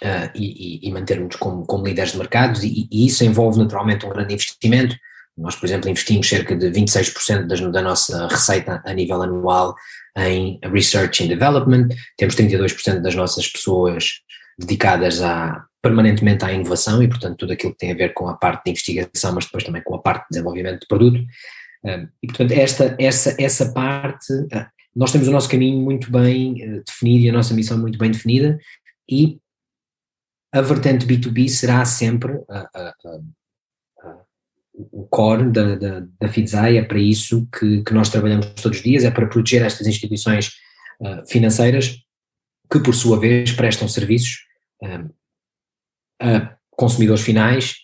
uh, 0.02 0.30
e, 0.34 0.86
e 0.86 0.92
mantermos 0.92 1.34
como, 1.34 1.66
como 1.66 1.84
líderes 1.84 2.12
de 2.12 2.18
mercados, 2.18 2.62
e, 2.62 2.88
e, 2.90 3.06
isso 3.06 3.24
envolve 3.24 3.58
naturalmente 3.58 4.06
um 4.06 4.10
grande 4.10 4.34
investimento. 4.34 4.96
Nós, 5.36 5.56
por 5.56 5.66
exemplo, 5.66 5.90
investimos 5.90 6.28
cerca 6.28 6.54
de 6.54 6.70
26% 6.70 7.48
das, 7.48 7.60
da 7.60 7.82
nossa 7.82 8.28
receita 8.28 8.80
a 8.86 8.92
nível 8.92 9.20
anual 9.20 9.74
em 10.16 10.60
Research 10.62 11.24
and 11.24 11.26
Development, 11.26 11.88
temos 12.16 12.36
32% 12.36 13.00
das 13.00 13.16
nossas 13.16 13.48
pessoas 13.48 14.20
dedicadas 14.56 15.20
a, 15.20 15.64
permanentemente 15.82 16.44
à 16.44 16.52
inovação 16.52 17.02
e, 17.02 17.08
portanto, 17.08 17.36
tudo 17.36 17.52
aquilo 17.52 17.72
que 17.72 17.78
tem 17.78 17.90
a 17.90 17.96
ver 17.96 18.14
com 18.14 18.28
a 18.28 18.34
parte 18.34 18.64
de 18.64 18.70
investigação, 18.70 19.34
mas 19.34 19.44
depois 19.44 19.64
também 19.64 19.82
com 19.82 19.96
a 19.96 19.98
parte 20.00 20.22
de 20.22 20.28
desenvolvimento 20.30 20.82
de 20.82 20.86
produto. 20.86 21.20
Ah, 21.84 22.06
e, 22.22 22.26
portanto, 22.26 22.52
esta, 22.52 22.96
essa, 22.98 23.36
essa 23.38 23.72
parte, 23.72 24.32
ah, 24.52 24.70
nós 24.94 25.10
temos 25.10 25.28
o 25.28 25.32
nosso 25.32 25.48
caminho 25.48 25.80
muito 25.80 26.10
bem 26.10 26.62
ah, 26.62 26.82
definido 26.86 27.24
e 27.24 27.30
a 27.30 27.32
nossa 27.32 27.54
missão 27.54 27.78
muito 27.78 27.98
bem 27.98 28.10
definida 28.10 28.58
e 29.08 29.38
a 30.52 30.60
vertente 30.60 31.06
B2B 31.06 31.48
será 31.48 31.84
sempre 31.84 32.32
o 34.74 35.06
core 35.06 35.50
da, 35.50 35.76
da, 35.76 36.00
da 36.00 36.70
é 36.70 36.82
para 36.82 36.98
isso 36.98 37.46
que, 37.56 37.82
que, 37.82 37.94
nós 37.94 38.08
trabalhamos 38.08 38.46
todos 38.60 38.78
os 38.78 38.84
dias, 38.84 39.04
é 39.04 39.10
para 39.10 39.26
proteger 39.26 39.62
estas 39.62 39.86
instituições 39.86 40.52
uh, 41.00 41.26
financeiras 41.28 41.98
que, 42.70 42.80
por 42.80 42.94
sua 42.94 43.18
vez, 43.18 43.52
prestam 43.52 43.88
serviços 43.88 44.44
uh, 44.82 45.14
a 46.20 46.56
consumidores 46.70 47.22
finais 47.22 47.76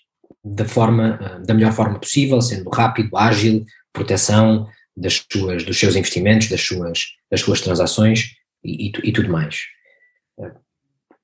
da 0.44 0.64
forma, 0.64 1.42
da 1.46 1.54
melhor 1.54 1.72
forma 1.72 2.00
possível, 2.00 2.40
sendo 2.40 2.68
rápido, 2.70 3.16
ágil, 3.16 3.64
proteção 3.92 4.66
das 4.96 5.24
suas, 5.30 5.64
dos 5.64 5.78
seus 5.78 5.96
investimentos, 5.96 6.48
das 6.48 6.60
suas, 6.60 7.04
das 7.30 7.40
suas 7.40 7.60
transações 7.60 8.34
e, 8.64 8.88
e, 8.88 8.92
e 9.04 9.12
tudo 9.12 9.30
mais. 9.30 9.60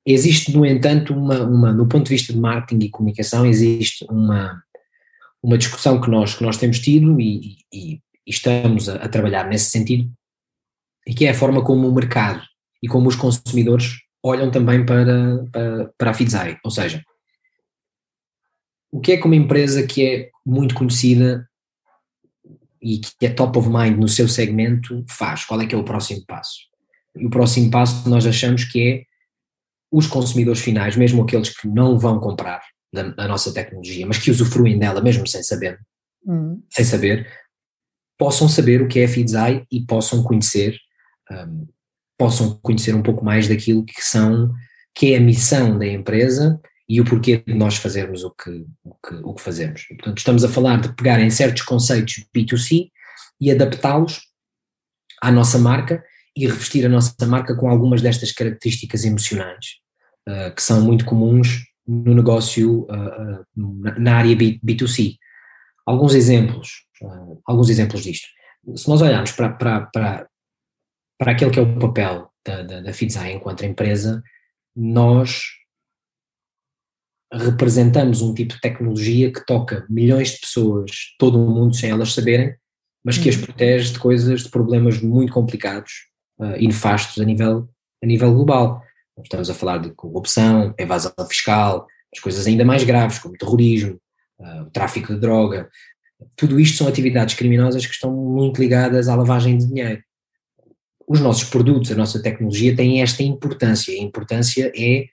Existe, 0.04 0.52
no 0.56 0.64
entanto, 0.64 1.12
uma, 1.12 1.42
uma, 1.42 1.72
no 1.72 1.88
ponto 1.88 2.04
de 2.04 2.10
vista 2.10 2.32
de 2.32 2.38
marketing 2.38 2.84
e 2.84 2.90
comunicação, 2.90 3.44
existe 3.44 4.06
uma, 4.08 4.62
uma 5.42 5.58
discussão 5.58 6.00
que 6.00 6.08
nós, 6.08 6.34
que 6.34 6.44
nós 6.44 6.56
temos 6.56 6.78
tido 6.78 7.20
e, 7.20 7.58
e, 7.72 7.94
e 7.94 8.00
estamos 8.26 8.88
a, 8.88 8.96
a, 8.96 9.08
trabalhar 9.08 9.48
nesse 9.48 9.70
sentido, 9.70 10.08
e 11.06 11.12
que 11.12 11.26
é 11.26 11.30
a 11.30 11.34
forma 11.34 11.64
como 11.64 11.88
o 11.88 11.94
mercado 11.94 12.42
e 12.82 12.88
como 12.88 13.08
os 13.08 13.16
consumidores 13.16 13.96
olham 14.22 14.50
também 14.50 14.86
para, 14.86 15.44
para, 15.52 15.92
para 15.98 16.10
a 16.10 16.14
Fidzai. 16.14 16.58
Ou 16.64 16.70
seja, 16.70 17.02
o 18.92 19.00
que 19.00 19.12
é 19.12 19.16
que 19.16 19.26
uma 19.26 19.36
empresa 19.36 19.86
que 19.86 20.04
é 20.04 20.30
muito 20.44 20.74
conhecida 20.74 21.48
e 22.86 23.00
que 23.00 23.26
é 23.26 23.30
top 23.30 23.58
of 23.58 23.68
mind 23.68 23.98
no 23.98 24.06
seu 24.06 24.28
segmento 24.28 25.04
faz? 25.08 25.44
Qual 25.44 25.60
é 25.60 25.66
que 25.66 25.74
é 25.74 25.78
o 25.78 25.84
próximo 25.84 26.24
passo? 26.24 26.60
E 27.16 27.26
o 27.26 27.30
próximo 27.30 27.68
passo 27.70 28.08
nós 28.08 28.24
achamos 28.24 28.64
que 28.64 28.88
é 28.88 29.02
os 29.90 30.06
consumidores 30.06 30.60
finais, 30.60 30.94
mesmo 30.94 31.22
aqueles 31.22 31.50
que 31.50 31.66
não 31.66 31.98
vão 31.98 32.20
comprar, 32.20 32.62
da, 32.92 33.02
da 33.02 33.28
nossa 33.28 33.52
tecnologia, 33.52 34.06
mas 34.06 34.18
que 34.18 34.30
usufruem 34.30 34.78
dela 34.78 35.02
mesmo 35.02 35.26
sem 35.26 35.42
saber, 35.42 35.78
uhum. 36.24 36.62
sem 36.70 36.84
saber, 36.84 37.26
possam 38.16 38.48
saber 38.48 38.80
o 38.80 38.88
que 38.88 39.00
é 39.00 39.04
a 39.04 39.08
FeedSci 39.08 39.66
e 39.70 39.84
possam 39.84 40.22
conhecer, 40.22 40.78
um, 41.30 41.66
possam 42.16 42.58
conhecer 42.62 42.94
um 42.94 43.02
pouco 43.02 43.24
mais 43.24 43.48
daquilo 43.48 43.84
que 43.84 44.00
são, 44.00 44.52
que 44.94 45.12
é 45.12 45.18
a 45.18 45.20
missão 45.20 45.78
da 45.78 45.86
empresa 45.86 46.60
e 46.88 47.00
o 47.00 47.04
porquê 47.04 47.42
de 47.44 47.54
nós 47.54 47.76
fazermos 47.76 48.22
o 48.22 48.30
que, 48.30 48.64
o 48.84 48.94
que, 48.94 49.14
o 49.22 49.34
que 49.34 49.42
fazemos. 49.42 49.86
E, 49.90 49.94
portanto, 49.94 50.18
estamos 50.18 50.44
a 50.44 50.48
falar 50.48 50.80
de 50.80 50.94
pegar 50.94 51.20
em 51.20 51.30
certos 51.30 51.62
conceitos 51.62 52.24
B2C 52.34 52.90
e 53.40 53.50
adaptá-los 53.50 54.20
à 55.20 55.32
nossa 55.32 55.58
marca 55.58 56.04
e 56.36 56.46
revestir 56.46 56.84
a 56.86 56.88
nossa 56.88 57.14
marca 57.26 57.56
com 57.56 57.68
algumas 57.68 58.02
destas 58.02 58.30
características 58.30 59.04
emocionais, 59.04 59.78
uh, 60.28 60.54
que 60.54 60.62
são 60.62 60.80
muito 60.80 61.04
comuns 61.04 61.64
no 61.86 62.14
negócio, 62.14 62.82
uh, 62.82 63.40
uh, 63.56 63.98
na 63.98 64.16
área 64.16 64.36
B, 64.36 64.60
2 64.62 64.94
c 64.94 65.16
Alguns 65.84 66.14
exemplos, 66.14 66.84
alguns 67.46 67.68
exemplos 67.68 68.02
disto. 68.02 68.26
Se 68.74 68.88
nós 68.88 69.00
olharmos 69.00 69.30
para, 69.30 69.50
para, 69.50 69.80
para, 69.86 70.28
para 71.16 71.30
aquele 71.30 71.52
que 71.52 71.60
é 71.60 71.62
o 71.62 71.78
papel 71.78 72.28
da, 72.44 72.62
da, 72.62 72.80
da 72.80 72.92
FIDSAI 72.92 73.34
enquanto 73.34 73.64
empresa, 73.64 74.20
nós 74.74 75.44
representamos 77.32 78.22
um 78.22 78.32
tipo 78.32 78.54
de 78.54 78.60
tecnologia 78.60 79.32
que 79.32 79.44
toca 79.44 79.86
milhões 79.88 80.30
de 80.30 80.40
pessoas, 80.40 80.90
todo 81.18 81.38
o 81.38 81.50
mundo, 81.50 81.74
sem 81.74 81.90
elas 81.90 82.12
saberem, 82.12 82.54
mas 83.04 83.18
que 83.18 83.28
as 83.28 83.36
uhum. 83.36 83.42
protege 83.42 83.92
de 83.92 83.98
coisas, 83.98 84.42
de 84.42 84.48
problemas 84.48 85.00
muito 85.00 85.32
complicados 85.32 85.92
uh, 86.38 86.56
e 86.58 86.66
nefastos 86.66 87.20
a 87.22 87.24
nível, 87.24 87.68
a 88.02 88.06
nível 88.06 88.32
global. 88.32 88.82
Estamos 89.22 89.48
a 89.48 89.54
falar 89.54 89.78
de 89.78 89.90
corrupção, 89.90 90.74
evasão 90.78 91.12
fiscal, 91.28 91.86
as 92.12 92.20
coisas 92.20 92.46
ainda 92.46 92.64
mais 92.64 92.84
graves, 92.84 93.18
como 93.18 93.36
terrorismo, 93.36 93.98
uh, 94.38 94.62
o 94.62 94.70
tráfico 94.70 95.14
de 95.14 95.20
droga. 95.20 95.68
Tudo 96.36 96.58
isto 96.58 96.78
são 96.78 96.88
atividades 96.88 97.34
criminosas 97.34 97.84
que 97.84 97.92
estão 97.92 98.12
muito 98.12 98.60
ligadas 98.60 99.08
à 99.08 99.14
lavagem 99.14 99.58
de 99.58 99.66
dinheiro. 99.66 100.02
Os 101.06 101.20
nossos 101.20 101.44
produtos, 101.44 101.92
a 101.92 101.94
nossa 101.94 102.20
tecnologia 102.20 102.74
têm 102.74 103.02
esta 103.02 103.22
importância. 103.22 103.94
A 103.94 104.02
importância 104.02 104.72
é 104.74 105.06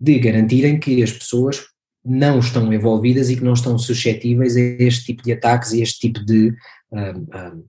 de 0.00 0.18
garantirem 0.18 0.78
que 0.78 1.02
as 1.02 1.12
pessoas 1.12 1.66
não 2.04 2.38
estão 2.38 2.72
envolvidas 2.72 3.28
e 3.28 3.36
que 3.36 3.44
não 3.44 3.52
estão 3.52 3.78
suscetíveis 3.78 4.56
a 4.56 4.60
este 4.60 5.06
tipo 5.06 5.22
de 5.22 5.32
ataques 5.32 5.72
e 5.72 5.82
este 5.82 5.98
tipo 6.00 6.24
de 6.24 6.54
um, 6.90 6.98
um, 7.00 7.64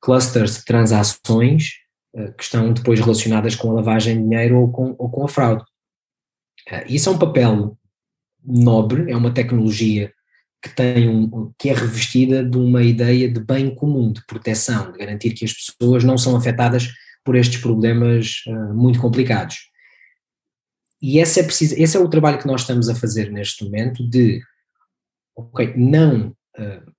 clusters 0.00 0.58
de 0.58 0.64
transações 0.64 1.70
eh, 2.14 2.30
que 2.32 2.44
estão 2.44 2.72
depois 2.72 3.00
relacionadas 3.00 3.56
com 3.56 3.70
a 3.70 3.74
lavagem 3.74 4.16
de 4.16 4.22
dinheiro 4.22 4.60
ou 4.60 4.70
com, 4.70 4.94
ou 4.98 5.10
com 5.10 5.24
a 5.24 5.28
fraude. 5.28 5.64
Eh, 6.68 6.84
isso 6.88 7.08
é 7.08 7.12
um 7.12 7.18
papel 7.18 7.76
nobre, 8.44 9.10
é 9.10 9.16
uma 9.16 9.32
tecnologia 9.32 10.12
que 10.62 10.68
tem 10.70 11.08
um, 11.08 11.52
que 11.58 11.68
é 11.68 11.74
revestida 11.74 12.44
de 12.44 12.56
uma 12.56 12.82
ideia 12.82 13.28
de 13.28 13.40
bem 13.40 13.74
comum, 13.74 14.12
de 14.12 14.24
proteção, 14.26 14.92
de 14.92 14.98
garantir 14.98 15.32
que 15.32 15.44
as 15.44 15.52
pessoas 15.52 16.04
não 16.04 16.16
são 16.16 16.36
afetadas 16.36 16.88
por 17.24 17.36
estes 17.36 17.60
problemas 17.60 18.42
uh, 18.46 18.74
muito 18.74 19.00
complicados. 19.00 19.56
E 21.06 21.18
esse 21.18 21.38
é, 21.38 21.42
preciso, 21.42 21.74
esse 21.76 21.94
é 21.98 22.00
o 22.00 22.08
trabalho 22.08 22.38
que 22.38 22.46
nós 22.46 22.62
estamos 22.62 22.88
a 22.88 22.94
fazer 22.94 23.30
neste 23.30 23.62
momento 23.62 24.02
de, 24.08 24.40
ok, 25.36 25.74
não 25.76 26.28
uh, 26.58 26.92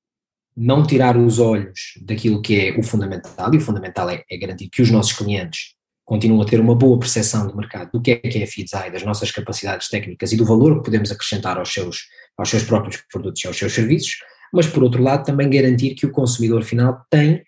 não 0.56 0.86
tirar 0.86 1.18
os 1.18 1.40
olhos 1.40 1.96
daquilo 2.04 2.40
que 2.40 2.68
é 2.68 2.80
o 2.80 2.84
fundamental, 2.84 3.52
e 3.52 3.58
o 3.58 3.62
fundamental 3.62 4.08
é, 4.08 4.24
é 4.30 4.38
garantir 4.38 4.70
que 4.70 4.84
os 4.84 4.92
nossos 4.92 5.12
clientes 5.12 5.74
continuam 6.06 6.44
a 6.44 6.46
ter 6.46 6.60
uma 6.60 6.76
boa 6.76 7.00
percepção 7.00 7.48
do 7.48 7.58
mercado, 7.58 7.94
do 7.94 8.00
que 8.00 8.12
é 8.12 8.16
que 8.18 8.38
é 8.38 8.44
a 8.44 8.48
FIDSAI, 8.48 8.92
das 8.92 9.02
nossas 9.02 9.32
capacidades 9.32 9.90
técnicas 9.90 10.32
e 10.32 10.38
do 10.38 10.46
valor 10.46 10.78
que 10.78 10.86
podemos 10.86 11.12
acrescentar 11.12 11.58
aos 11.58 11.74
seus, 11.74 12.08
aos 12.38 12.48
seus 12.48 12.62
próprios 12.62 13.04
produtos 13.12 13.44
e 13.44 13.48
aos 13.48 13.58
seus 13.58 13.74
serviços, 13.74 14.18
mas 14.54 14.68
por 14.68 14.84
outro 14.84 15.02
lado 15.02 15.26
também 15.26 15.50
garantir 15.50 15.96
que 15.96 16.06
o 16.06 16.12
consumidor 16.12 16.64
final 16.64 17.04
tem 17.10 17.44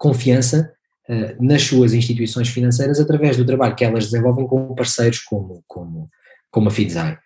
confiança 0.00 0.73
nas 1.38 1.62
suas 1.62 1.92
instituições 1.92 2.48
financeiras 2.48 2.98
através 2.98 3.36
do 3.36 3.44
trabalho 3.44 3.74
que 3.74 3.84
elas 3.84 4.04
desenvolvem 4.04 4.46
com 4.46 4.74
parceiros 4.74 5.18
como, 5.20 5.62
como, 5.66 6.08
como 6.50 6.68
a 6.68 6.70
FIDSAI. 6.70 7.18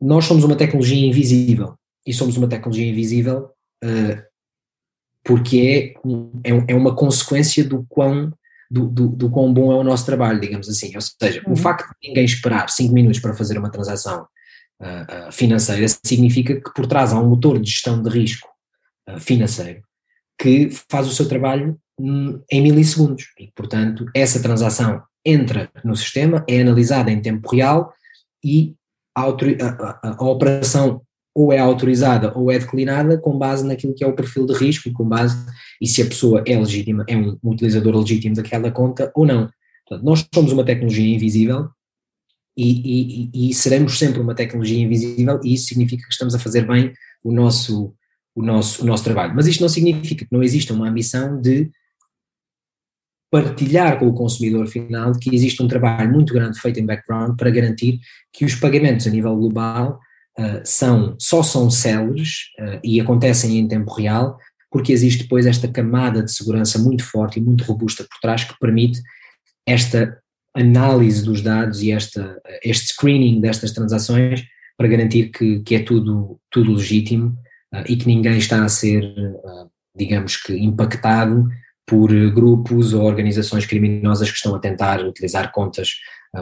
Nós 0.00 0.24
somos 0.24 0.44
uma 0.44 0.56
tecnologia 0.56 1.06
invisível 1.06 1.74
e 2.06 2.12
somos 2.12 2.36
uma 2.36 2.48
tecnologia 2.48 2.88
invisível 2.88 3.50
uh, 3.84 4.22
porque 5.26 5.94
é, 6.44 6.50
é, 6.50 6.64
é, 6.68 6.74
uma 6.74 6.94
consequência 6.94 7.64
do 7.64 7.84
quão, 7.88 8.32
do, 8.70 8.86
do, 8.88 9.08
do, 9.08 9.30
quão 9.30 9.52
bom 9.52 9.72
é 9.72 9.74
o 9.74 9.82
nosso 9.84 10.06
trabalho, 10.06 10.40
digamos 10.40 10.68
assim. 10.68 10.92
Ou 10.94 11.00
seja, 11.00 11.42
uhum. 11.44 11.52
o 11.52 11.56
facto 11.56 11.88
de 12.00 12.08
ninguém 12.08 12.24
esperar 12.24 12.70
5 12.70 12.94
minutos 12.94 13.18
para 13.18 13.34
fazer 13.34 13.58
uma 13.58 13.70
transação 13.70 14.26
uh, 14.80 15.32
financeira, 15.32 15.84
significa 16.04 16.54
que 16.54 16.72
por 16.72 16.86
trás 16.86 17.12
há 17.12 17.20
um 17.20 17.28
motor 17.28 17.60
de 17.60 17.68
gestão 17.68 18.00
de 18.00 18.08
risco 18.08 18.48
uh, 19.10 19.18
financeiro 19.18 19.82
que 20.38 20.70
faz 20.88 21.06
o 21.06 21.12
seu 21.12 21.28
trabalho 21.28 21.78
um, 21.98 22.40
em 22.50 22.62
milissegundos 22.62 23.26
e, 23.38 23.50
portanto, 23.54 24.06
essa 24.14 24.40
transação 24.40 25.02
entra 25.24 25.70
no 25.84 25.96
sistema, 25.96 26.44
é 26.48 26.60
analisada 26.60 27.10
em 27.10 27.20
tempo 27.20 27.48
real 27.54 27.92
e 28.44 28.74
a, 29.14 29.22
a, 29.22 30.00
a, 30.02 30.16
a 30.18 30.24
operação 30.24 31.02
ou 31.34 31.52
é 31.52 31.58
autorizada 31.58 32.32
ou 32.34 32.50
é 32.50 32.58
declinada 32.58 33.18
com 33.18 33.36
base 33.36 33.66
naquilo 33.66 33.94
que 33.94 34.02
é 34.02 34.06
o 34.06 34.14
perfil 34.14 34.46
de 34.46 34.54
risco 34.54 34.88
e 34.88 34.92
com 34.92 35.06
base 35.06 35.36
e 35.80 35.86
se 35.86 36.00
a 36.00 36.06
pessoa 36.06 36.42
é 36.46 36.58
legítima, 36.58 37.04
é 37.06 37.16
um 37.16 37.38
utilizador 37.44 37.94
legítimo 37.94 38.34
daquela 38.34 38.70
conta 38.70 39.12
ou 39.14 39.26
não. 39.26 39.50
Portanto, 39.86 40.04
nós 40.06 40.26
somos 40.34 40.52
uma 40.52 40.64
tecnologia 40.64 41.14
invisível 41.14 41.68
e, 42.56 43.30
e, 43.34 43.50
e, 43.50 43.54
seremos 43.54 43.98
sempre 43.98 44.18
uma 44.18 44.34
tecnologia 44.34 44.82
invisível 44.82 45.38
e 45.44 45.52
isso 45.52 45.66
significa 45.66 46.06
que 46.06 46.12
estamos 46.12 46.34
a 46.34 46.38
fazer 46.38 46.66
bem 46.66 46.92
o 47.22 47.30
nosso, 47.30 47.94
o 48.36 48.42
nosso, 48.42 48.82
o 48.82 48.86
nosso 48.86 49.02
trabalho. 49.02 49.34
Mas 49.34 49.46
isto 49.46 49.62
não 49.62 49.68
significa 49.68 50.26
que 50.26 50.32
não 50.32 50.42
exista 50.42 50.74
uma 50.74 50.88
ambição 50.88 51.40
de 51.40 51.70
partilhar 53.30 53.98
com 53.98 54.06
o 54.06 54.14
consumidor 54.14 54.66
final 54.68 55.12
que 55.18 55.34
existe 55.34 55.62
um 55.62 55.66
trabalho 55.66 56.12
muito 56.12 56.32
grande 56.32 56.60
feito 56.60 56.78
em 56.78 56.86
background 56.86 57.36
para 57.36 57.50
garantir 57.50 57.98
que 58.32 58.44
os 58.44 58.54
pagamentos 58.54 59.06
a 59.06 59.10
nível 59.10 59.34
global 59.34 59.98
uh, 60.38 60.60
são, 60.64 61.16
só 61.18 61.42
são 61.42 61.70
céleres 61.70 62.50
uh, 62.60 62.78
e 62.84 63.00
acontecem 63.00 63.58
em 63.58 63.66
tempo 63.66 63.92
real, 63.92 64.38
porque 64.70 64.92
existe 64.92 65.22
depois 65.22 65.46
esta 65.46 65.66
camada 65.66 66.22
de 66.22 66.30
segurança 66.30 66.78
muito 66.78 67.02
forte 67.02 67.40
e 67.40 67.42
muito 67.42 67.64
robusta 67.64 68.04
por 68.04 68.20
trás 68.20 68.44
que 68.44 68.58
permite 68.60 69.00
esta 69.66 70.18
análise 70.54 71.24
dos 71.24 71.40
dados 71.42 71.82
e 71.82 71.90
esta, 71.90 72.40
este 72.62 72.88
screening 72.88 73.40
destas 73.40 73.72
transações 73.72 74.44
para 74.76 74.88
garantir 74.88 75.30
que, 75.30 75.60
que 75.60 75.74
é 75.74 75.80
tudo, 75.80 76.38
tudo 76.50 76.72
legítimo 76.72 77.36
e 77.86 77.96
que 77.96 78.06
ninguém 78.06 78.38
está 78.38 78.64
a 78.64 78.68
ser, 78.68 79.02
uh, 79.04 79.70
digamos 79.94 80.36
que, 80.36 80.54
impactado 80.54 81.48
por 81.86 82.10
grupos 82.30 82.92
ou 82.92 83.04
organizações 83.04 83.64
criminosas 83.64 84.30
que 84.30 84.36
estão 84.36 84.54
a 84.54 84.58
tentar 84.58 85.04
utilizar 85.04 85.52
contas 85.52 85.90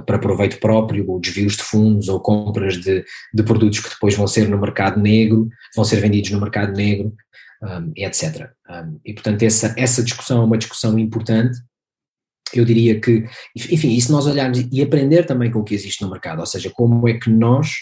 para 0.07 0.19
proveito 0.19 0.59
próprio, 0.59 1.09
ou 1.09 1.21
desvios 1.21 1.57
de 1.57 1.63
fundos, 1.63 2.09
ou 2.09 2.19
compras 2.19 2.79
de, 2.79 3.05
de 3.33 3.43
produtos 3.43 3.81
que 3.81 3.91
depois 3.91 4.17
vão 4.17 4.27
ser 4.27 4.49
no 4.49 4.59
mercado 4.59 4.99
negro, 4.99 5.49
vão 5.77 5.85
ser 5.85 6.01
vendidos 6.01 6.31
no 6.31 6.41
mercado 6.41 6.73
negro, 6.73 7.13
um, 7.63 7.93
etc. 7.95 8.51
Um, 8.69 8.99
e 9.05 9.13
portanto 9.13 9.43
essa, 9.43 9.75
essa 9.77 10.03
discussão 10.03 10.41
é 10.41 10.45
uma 10.45 10.59
discussão 10.59 10.99
importante 10.99 11.59
eu 12.53 12.65
diria 12.65 13.01
que, 13.01 13.25
enfim, 13.57 13.95
e 13.95 14.01
se 14.01 14.13
nós 14.13 14.27
olharmos 14.27 14.65
e 14.71 14.83
aprender 14.83 15.25
também 15.25 15.51
com 15.51 15.61
o 15.61 15.65
que 15.65 15.75
existe 15.75 16.03
no 16.03 16.11
mercado, 16.11 16.41
ou 16.41 16.47
seja, 16.47 16.71
como 16.71 17.09
é 17.09 17.15
que 17.15 17.31
nós 17.31 17.73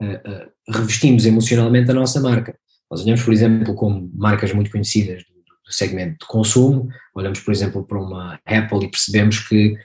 uh, 0.00 0.06
uh, 0.06 0.72
revestimos 0.72 1.26
emocionalmente 1.26 1.90
a 1.90 1.94
nossa 1.94 2.20
marca. 2.20 2.58
Nós 2.90 3.02
olhamos, 3.02 3.22
por 3.22 3.32
exemplo, 3.32 3.74
como 3.74 4.10
marcas 4.14 4.52
muito 4.52 4.70
conhecidas 4.70 5.22
do, 5.22 5.72
segmento 5.72 6.18
de 6.20 6.26
consumo, 6.26 6.88
olhamos, 7.14 7.40
por 7.40 7.52
exemplo, 7.52 7.84
para 7.84 7.98
uma 7.98 8.38
Apple 8.46 8.84
e 8.84 8.90
percebemos 8.90 9.40
que 9.40 9.76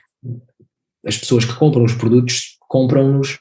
as 1.04 1.18
pessoas 1.18 1.44
que 1.44 1.54
compram 1.54 1.82
os 1.82 1.94
produtos 1.94 2.56
compram-nos 2.68 3.40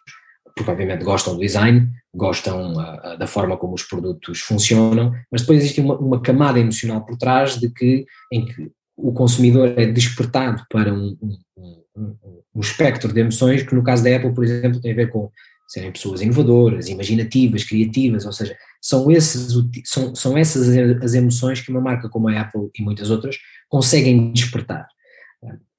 porque 0.55 0.71
obviamente 0.71 1.03
gostam 1.03 1.35
do 1.35 1.39
design, 1.39 1.89
gostam 2.13 2.73
uh, 2.73 3.17
da 3.17 3.27
forma 3.27 3.57
como 3.57 3.73
os 3.73 3.83
produtos 3.83 4.39
funcionam, 4.41 5.13
mas 5.31 5.41
depois 5.41 5.59
existe 5.59 5.81
uma, 5.81 5.97
uma 5.97 6.21
camada 6.21 6.59
emocional 6.59 7.05
por 7.05 7.17
trás 7.17 7.57
de 7.57 7.69
que, 7.69 8.05
em 8.31 8.45
que 8.45 8.71
o 8.97 9.13
consumidor 9.13 9.73
é 9.77 9.85
despertado 9.85 10.63
para 10.69 10.93
um, 10.93 11.17
um, 11.21 11.83
um, 11.95 12.17
um, 12.55 12.59
espectro 12.59 13.11
de 13.11 13.19
emoções 13.19 13.63
que 13.63 13.73
no 13.73 13.83
caso 13.83 14.03
da 14.03 14.15
Apple, 14.15 14.33
por 14.33 14.43
exemplo, 14.43 14.81
tem 14.81 14.91
a 14.91 14.95
ver 14.95 15.09
com 15.09 15.31
serem 15.67 15.91
pessoas 15.91 16.21
inovadoras, 16.21 16.89
imaginativas, 16.89 17.63
criativas, 17.63 18.25
ou 18.25 18.33
seja, 18.33 18.55
são, 18.81 19.11
esses, 19.11 19.53
são, 19.85 20.15
são 20.15 20.37
essas 20.37 20.67
as 21.03 21.13
emoções 21.13 21.61
que 21.61 21.69
uma 21.69 21.79
marca 21.79 22.09
como 22.09 22.27
a 22.27 22.41
Apple 22.41 22.69
e 22.77 22.81
muitas 22.81 23.11
outras 23.11 23.37
conseguem 23.69 24.33
despertar. 24.33 24.87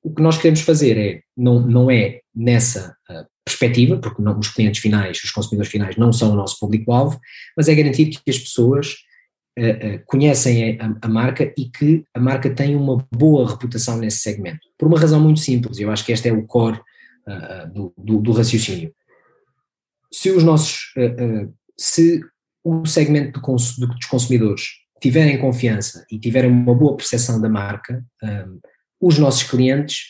O 0.03 0.15
que 0.15 0.23
nós 0.23 0.37
queremos 0.37 0.61
fazer 0.61 0.97
é, 0.97 1.23
não, 1.37 1.61
não 1.61 1.91
é 1.91 2.21
nessa 2.35 2.97
uh, 3.11 3.27
perspectiva, 3.45 3.99
porque 3.99 4.23
não, 4.23 4.39
os 4.39 4.49
clientes 4.49 4.81
finais, 4.81 5.21
os 5.23 5.31
consumidores 5.31 5.71
finais 5.71 5.97
não 5.97 6.13
são 6.13 6.33
o 6.33 6.37
nosso 6.37 6.59
público-alvo, 6.59 7.21
mas 7.57 7.69
é 7.69 7.75
garantir 7.75 8.07
que 8.07 8.31
as 8.31 8.39
pessoas 8.39 8.95
uh, 9.59 10.05
conhecem 10.07 10.79
a, 10.81 10.97
a, 11.03 11.09
marca 11.09 11.53
e 11.57 11.67
que 11.67 12.05
a 12.15 12.21
marca 12.21 12.53
tem 12.53 12.75
uma 12.75 13.07
boa 13.15 13.49
reputação 13.49 13.97
nesse 13.97 14.19
segmento. 14.19 14.61
Por 14.79 14.89
uma 14.89 14.99
razão 14.99 15.21
muito 15.21 15.41
simples, 15.41 15.79
eu 15.79 15.91
acho 15.91 16.05
que 16.05 16.13
este 16.13 16.29
é 16.29 16.33
o 16.33 16.47
core 16.47 16.81
uh, 17.29 17.73
do, 17.73 17.95
do, 17.97 18.21
do, 18.21 18.33
raciocínio. 18.33 18.93
Se 20.13 20.31
os 20.31 20.43
nossos, 20.43 20.93
se 21.79 22.21
o 22.65 22.87
segmento 22.87 23.41
dos 23.41 24.07
consumidores 24.07 24.83
tiverem 25.01 25.39
confiança 25.39 26.07
e 26.11 26.19
tiverem 26.19 26.51
uma 26.51 26.75
boa 26.75 26.97
percepção 26.97 27.41
da 27.41 27.49
marca, 27.49 28.05
um, 28.23 28.61
os 29.01 29.19
nossos 29.19 29.43
clientes 29.43 30.05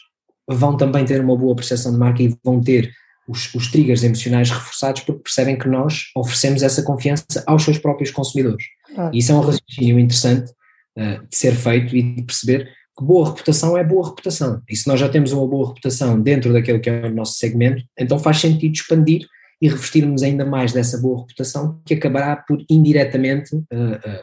vão 0.47 0.77
também 0.77 1.05
ter 1.05 1.21
uma 1.21 1.37
boa 1.37 1.57
percepção 1.57 1.93
de 1.93 1.99
marca 1.99 2.23
e 2.23 2.37
vão 2.45 2.61
ter 2.61 2.93
os, 3.27 3.55
os 3.55 3.71
triggers 3.71 4.03
emocionais 4.03 4.51
reforçados 4.51 5.03
porque 5.03 5.23
percebem 5.23 5.57
que 5.57 5.69
nós 5.69 6.11
oferecemos 6.15 6.63
essa 6.63 6.83
confiança 6.83 7.43
aos 7.47 7.63
seus 7.63 7.79
próprios 7.79 8.11
consumidores. 8.11 8.65
Ah. 8.97 9.11
E 9.13 9.19
isso 9.19 9.33
é 9.33 9.35
um 9.35 9.41
raciocínio 9.41 9.99
interessante 9.99 10.51
uh, 10.99 11.27
de 11.27 11.37
ser 11.37 11.55
feito 11.55 11.97
e 11.97 12.03
de 12.17 12.23
perceber 12.23 12.69
que 12.99 13.05
boa 13.05 13.29
reputação 13.29 13.77
é 13.79 13.85
boa 13.85 14.09
reputação. 14.09 14.61
E 14.69 14.77
se 14.77 14.87
nós 14.87 15.01
já 15.01 15.09
temos 15.09 15.33
uma 15.33 15.47
boa 15.47 15.69
reputação 15.69 16.21
dentro 16.21 16.53
daquele 16.53 16.81
que 16.81 16.91
é 16.91 17.07
o 17.07 17.15
nosso 17.15 17.35
segmento, 17.35 17.83
então 17.99 18.19
faz 18.19 18.39
sentido 18.39 18.75
expandir 18.75 19.27
e 19.63 19.69
revestirmos 19.69 20.25
ainda 20.25 20.45
mais 20.45 20.73
dessa 20.73 20.99
boa 20.99 21.21
reputação 21.21 21.81
que 21.87 21.95
acabará 21.95 22.35
por 22.35 22.59
indiretamente 22.69 23.55
uh, 23.55 23.61
uh, 23.61 23.65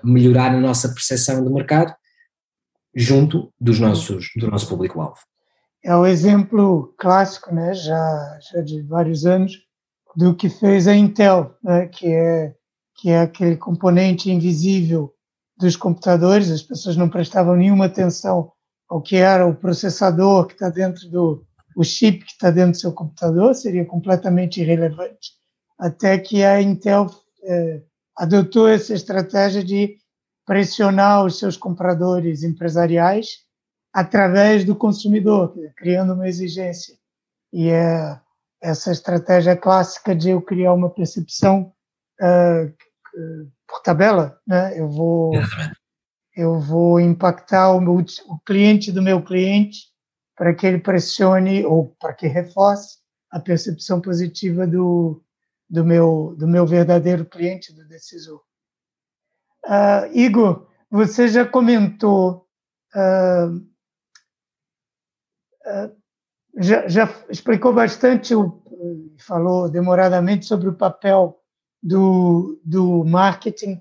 melhorar 0.03 0.53
a 0.53 0.59
nossa 0.59 0.89
percepção 0.89 1.41
de 1.41 1.49
mercado 1.49 1.95
junto 2.93 3.49
dos 3.57 3.79
nossos, 3.79 4.31
do 4.35 4.51
nosso 4.51 4.67
público-alvo. 4.67 5.21
É 5.81 5.95
o 5.95 6.05
exemplo 6.05 6.93
clássico, 6.97 7.55
né, 7.55 7.73
já, 7.73 8.39
já 8.51 8.61
de 8.61 8.81
vários 8.81 9.25
anos, 9.25 9.53
do 10.13 10.35
que 10.35 10.49
fez 10.49 10.89
a 10.89 10.93
Intel, 10.93 11.55
né, 11.63 11.87
que, 11.87 12.07
é, 12.07 12.53
que 12.97 13.09
é 13.09 13.21
aquele 13.21 13.55
componente 13.55 14.29
invisível 14.29 15.13
dos 15.57 15.77
computadores, 15.77 16.51
as 16.51 16.61
pessoas 16.61 16.97
não 16.97 17.07
prestavam 17.07 17.55
nenhuma 17.55 17.85
atenção 17.85 18.51
ao 18.89 19.01
que 19.01 19.15
era 19.15 19.47
o 19.47 19.55
processador 19.55 20.47
que 20.47 20.53
está 20.53 20.69
dentro 20.69 21.09
do 21.09 21.45
o 21.75 21.83
chip 21.83 22.25
que 22.25 22.31
está 22.31 22.51
dentro 22.51 22.71
do 22.71 22.77
seu 22.77 22.91
computador, 22.91 23.53
seria 23.53 23.85
completamente 23.85 24.61
irrelevante, 24.61 25.33
até 25.77 26.17
que 26.17 26.43
a 26.43 26.61
Intel 26.61 27.09
é, 27.43 27.81
adotou 28.17 28.67
essa 28.67 28.93
estratégia 28.93 29.63
de 29.63 29.97
pressionar 30.45 31.25
os 31.25 31.39
seus 31.39 31.55
compradores 31.55 32.43
empresariais 32.43 33.45
através 33.93 34.65
do 34.65 34.75
consumidor, 34.75 35.53
criando 35.77 36.13
uma 36.13 36.27
exigência. 36.27 36.95
E 37.51 37.69
é 37.69 38.19
essa 38.61 38.91
estratégia 38.91 39.55
clássica 39.55 40.15
de 40.15 40.29
eu 40.29 40.41
criar 40.41 40.73
uma 40.73 40.89
percepção 40.89 41.71
uh, 42.21 42.73
por 43.67 43.81
tabela, 43.81 44.37
né? 44.45 44.77
Eu 44.77 44.89
vou 44.89 45.31
eu 46.35 46.59
vou 46.59 46.99
impactar 46.99 47.73
o, 47.73 47.81
meu, 47.81 47.95
o 48.27 48.39
cliente 48.45 48.91
do 48.91 49.01
meu 49.01 49.21
cliente 49.21 49.88
para 50.39 50.55
que 50.55 50.65
ele 50.65 50.79
pressione 50.79 51.65
ou 51.65 51.93
para 51.99 52.13
que 52.13 52.25
reforce 52.25 52.99
a 53.29 53.41
percepção 53.41 53.99
positiva 53.99 54.65
do, 54.65 55.21
do 55.69 55.83
meu 55.83 56.33
do 56.37 56.47
meu 56.47 56.65
verdadeiro 56.65 57.25
cliente, 57.25 57.75
do 57.75 57.85
decisor. 57.85 58.41
Uh, 59.65 60.07
Igor, 60.13 60.65
você 60.89 61.27
já 61.27 61.45
comentou 61.45 62.47
uh, 62.95 63.69
já, 66.57 66.87
já 66.87 67.13
explicou 67.29 67.73
bastante, 67.73 68.33
falou 69.19 69.69
demoradamente 69.69 70.45
sobre 70.45 70.69
o 70.69 70.73
papel 70.73 71.37
do, 71.83 72.61
do 72.63 73.03
marketing, 73.03 73.77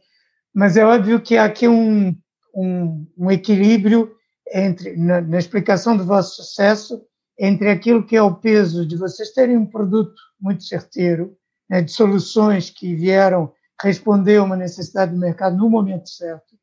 mas 0.52 0.76
é 0.76 0.84
óbvio 0.84 1.20
que 1.20 1.36
há 1.36 1.44
aqui 1.44 1.68
um, 1.68 2.16
um, 2.52 3.06
um 3.16 3.30
equilíbrio 3.30 4.17
entre 4.52 4.96
na, 4.96 5.20
na, 5.20 5.38
explicação 5.38 5.96
do 5.96 6.04
vosso 6.04 6.36
sucesso 6.42 7.02
entre 7.38 7.70
aquilo 7.70 8.04
que 8.04 8.16
é 8.16 8.22
o 8.22 8.34
peso 8.34 8.86
de 8.86 8.96
vocês 8.96 9.32
terem 9.32 9.56
um 9.56 9.66
produto 9.66 10.20
muito 10.40 10.64
certeiro, 10.64 11.36
né, 11.68 11.82
de 11.82 11.92
soluções 11.92 12.70
que 12.70 12.94
vieram 12.94 13.52
responder 13.80 14.36
a 14.36 14.44
uma 14.44 14.56
necessidade 14.56 15.12
do 15.12 15.18
mercado 15.18 15.56
no 15.56 15.70
momento 15.70 16.08
certo 16.08 16.54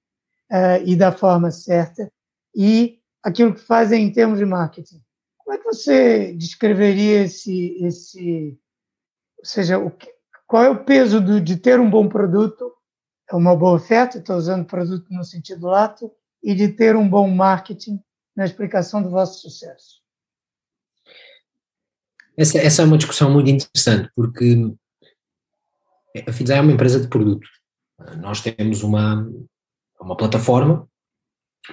uh, 0.52 0.84
e 0.84 0.96
da 0.96 1.12
forma 1.12 1.50
certa, 1.52 2.12
e 2.54 3.00
aquilo 3.24 3.54
que 3.54 3.62
fazem 3.62 4.04
em 4.04 4.12
termos 4.12 4.38
de 4.38 4.46
marketing. 4.46 5.02
Como 5.38 5.56
é 5.56 5.58
que 5.58 5.64
você 5.64 6.34
descreveria 6.34 7.24
esse, 7.24 7.78
esse 7.86 8.60
ou 9.40 9.46
seja, 9.46 9.78
o 9.78 9.92
que, 9.92 10.10
qual 10.48 10.64
é 10.64 10.70
o 10.70 10.84
peso 10.84 11.22
do, 11.22 11.40
de 11.40 11.58
ter 11.58 11.80
um 11.80 11.90
bom 11.90 12.08
produto, 12.08 12.72
é 13.30 13.36
uma 13.36 13.56
boa 13.56 13.74
oferta, 13.74 14.18
estou 14.18 14.36
usando 14.36 14.66
produto 14.66 15.06
no 15.10 15.24
sentido 15.24 15.68
lato, 15.68 16.12
e 16.46 16.54
de 16.54 16.68
ter 16.68 16.96
um 16.96 17.10
bom 17.10 17.28
marketing 17.28 18.00
na 18.36 18.46
explicação 18.46 19.02
do 19.02 19.10
vosso 19.10 19.42
sucesso? 19.42 20.00
Essa, 22.38 22.60
essa 22.60 22.82
é 22.84 22.86
uma 22.86 23.00
discussão 23.00 23.32
muito 23.32 23.50
interessante, 23.50 24.12
porque 24.16 24.72
A 26.28 26.32
Fidesai 26.32 26.60
é 26.60 26.62
uma 26.62 26.72
empresa 26.72 27.00
de 27.00 27.08
produto. 27.08 27.48
Nós 28.18 28.42
temos 28.42 28.84
uma, 28.84 29.28
uma 30.00 30.16
plataforma, 30.16 30.88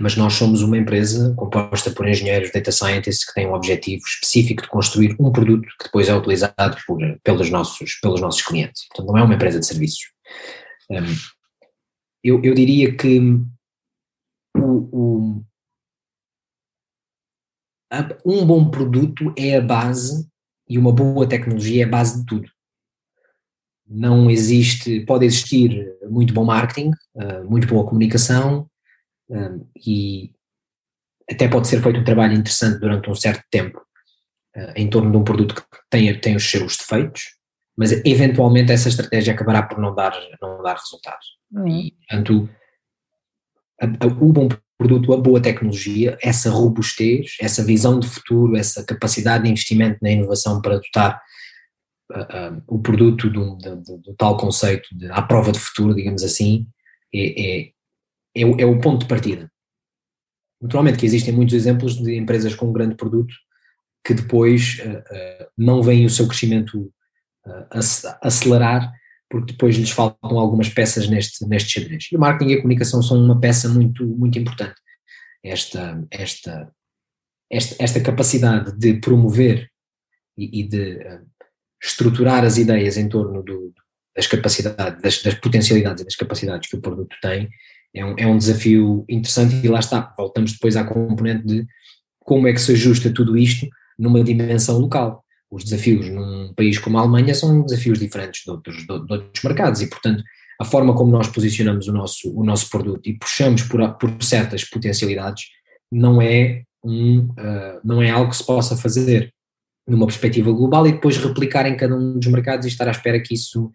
mas 0.00 0.16
nós 0.16 0.32
somos 0.32 0.62
uma 0.62 0.78
empresa 0.78 1.34
composta 1.34 1.90
por 1.90 2.08
engenheiros, 2.08 2.50
data 2.50 2.72
scientists, 2.72 3.26
que 3.26 3.34
têm 3.34 3.46
um 3.46 3.54
objetivo 3.54 4.02
específico 4.06 4.62
de 4.62 4.68
construir 4.68 5.14
um 5.20 5.30
produto 5.30 5.68
que 5.78 5.84
depois 5.84 6.08
é 6.08 6.16
utilizado 6.16 6.78
por, 6.86 6.98
pelos, 7.22 7.50
nossos, 7.50 7.98
pelos 8.00 8.22
nossos 8.22 8.40
clientes. 8.40 8.86
Portanto, 8.88 9.12
não 9.12 9.18
é 9.18 9.22
uma 9.22 9.34
empresa 9.34 9.60
de 9.60 9.66
serviços. 9.66 10.12
Um, 10.88 11.14
eu, 12.24 12.42
eu 12.42 12.54
diria 12.54 12.96
que 12.96 13.20
o, 14.56 14.88
o, 14.92 15.44
um 18.24 18.46
bom 18.46 18.70
produto 18.70 19.34
é 19.36 19.56
a 19.56 19.60
base 19.60 20.28
e 20.68 20.78
uma 20.78 20.92
boa 20.92 21.28
tecnologia 21.28 21.82
é 21.82 21.86
a 21.86 21.90
base 21.90 22.20
de 22.20 22.26
tudo. 22.26 22.50
Não 23.86 24.30
existe, 24.30 25.00
pode 25.00 25.26
existir 25.26 25.94
muito 26.08 26.32
bom 26.32 26.44
marketing, 26.44 26.92
ah, 27.18 27.42
muito 27.42 27.66
boa 27.66 27.84
comunicação 27.84 28.66
ah, 29.30 29.58
e 29.86 30.32
até 31.30 31.48
pode 31.48 31.68
ser 31.68 31.82
feito 31.82 32.00
um 32.00 32.04
trabalho 32.04 32.34
interessante 32.34 32.78
durante 32.78 33.10
um 33.10 33.14
certo 33.14 33.44
tempo 33.50 33.80
ah, 34.56 34.72
em 34.76 34.88
torno 34.88 35.10
de 35.10 35.16
um 35.18 35.24
produto 35.24 35.54
que 35.54 35.62
tem, 35.90 36.18
tem 36.20 36.36
os 36.36 36.50
seus 36.50 36.76
defeitos, 36.76 37.36
mas 37.76 37.92
eventualmente 38.04 38.72
essa 38.72 38.88
estratégia 38.88 39.34
acabará 39.34 39.62
por 39.62 39.78
não 39.78 39.94
dar, 39.94 40.14
não 40.40 40.62
dar 40.62 40.76
resultados. 40.76 41.26
Uhum. 41.52 41.68
E, 41.68 41.92
portanto, 41.92 42.48
o 44.04 44.32
bom 44.32 44.48
produto, 44.78 45.12
a 45.12 45.16
boa 45.16 45.40
tecnologia, 45.40 46.16
essa 46.20 46.50
robustez, 46.50 47.36
essa 47.40 47.64
visão 47.64 47.98
de 47.98 48.08
futuro, 48.08 48.56
essa 48.56 48.84
capacidade 48.84 49.44
de 49.44 49.50
investimento 49.50 49.98
na 50.02 50.10
inovação 50.10 50.60
para 50.60 50.78
dotar 50.78 51.20
uh, 52.12 52.56
uh, 52.56 52.62
o 52.66 52.80
produto 52.80 53.30
do, 53.30 53.56
do, 53.56 53.98
do, 53.98 54.14
tal 54.16 54.36
conceito 54.36 54.88
de 54.96 55.10
à 55.10 55.22
prova 55.22 55.52
de 55.52 55.58
futuro, 55.58 55.94
digamos 55.94 56.22
assim, 56.22 56.66
é, 57.14 57.60
é, 57.60 57.72
é, 58.34 58.46
o, 58.46 58.60
é 58.60 58.64
o 58.64 58.80
ponto 58.80 59.02
de 59.02 59.08
partida. 59.08 59.50
Naturalmente 60.60 60.98
que 60.98 61.06
existem 61.06 61.34
muitos 61.34 61.54
exemplos 61.54 61.96
de 61.96 62.16
empresas 62.16 62.54
com 62.54 62.68
um 62.68 62.72
grande 62.72 62.96
produto 62.96 63.34
que 64.04 64.14
depois 64.14 64.80
uh, 64.80 65.46
não 65.56 65.82
veem 65.82 66.06
o 66.06 66.10
seu 66.10 66.26
crescimento 66.26 66.92
acelerar 68.20 68.92
porque 69.32 69.52
depois 69.52 69.76
lhes 69.76 69.88
faltam 69.88 70.38
algumas 70.38 70.68
peças 70.68 71.08
neste, 71.08 71.46
neste 71.46 71.80
xadrez. 71.80 72.06
E 72.12 72.16
o 72.16 72.20
marketing 72.20 72.50
e 72.50 72.54
a 72.54 72.56
comunicação 72.58 73.02
são 73.02 73.16
uma 73.16 73.40
peça 73.40 73.66
muito, 73.66 74.06
muito 74.06 74.38
importante. 74.38 74.74
Esta, 75.42 76.06
esta, 76.10 76.70
esta, 77.50 77.82
esta 77.82 78.00
capacidade 78.02 78.76
de 78.76 79.00
promover 79.00 79.70
e, 80.36 80.60
e 80.60 80.68
de 80.68 80.96
uh, 80.96 81.26
estruturar 81.82 82.44
as 82.44 82.58
ideias 82.58 82.98
em 82.98 83.08
torno 83.08 83.42
do, 83.42 83.72
das 84.14 84.26
capacidades, 84.26 85.00
das, 85.00 85.22
das, 85.22 85.34
potencialidades 85.36 86.02
e 86.02 86.04
das 86.04 86.14
capacidades 86.14 86.68
que 86.68 86.76
o 86.76 86.82
produto 86.82 87.16
tem, 87.22 87.48
é 87.94 88.04
um, 88.04 88.14
é 88.18 88.26
um 88.26 88.36
desafio 88.36 89.02
interessante 89.08 89.64
e 89.64 89.68
lá 89.68 89.80
está, 89.80 90.14
voltamos 90.14 90.52
depois 90.52 90.76
à 90.76 90.84
componente 90.84 91.46
de 91.46 91.66
como 92.20 92.46
é 92.46 92.52
que 92.52 92.60
se 92.60 92.72
ajusta 92.72 93.10
tudo 93.10 93.34
isto 93.38 93.66
numa 93.98 94.22
dimensão 94.22 94.78
local 94.78 95.24
os 95.52 95.64
desafios 95.64 96.08
num 96.08 96.52
país 96.54 96.78
como 96.78 96.96
a 96.96 97.02
Alemanha 97.02 97.34
são 97.34 97.62
desafios 97.62 97.98
diferentes 97.98 98.42
de 98.42 98.50
outros, 98.50 98.76
de, 98.78 98.86
de 98.86 99.12
outros 99.12 99.44
mercados 99.44 99.82
e, 99.82 99.86
portanto, 99.86 100.24
a 100.58 100.64
forma 100.64 100.94
como 100.94 101.10
nós 101.10 101.28
posicionamos 101.28 101.86
o 101.88 101.92
nosso, 101.92 102.32
o 102.34 102.42
nosso 102.42 102.70
produto 102.70 103.06
e 103.06 103.18
puxamos 103.18 103.62
por, 103.62 103.98
por 103.98 104.10
certas 104.22 104.64
potencialidades 104.64 105.44
não 105.90 106.22
é, 106.22 106.62
um, 106.82 107.18
uh, 107.18 107.80
não 107.84 108.02
é 108.02 108.08
algo 108.08 108.30
que 108.30 108.36
se 108.38 108.46
possa 108.46 108.76
fazer 108.76 109.30
numa 109.86 110.06
perspectiva 110.06 110.50
global 110.52 110.86
e 110.86 110.92
depois 110.92 111.18
replicar 111.18 111.66
em 111.66 111.76
cada 111.76 111.94
um 111.94 112.18
dos 112.18 112.28
mercados 112.28 112.64
e 112.64 112.68
estar 112.68 112.88
à 112.88 112.92
espera 112.92 113.20
que 113.20 113.34
isso, 113.34 113.70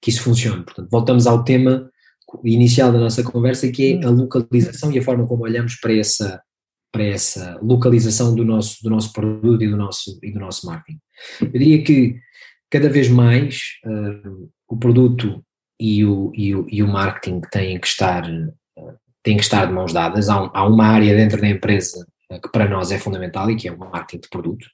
que 0.00 0.10
isso 0.10 0.22
funcione. 0.22 0.64
Portanto, 0.64 0.88
voltamos 0.90 1.26
ao 1.26 1.42
tema 1.42 1.90
inicial 2.44 2.92
da 2.92 3.00
nossa 3.00 3.22
conversa, 3.22 3.68
que 3.72 3.94
é 3.94 4.06
a 4.06 4.10
localização 4.10 4.92
e 4.92 4.98
a 4.98 5.02
forma 5.02 5.26
como 5.26 5.44
olhamos 5.44 5.76
para 5.76 5.94
essa, 5.94 6.40
para 6.96 7.04
essa 7.04 7.58
localização 7.60 8.34
do 8.34 8.42
nosso, 8.42 8.82
do 8.82 8.88
nosso 8.88 9.12
produto 9.12 9.62
e 9.62 9.68
do 9.68 9.76
nosso, 9.76 10.18
e 10.22 10.32
do 10.32 10.40
nosso 10.40 10.66
marketing. 10.66 10.98
Eu 11.42 11.48
diria 11.48 11.84
que 11.84 12.18
cada 12.70 12.88
vez 12.88 13.10
mais 13.10 13.60
uh, 13.84 14.50
o 14.66 14.78
produto 14.78 15.44
e 15.78 16.02
o, 16.06 16.32
e, 16.34 16.54
o, 16.54 16.66
e 16.70 16.82
o 16.82 16.88
marketing 16.88 17.42
têm 17.52 17.78
que 17.78 17.86
estar, 17.86 18.24
uh, 18.24 18.94
têm 19.22 19.36
que 19.36 19.42
estar 19.42 19.66
de 19.66 19.74
mãos 19.74 19.92
dadas. 19.92 20.30
Há, 20.30 20.42
um, 20.42 20.50
há 20.54 20.66
uma 20.66 20.86
área 20.86 21.14
dentro 21.14 21.38
da 21.38 21.48
empresa 21.48 22.06
uh, 22.32 22.40
que 22.40 22.50
para 22.50 22.66
nós 22.66 22.90
é 22.90 22.98
fundamental 22.98 23.50
e 23.50 23.56
que 23.56 23.68
é 23.68 23.72
o 23.72 23.78
marketing 23.78 24.22
de 24.22 24.28
produto. 24.30 24.66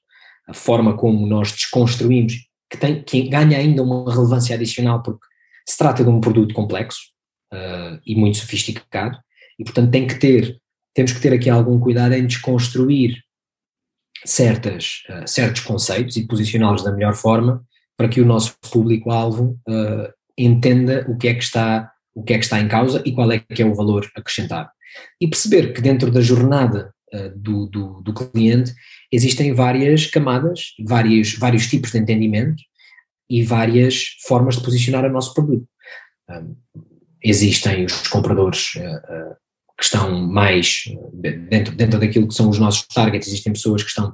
A 0.46 0.54
forma 0.54 0.96
como 0.96 1.26
nós 1.26 1.50
desconstruímos, 1.50 2.34
que, 2.70 2.78
tem, 2.78 3.02
que 3.02 3.28
ganha 3.28 3.58
ainda 3.58 3.82
uma 3.82 4.08
relevância 4.08 4.54
adicional 4.54 5.02
porque 5.02 5.26
se 5.68 5.76
trata 5.76 6.04
de 6.04 6.10
um 6.10 6.20
produto 6.20 6.54
complexo 6.54 7.00
e 8.06 8.16
muito 8.16 8.38
sofisticado 8.38 9.18
e 9.58 9.62
portanto 9.62 9.90
tem 9.90 10.06
que 10.06 10.18
ter 10.18 10.61
temos 10.94 11.12
que 11.12 11.20
ter 11.20 11.32
aqui 11.32 11.48
algum 11.48 11.78
cuidado 11.78 12.14
em 12.14 12.26
desconstruir 12.26 13.22
certas, 14.24 15.02
uh, 15.08 15.26
certos 15.26 15.62
conceitos 15.62 16.16
e 16.16 16.26
posicioná-los 16.26 16.82
da 16.82 16.92
melhor 16.92 17.14
forma 17.14 17.64
para 17.96 18.08
que 18.08 18.20
o 18.20 18.26
nosso 18.26 18.56
público-alvo 18.70 19.58
uh, 19.68 20.12
entenda 20.36 21.04
o 21.08 21.16
que 21.16 21.28
é 21.28 21.34
que 21.34 21.44
está 21.44 21.90
o 22.14 22.22
que 22.22 22.34
é 22.34 22.38
que 22.38 22.44
está 22.44 22.60
em 22.60 22.68
causa 22.68 23.02
e 23.06 23.12
qual 23.12 23.32
é 23.32 23.38
que 23.38 23.62
é 23.62 23.64
o 23.64 23.74
valor 23.74 24.06
acrescentado. 24.14 24.68
E 25.18 25.26
perceber 25.26 25.72
que 25.72 25.80
dentro 25.80 26.10
da 26.10 26.20
jornada 26.20 26.92
uh, 27.14 27.30
do, 27.34 27.66
do, 27.66 28.02
do, 28.02 28.12
cliente 28.12 28.74
existem 29.10 29.54
várias 29.54 30.06
camadas, 30.06 30.74
vários, 30.84 31.34
vários 31.34 31.66
tipos 31.66 31.90
de 31.90 31.98
entendimento 31.98 32.62
e 33.30 33.42
várias 33.42 34.18
formas 34.26 34.56
de 34.56 34.62
posicionar 34.62 35.06
o 35.06 35.12
nosso 35.12 35.32
produto. 35.32 35.66
Um, 36.28 36.54
existem 37.22 37.86
os 37.86 38.08
compradores 38.08 38.74
uh, 38.74 39.36
que 39.82 39.86
estão 39.86 40.16
mais 40.16 40.84
dentro, 41.12 41.74
dentro 41.74 41.98
daquilo 41.98 42.28
que 42.28 42.34
são 42.34 42.48
os 42.48 42.56
nossos 42.56 42.86
targets, 42.86 43.26
existem 43.26 43.52
pessoas 43.52 43.82
que 43.82 43.88
estão 43.88 44.10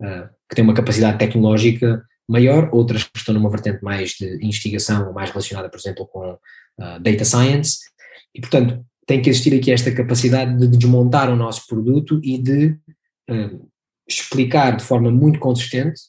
uh, 0.00 0.26
que 0.48 0.56
têm 0.56 0.64
uma 0.64 0.72
capacidade 0.72 1.18
tecnológica 1.18 2.02
maior, 2.26 2.70
outras 2.72 3.04
que 3.04 3.18
estão 3.18 3.34
numa 3.34 3.50
vertente 3.50 3.84
mais 3.84 4.12
de 4.12 4.36
investigação, 4.42 5.12
mais 5.12 5.28
relacionada, 5.28 5.68
por 5.68 5.78
exemplo, 5.78 6.06
com 6.06 6.32
uh, 6.32 7.00
data 7.02 7.22
science, 7.26 7.80
e 8.34 8.40
portanto 8.40 8.82
tem 9.06 9.20
que 9.20 9.28
existir 9.28 9.54
aqui 9.54 9.70
esta 9.70 9.92
capacidade 9.92 10.56
de 10.56 10.66
desmontar 10.66 11.30
o 11.30 11.36
nosso 11.36 11.66
produto 11.66 12.18
e 12.24 12.38
de 12.38 12.68
uh, 13.30 13.68
explicar 14.08 14.74
de 14.74 14.84
forma 14.84 15.10
muito 15.10 15.38
consistente 15.38 16.00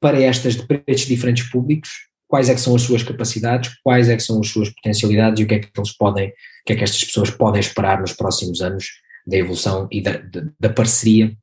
para 0.00 0.22
estas 0.22 0.64
estes 0.86 1.08
diferentes 1.08 1.50
públicos 1.50 1.90
quais 2.28 2.50
é 2.50 2.54
que 2.54 2.60
são 2.60 2.76
as 2.76 2.82
suas 2.82 3.02
capacidades, 3.02 3.72
quais 3.82 4.08
é 4.08 4.14
que 4.14 4.22
são 4.22 4.38
as 4.38 4.48
suas 4.48 4.68
potencialidades 4.68 5.40
e 5.40 5.44
o 5.44 5.46
que 5.46 5.54
é 5.54 5.58
que 5.58 5.70
eles 5.76 5.96
podem, 5.96 6.32
que 6.68 6.74
é 6.74 6.76
que 6.76 6.84
estas 6.84 7.02
pessoas 7.02 7.30
podem 7.30 7.60
esperar 7.60 7.98
nos 7.98 8.12
próximos 8.12 8.60
anos 8.60 9.00
da 9.26 9.38
evolução 9.38 9.88
e 9.90 10.02
da, 10.02 10.20
da, 10.60 10.68
parceria 10.68 11.34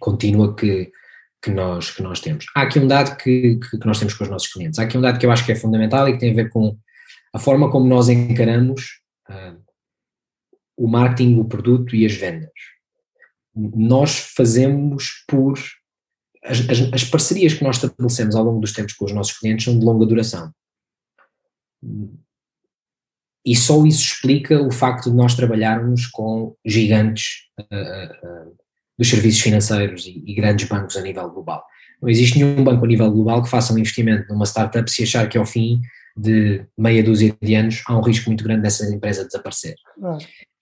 contínua 0.00 0.56
que, 0.56 0.90
que, 1.40 1.52
nós, 1.52 1.92
que 1.92 2.02
nós 2.02 2.18
temos. 2.18 2.46
Há 2.52 2.62
aqui 2.62 2.80
um 2.80 2.88
dado 2.88 3.16
que, 3.16 3.60
que, 3.60 3.78
que, 3.78 3.86
nós 3.86 4.00
temos 4.00 4.14
com 4.14 4.24
os 4.24 4.30
nossos 4.30 4.52
clientes, 4.52 4.80
há 4.80 4.82
aqui 4.82 4.98
um 4.98 5.00
dado 5.00 5.20
que 5.20 5.26
eu 5.26 5.30
acho 5.30 5.46
que 5.46 5.52
é 5.52 5.54
fundamental 5.54 6.08
e 6.08 6.14
que 6.14 6.18
tem 6.18 6.32
a 6.32 6.34
ver 6.34 6.50
com 6.50 6.76
a 7.32 7.38
forma 7.38 7.70
como 7.70 7.86
nós 7.86 8.08
encaramos 8.08 9.02
uh, 9.30 9.56
o 10.76 10.88
marketing, 10.88 11.38
o 11.38 11.44
produto 11.44 11.94
e 11.94 12.04
as 12.04 12.14
vendas. 12.14 12.50
Nós 13.54 14.18
fazemos 14.18 15.24
por 15.28 15.56
as, 16.42 16.58
as, 16.68 16.92
as, 16.92 17.04
parcerias 17.04 17.54
que 17.54 17.62
nós 17.62 17.76
estabelecemos 17.76 18.34
ao 18.34 18.42
longo 18.42 18.60
dos 18.60 18.72
tempos 18.72 18.94
com 18.94 19.04
os 19.04 19.12
nossos 19.12 19.38
clientes 19.38 19.64
são 19.64 19.78
de 19.78 19.84
longa 19.84 20.04
duração. 20.06 20.52
E 23.46 23.54
só 23.54 23.86
isso 23.86 24.02
explica 24.02 24.60
o 24.60 24.72
facto 24.72 25.08
de 25.08 25.16
nós 25.16 25.36
trabalharmos 25.36 26.06
com 26.06 26.56
gigantes 26.64 27.44
uh, 27.60 27.64
uh, 27.64 28.56
dos 28.98 29.08
serviços 29.08 29.40
financeiros 29.40 30.04
e, 30.04 30.20
e, 30.26 30.34
grandes 30.34 30.68
bancos 30.68 30.96
a 30.96 31.00
nível 31.00 31.30
global. 31.30 31.62
Não 32.02 32.08
existe 32.08 32.40
nenhum 32.40 32.64
banco 32.64 32.84
a 32.84 32.88
nível 32.88 33.08
global 33.08 33.44
que 33.44 33.48
faça 33.48 33.72
um 33.72 33.78
investimento 33.78 34.28
numa 34.28 34.44
startup 34.44 34.90
se 34.90 35.04
achar 35.04 35.28
que 35.28 35.38
ao 35.38 35.46
fim 35.46 35.80
de 36.16 36.64
meia 36.76 37.04
dúzia 37.04 37.36
de 37.40 37.54
anos 37.54 37.84
há 37.86 37.96
um 37.96 38.02
risco 38.02 38.28
muito 38.28 38.42
grande 38.42 38.62
dessa 38.62 38.84
empresa 38.92 39.24
desaparecer. 39.24 39.76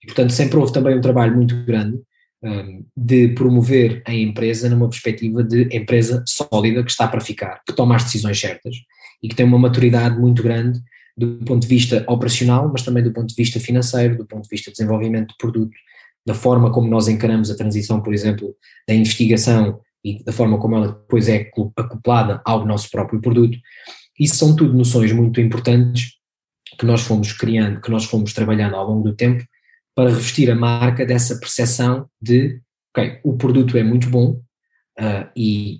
E, 0.03 0.05
portanto, 0.05 0.31
sempre 0.31 0.57
houve 0.57 0.71
também 0.71 0.95
um 0.95 1.01
trabalho 1.01 1.35
muito 1.35 1.55
grande 1.65 1.99
de 2.95 3.29
promover 3.29 4.03
a 4.05 4.13
empresa 4.13 4.69
numa 4.69 4.87
perspectiva 4.87 5.43
de 5.43 5.67
empresa 5.75 6.23
sólida 6.27 6.83
que 6.83 6.91
está 6.91 7.07
para 7.07 7.21
ficar, 7.21 7.61
que 7.65 7.73
toma 7.73 7.95
as 7.95 8.03
decisões 8.03 8.39
certas 8.39 8.75
e 9.23 9.27
que 9.27 9.35
tem 9.35 9.45
uma 9.45 9.57
maturidade 9.57 10.19
muito 10.19 10.43
grande 10.43 10.79
do 11.17 11.37
ponto 11.45 11.61
de 11.61 11.67
vista 11.67 12.03
operacional, 12.07 12.69
mas 12.71 12.81
também 12.81 13.03
do 13.03 13.13
ponto 13.13 13.27
de 13.27 13.35
vista 13.35 13.59
financeiro, 13.59 14.17
do 14.17 14.25
ponto 14.25 14.43
de 14.43 14.49
vista 14.49 14.69
de 14.69 14.77
desenvolvimento 14.77 15.29
de 15.29 15.37
produto, 15.37 15.75
da 16.25 16.33
forma 16.33 16.71
como 16.71 16.89
nós 16.89 17.07
encaramos 17.07 17.49
a 17.49 17.55
transição, 17.55 18.01
por 18.01 18.13
exemplo, 18.13 18.55
da 18.87 18.93
investigação 18.93 19.79
e 20.03 20.23
da 20.23 20.31
forma 20.31 20.59
como 20.59 20.75
ela 20.75 20.87
depois 20.87 21.29
é 21.29 21.49
acoplada 21.77 22.41
ao 22.43 22.65
nosso 22.65 22.89
próprio 22.89 23.21
produto. 23.21 23.57
Isso 24.19 24.35
são 24.35 24.55
tudo 24.55 24.73
noções 24.73 25.11
muito 25.11 25.39
importantes 25.39 26.13
que 26.77 26.85
nós 26.85 27.01
fomos 27.01 27.31
criando, 27.31 27.79
que 27.79 27.91
nós 27.91 28.05
fomos 28.05 28.33
trabalhando 28.33 28.75
ao 28.75 28.87
longo 28.87 29.03
do 29.03 29.15
tempo 29.15 29.43
para 29.95 30.09
revestir 30.09 30.51
a 30.51 30.55
marca 30.55 31.05
dessa 31.05 31.39
percepção 31.39 32.09
de, 32.21 32.59
ok, 32.95 33.19
o 33.23 33.37
produto 33.37 33.77
é 33.77 33.83
muito 33.83 34.09
bom 34.09 34.41
uh, 34.99 35.29
e 35.35 35.79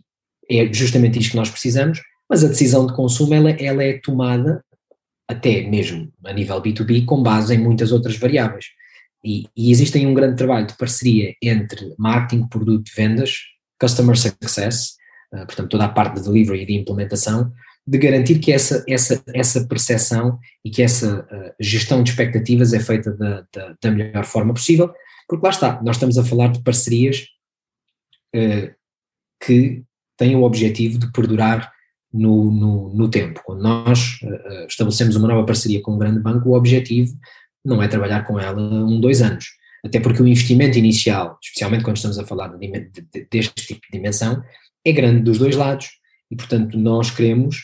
é 0.50 0.72
justamente 0.72 1.20
isto 1.20 1.32
que 1.32 1.38
nós 1.38 1.50
precisamos, 1.50 2.00
mas 2.30 2.44
a 2.44 2.48
decisão 2.48 2.88
de 2.88 2.94
consumo 2.94 3.34
ela, 3.34 3.52
ela 3.52 3.84
é 3.84 4.00
tomada 4.00 4.64
até 5.28 5.62
mesmo 5.64 6.12
a 6.24 6.34
nível 6.34 6.62
B2B, 6.62 7.06
com 7.06 7.22
base 7.22 7.54
em 7.54 7.58
muitas 7.58 7.92
outras 7.92 8.18
variáveis. 8.18 8.66
E, 9.24 9.48
e 9.56 9.72
existem 9.72 10.06
um 10.06 10.14
grande 10.14 10.38
trabalho 10.38 10.68
de 10.68 10.78
parceria 10.78 11.34
entre 11.42 11.96
marketing, 11.98 12.48
produto, 12.48 12.92
vendas, 12.96 13.38
customer 13.80 14.16
success, 14.16 14.96
uh, 15.34 15.46
portanto 15.46 15.70
toda 15.70 15.86
a 15.86 15.90
parte 15.90 16.16
de 16.16 16.24
delivery 16.24 16.62
e 16.62 16.66
de 16.66 16.74
implementação, 16.76 17.52
de 17.88 17.98
garantir 17.98 18.40
que 18.40 18.52
essa, 18.52 18.84
essa, 18.88 19.24
essa 19.34 19.68
percepção 19.68 20.40
e 20.64 20.70
que 20.70 20.84
essa 20.84 21.22
uh, 21.22 21.54
gestão 21.60 22.04
de 22.04 22.12
expectativas 22.12 22.74
é 22.74 22.80
feita 22.80 23.12
da, 23.12 23.46
da, 23.54 23.76
da, 23.82 23.92
melhor 23.92 24.26
forma 24.26 24.54
possível, 24.54 24.94
porque 25.28 25.44
lá 25.44 25.52
está, 25.52 25.82
nós 25.82 25.96
estamos 25.96 26.18
a 26.18 26.24
falar 26.24 26.52
de 26.52 26.62
parcerias 26.62 27.26
uh, 28.36 28.74
que 29.44 29.84
têm 30.18 30.36
o 30.36 30.44
objetivo 30.44 31.00
de 31.00 31.12
perdurar 31.12 31.75
no, 32.16 32.52
no, 32.52 32.94
no 32.94 33.10
tempo. 33.10 33.42
Quando 33.44 33.62
nós 33.62 34.20
uh, 34.24 34.66
estabelecemos 34.68 35.16
uma 35.16 35.28
nova 35.28 35.46
parceria 35.46 35.82
com 35.82 35.96
um 35.96 35.98
grande 35.98 36.20
banco, 36.20 36.50
o 36.50 36.56
objetivo 36.56 37.14
não 37.64 37.84
é 37.84 37.88
trabalhar 37.88 38.26
com 38.26 38.40
ela 38.40 38.62
um, 38.62 39.00
dois 39.00 39.22
anos. 39.22 39.46
Até 39.84 40.00
porque 40.00 40.22
o 40.22 40.28
investimento 40.28 40.78
inicial, 40.78 41.38
especialmente 41.44 41.84
quando 41.84 41.98
estamos 41.98 42.18
a 42.18 42.26
falar 42.26 42.48
de, 42.58 42.68
de, 42.68 43.28
deste 43.30 43.68
tipo 43.68 43.82
de 43.82 43.98
dimensão, 43.98 44.42
é 44.84 44.92
grande 44.92 45.22
dos 45.22 45.38
dois 45.38 45.56
lados. 45.56 45.90
E, 46.32 46.36
portanto, 46.36 46.78
nós 46.78 47.12
queremos 47.12 47.58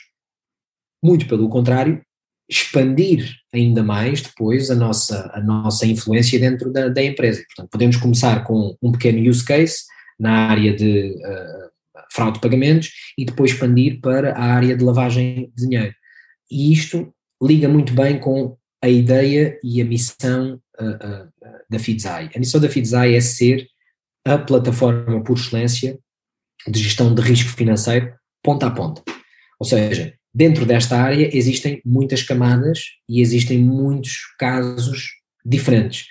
muito 1.04 1.28
pelo 1.28 1.49
contrário, 1.49 2.02
expandir 2.47 3.34
ainda 3.54 3.82
mais 3.82 4.22
depois 4.22 4.70
a 4.70 4.76
nossa, 4.76 5.32
a 5.34 5.41
nossa 5.41 5.86
influência 5.88 6.39
dentro 6.39 6.72
da, 6.72 6.89
da 6.89 7.02
empresa. 7.02 7.41
Portanto, 7.47 7.72
podemos 7.72 7.97
começar 7.97 8.43
com 8.43 8.76
um 8.82 8.91
pequeno 8.91 9.28
use 9.28 9.43
case 9.43 9.78
na 10.20 10.47
área 10.49 10.76
de 10.76 11.16
uh, 11.16 11.72
fraude 12.12 12.36
de 12.36 12.41
pagamentos 12.41 12.91
e 13.18 13.26
depois 13.26 13.51
expandir 13.51 13.99
para 14.01 14.34
a 14.34 14.43
área 14.43 14.76
de 14.76 14.84
lavagem 14.84 15.51
de 15.55 15.68
dinheiro. 15.68 15.93
E 16.49 16.74
isto 16.74 17.14
liga 17.41 17.68
muito 17.68 17.93
bem 17.93 18.20
com 18.20 18.57
a 18.84 18.89
ideia 18.89 19.57
e 19.64 19.82
a 19.82 19.86
missão 19.86 20.59
uh, 20.80 20.86
uh, 20.86 21.32
da 21.70 21.80
Fidzai. 21.80 22.30
A 22.36 22.39
missão 22.39 22.59
da 22.59 22.70
Fidzai 22.70 23.16
é 23.16 23.22
ser 23.22 23.68
a 24.26 24.38
plataforma 24.38 25.24
por 25.24 25.38
excelência 25.38 25.97
de 26.68 26.80
gestão 26.80 27.14
de 27.14 27.22
risco 27.22 27.49
financeiro 27.49 28.14
ponta 28.43 28.68
a 28.68 28.72
ponta. 28.72 29.03
Ou 29.59 29.66
seja, 29.66 30.14
Dentro 30.34 30.66
desta 30.66 30.97
área 30.97 31.30
existem 31.36 31.82
muitas 31.86 32.24
camadas 32.24 32.84
e 33.07 33.20
existem 33.20 33.59
muitos 33.59 34.20
casos 34.39 35.09
diferentes. 35.43 36.05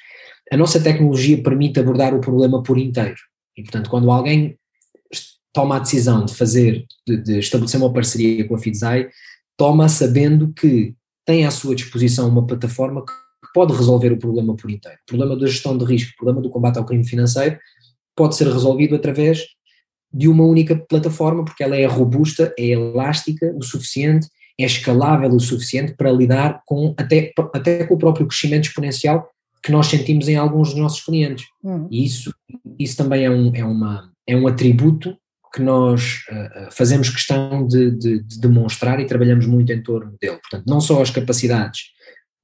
A 0.52 0.56
nossa 0.56 0.80
tecnologia 0.80 1.42
permite 1.42 1.80
abordar 1.80 2.14
o 2.14 2.20
problema 2.20 2.62
por 2.62 2.76
inteiro. 2.76 3.16
E, 3.56 3.62
portanto, 3.62 3.88
quando 3.88 4.10
alguém 4.10 4.58
toma 5.52 5.76
a 5.76 5.80
decisão 5.80 6.24
de 6.24 6.34
fazer, 6.34 6.84
de, 7.06 7.16
de 7.16 7.38
estabelecer 7.38 7.80
uma 7.80 7.92
parceria 7.92 8.46
com 8.46 8.54
a 8.54 8.58
Fidzai, 8.58 9.08
toma 9.56 9.88
sabendo 9.88 10.52
que 10.52 10.94
tem 11.24 11.46
à 11.46 11.50
sua 11.50 11.74
disposição 11.74 12.28
uma 12.28 12.46
plataforma 12.46 13.04
que 13.04 13.12
pode 13.52 13.74
resolver 13.74 14.12
o 14.12 14.18
problema 14.18 14.56
por 14.56 14.70
inteiro. 14.70 14.98
O 15.02 15.06
problema 15.06 15.36
da 15.36 15.46
gestão 15.46 15.76
de 15.76 15.84
risco, 15.84 16.12
o 16.12 16.16
problema 16.16 16.40
do 16.40 16.50
combate 16.50 16.78
ao 16.78 16.84
crime 16.84 17.06
financeiro, 17.06 17.58
pode 18.16 18.36
ser 18.36 18.46
resolvido 18.48 18.94
através 18.94 19.44
de 20.12 20.28
uma 20.28 20.44
única 20.44 20.76
plataforma, 20.76 21.44
porque 21.44 21.62
ela 21.62 21.76
é 21.76 21.86
robusta, 21.86 22.52
é 22.58 22.68
elástica 22.68 23.52
o 23.56 23.62
suficiente, 23.62 24.28
é 24.58 24.64
escalável 24.64 25.30
o 25.30 25.40
suficiente 25.40 25.94
para 25.94 26.10
lidar 26.10 26.62
com 26.66 26.94
até, 26.96 27.32
até 27.54 27.84
com 27.86 27.94
o 27.94 27.98
próprio 27.98 28.26
crescimento 28.26 28.64
exponencial 28.64 29.28
que 29.62 29.70
nós 29.70 29.86
sentimos 29.86 30.26
em 30.28 30.36
alguns 30.36 30.70
dos 30.70 30.78
nossos 30.78 31.04
clientes. 31.04 31.44
Uhum. 31.62 31.86
E 31.90 32.04
isso, 32.04 32.34
isso 32.78 32.96
também 32.96 33.24
é 33.24 33.30
um, 33.30 33.54
é, 33.54 33.64
uma, 33.64 34.10
é 34.26 34.36
um 34.36 34.46
atributo 34.46 35.16
que 35.52 35.62
nós 35.62 36.22
uh, 36.30 36.70
fazemos 36.70 37.08
questão 37.10 37.66
de, 37.66 37.90
de, 37.90 38.22
de, 38.22 38.40
demonstrar 38.40 39.00
e 39.00 39.06
trabalhamos 39.06 39.46
muito 39.46 39.72
em 39.72 39.82
torno 39.82 40.16
dele. 40.20 40.38
Portanto, 40.38 40.64
não 40.66 40.80
só 40.80 41.02
as 41.02 41.10
capacidades 41.10 41.80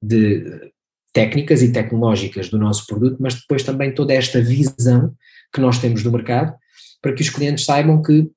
de 0.01 0.71
técnicas 1.13 1.61
e 1.61 1.71
tecnológicas 1.71 2.49
do 2.49 2.57
nosso 2.57 2.85
produto, 2.85 3.17
mas 3.19 3.35
depois 3.35 3.63
também 3.63 3.93
toda 3.93 4.13
esta 4.13 4.41
visão 4.41 5.13
que 5.53 5.61
nós 5.61 5.79
temos 5.79 6.03
do 6.03 6.11
mercado 6.11 6.53
para 7.01 7.13
que 7.13 7.21
os 7.21 7.29
clientes 7.29 7.65
saibam 7.65 8.01
que 8.01 8.29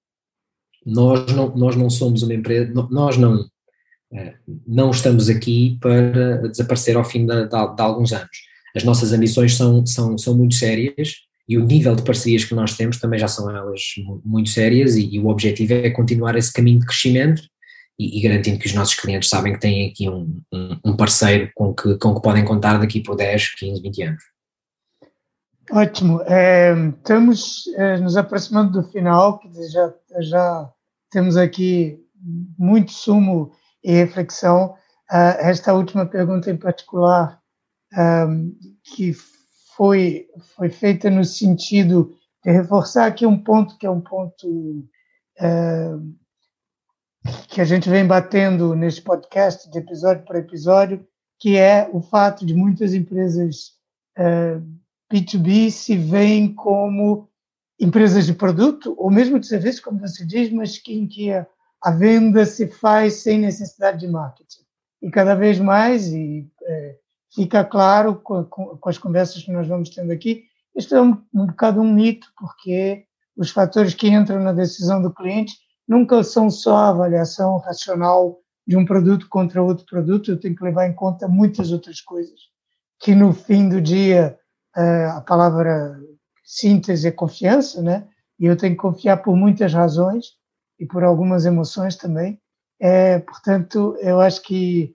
nós 0.87 1.27
não, 1.33 1.55
nós 1.57 1.77
não 1.77 1.91
somos 1.91 2.23
uma 2.23 2.33
empresa, 2.33 2.73
nós 2.91 3.16
não, 3.16 3.45
eh, 4.14 4.35
não 4.66 4.91
estamos 4.91 5.29
aqui 5.29 5.79
para 5.81 6.49
desaparecer 6.49 6.97
ao 6.97 7.05
fim 7.05 7.27
de, 7.27 7.43
de, 7.43 7.49
de 7.49 7.83
alguns 7.83 8.12
anos. 8.12 8.39
As 8.75 8.85
nossas 8.85 9.12
ambições 9.12 9.57
são, 9.57 9.85
são, 9.85 10.16
são 10.16 10.35
muito 10.35 10.55
sérias 10.55 11.16
e 11.51 11.59
o 11.59 11.67
nível 11.67 11.97
de 11.97 12.05
parcerias 12.05 12.45
que 12.45 12.55
nós 12.55 12.77
temos 12.77 13.01
também 13.01 13.19
já 13.19 13.27
são 13.27 13.51
elas 13.51 13.83
muito 14.25 14.51
sérias 14.51 14.95
e, 14.95 15.17
e 15.17 15.19
o 15.19 15.27
objetivo 15.27 15.75
é 15.75 15.91
continuar 15.91 16.37
esse 16.37 16.53
caminho 16.53 16.79
de 16.79 16.87
crescimento 16.87 17.43
e, 17.99 18.17
e, 18.17 18.23
garantindo 18.23 18.57
que 18.57 18.69
os 18.69 18.73
nossos 18.73 18.95
clientes 18.95 19.29
sabem 19.29 19.55
que 19.55 19.59
têm 19.59 19.91
aqui 19.91 20.09
um, 20.09 20.41
um, 20.55 20.81
um 20.85 20.97
parceiro 20.97 21.51
com 21.57 21.75
que, 21.75 21.99
com 21.99 22.15
que 22.15 22.23
podem 22.23 22.45
contar 22.45 22.79
daqui 22.79 23.03
por 23.03 23.17
10, 23.17 23.57
15, 23.57 23.83
20 23.83 24.03
anos. 24.05 24.23
Ótimo. 25.73 26.23
É, 26.23 26.73
estamos 26.97 27.65
é, 27.77 27.99
nos 27.99 28.17
aproximando 28.17 28.81
do 28.81 28.89
final, 28.89 29.41
que 29.41 29.51
já, 29.71 29.93
já 30.21 30.71
temos 31.11 31.37
aqui 31.37 31.99
muito 32.57 32.93
sumo 32.93 33.51
e 33.83 33.93
reflexão. 33.93 34.77
Uh, 35.11 35.35
esta 35.41 35.75
última 35.75 36.07
pergunta 36.07 36.49
em 36.49 36.57
particular, 36.57 37.41
um, 37.99 38.57
que 38.85 39.13
foi, 39.81 40.28
foi 40.57 40.68
feita 40.68 41.09
no 41.09 41.24
sentido 41.24 42.14
de 42.45 42.53
reforçar 42.53 43.07
aqui 43.07 43.24
um 43.24 43.43
ponto 43.43 43.78
que 43.78 43.87
é 43.87 43.91
um 43.91 44.03
ponto 44.03 44.47
uh, 44.47 46.14
que 47.49 47.62
a 47.62 47.64
gente 47.64 47.89
vem 47.89 48.07
batendo 48.07 48.76
neste 48.76 49.01
podcast, 49.01 49.70
de 49.70 49.78
episódio 49.78 50.26
para 50.26 50.39
episódio, 50.39 51.03
que 51.39 51.57
é 51.57 51.89
o 51.95 52.03
fato 52.03 52.45
de 52.45 52.53
muitas 52.53 52.93
empresas 52.93 53.70
uh, 54.18 54.62
B2B 55.11 55.70
se 55.70 55.97
veem 55.97 56.55
como 56.55 57.31
empresas 57.81 58.26
de 58.26 58.35
produto, 58.35 58.95
ou 58.99 59.11
mesmo 59.11 59.41
de 59.41 59.47
serviço, 59.47 59.81
como 59.81 59.99
você 59.99 60.26
diz, 60.26 60.53
mas 60.53 60.76
que, 60.76 60.93
em 60.93 61.09
que 61.09 61.33
a, 61.33 61.47
a 61.81 61.91
venda 61.91 62.45
se 62.45 62.68
faz 62.68 63.14
sem 63.22 63.39
necessidade 63.39 64.01
de 64.01 64.09
marketing. 64.09 64.61
E 65.01 65.11
cada 65.11 65.35
vez 65.35 65.59
mais, 65.59 66.12
e 66.12 66.47
é, 66.64 66.97
fica 67.41 67.64
claro 67.64 68.16
com, 68.16 68.45
com, 68.45 68.76
com, 68.76 68.88
as 68.91 68.99
conversas 68.99 69.43
que 69.43 69.51
nós 69.51 69.66
vamos 69.66 69.88
tendo 69.88 70.12
aqui, 70.12 70.45
isto 70.76 70.95
é 70.95 71.01
um, 71.01 71.22
um 71.32 71.47
bocado 71.47 71.80
um 71.80 71.91
mito, 71.91 72.28
porque 72.36 73.05
os 73.34 73.51
fatores 73.51 73.95
que 73.95 74.09
entram 74.09 74.43
na 74.43 74.53
decisão 74.53 75.01
do 75.01 75.11
cliente 75.11 75.55
nunca 75.88 76.22
são 76.22 76.51
só 76.51 76.76
a 76.76 76.88
avaliação 76.91 77.57
racional 77.57 78.38
de 78.66 78.76
um 78.76 78.84
produto 78.84 79.26
contra 79.30 79.62
outro 79.62 79.86
produto, 79.86 80.30
eu 80.30 80.38
tenho 80.38 80.55
que 80.55 80.62
levar 80.62 80.86
em 80.86 80.93
conta 80.93 81.26
muitas 81.26 81.72
outras 81.72 82.03
coisas, 82.03 82.38
que 83.01 83.14
no 83.14 83.32
fim 83.32 83.70
do 83.70 83.80
dia 83.80 84.38
é, 84.76 85.07
a 85.07 85.22
palavra 85.22 85.99
síntese 86.45 87.09
é 87.09 87.11
confiança, 87.11 87.80
né? 87.80 88.07
E 88.38 88.45
eu 88.45 88.57
tenho 88.57 88.74
que 88.74 88.82
confiar 88.82 89.16
por 89.22 89.34
muitas 89.34 89.72
razões 89.72 90.26
e 90.78 90.84
por 90.84 91.05
algumas 91.05 91.47
emoções 91.47 91.97
também. 91.97 92.38
É, 92.78 93.18
portanto, 93.20 93.97
eu 94.01 94.20
acho 94.20 94.43
que 94.43 94.95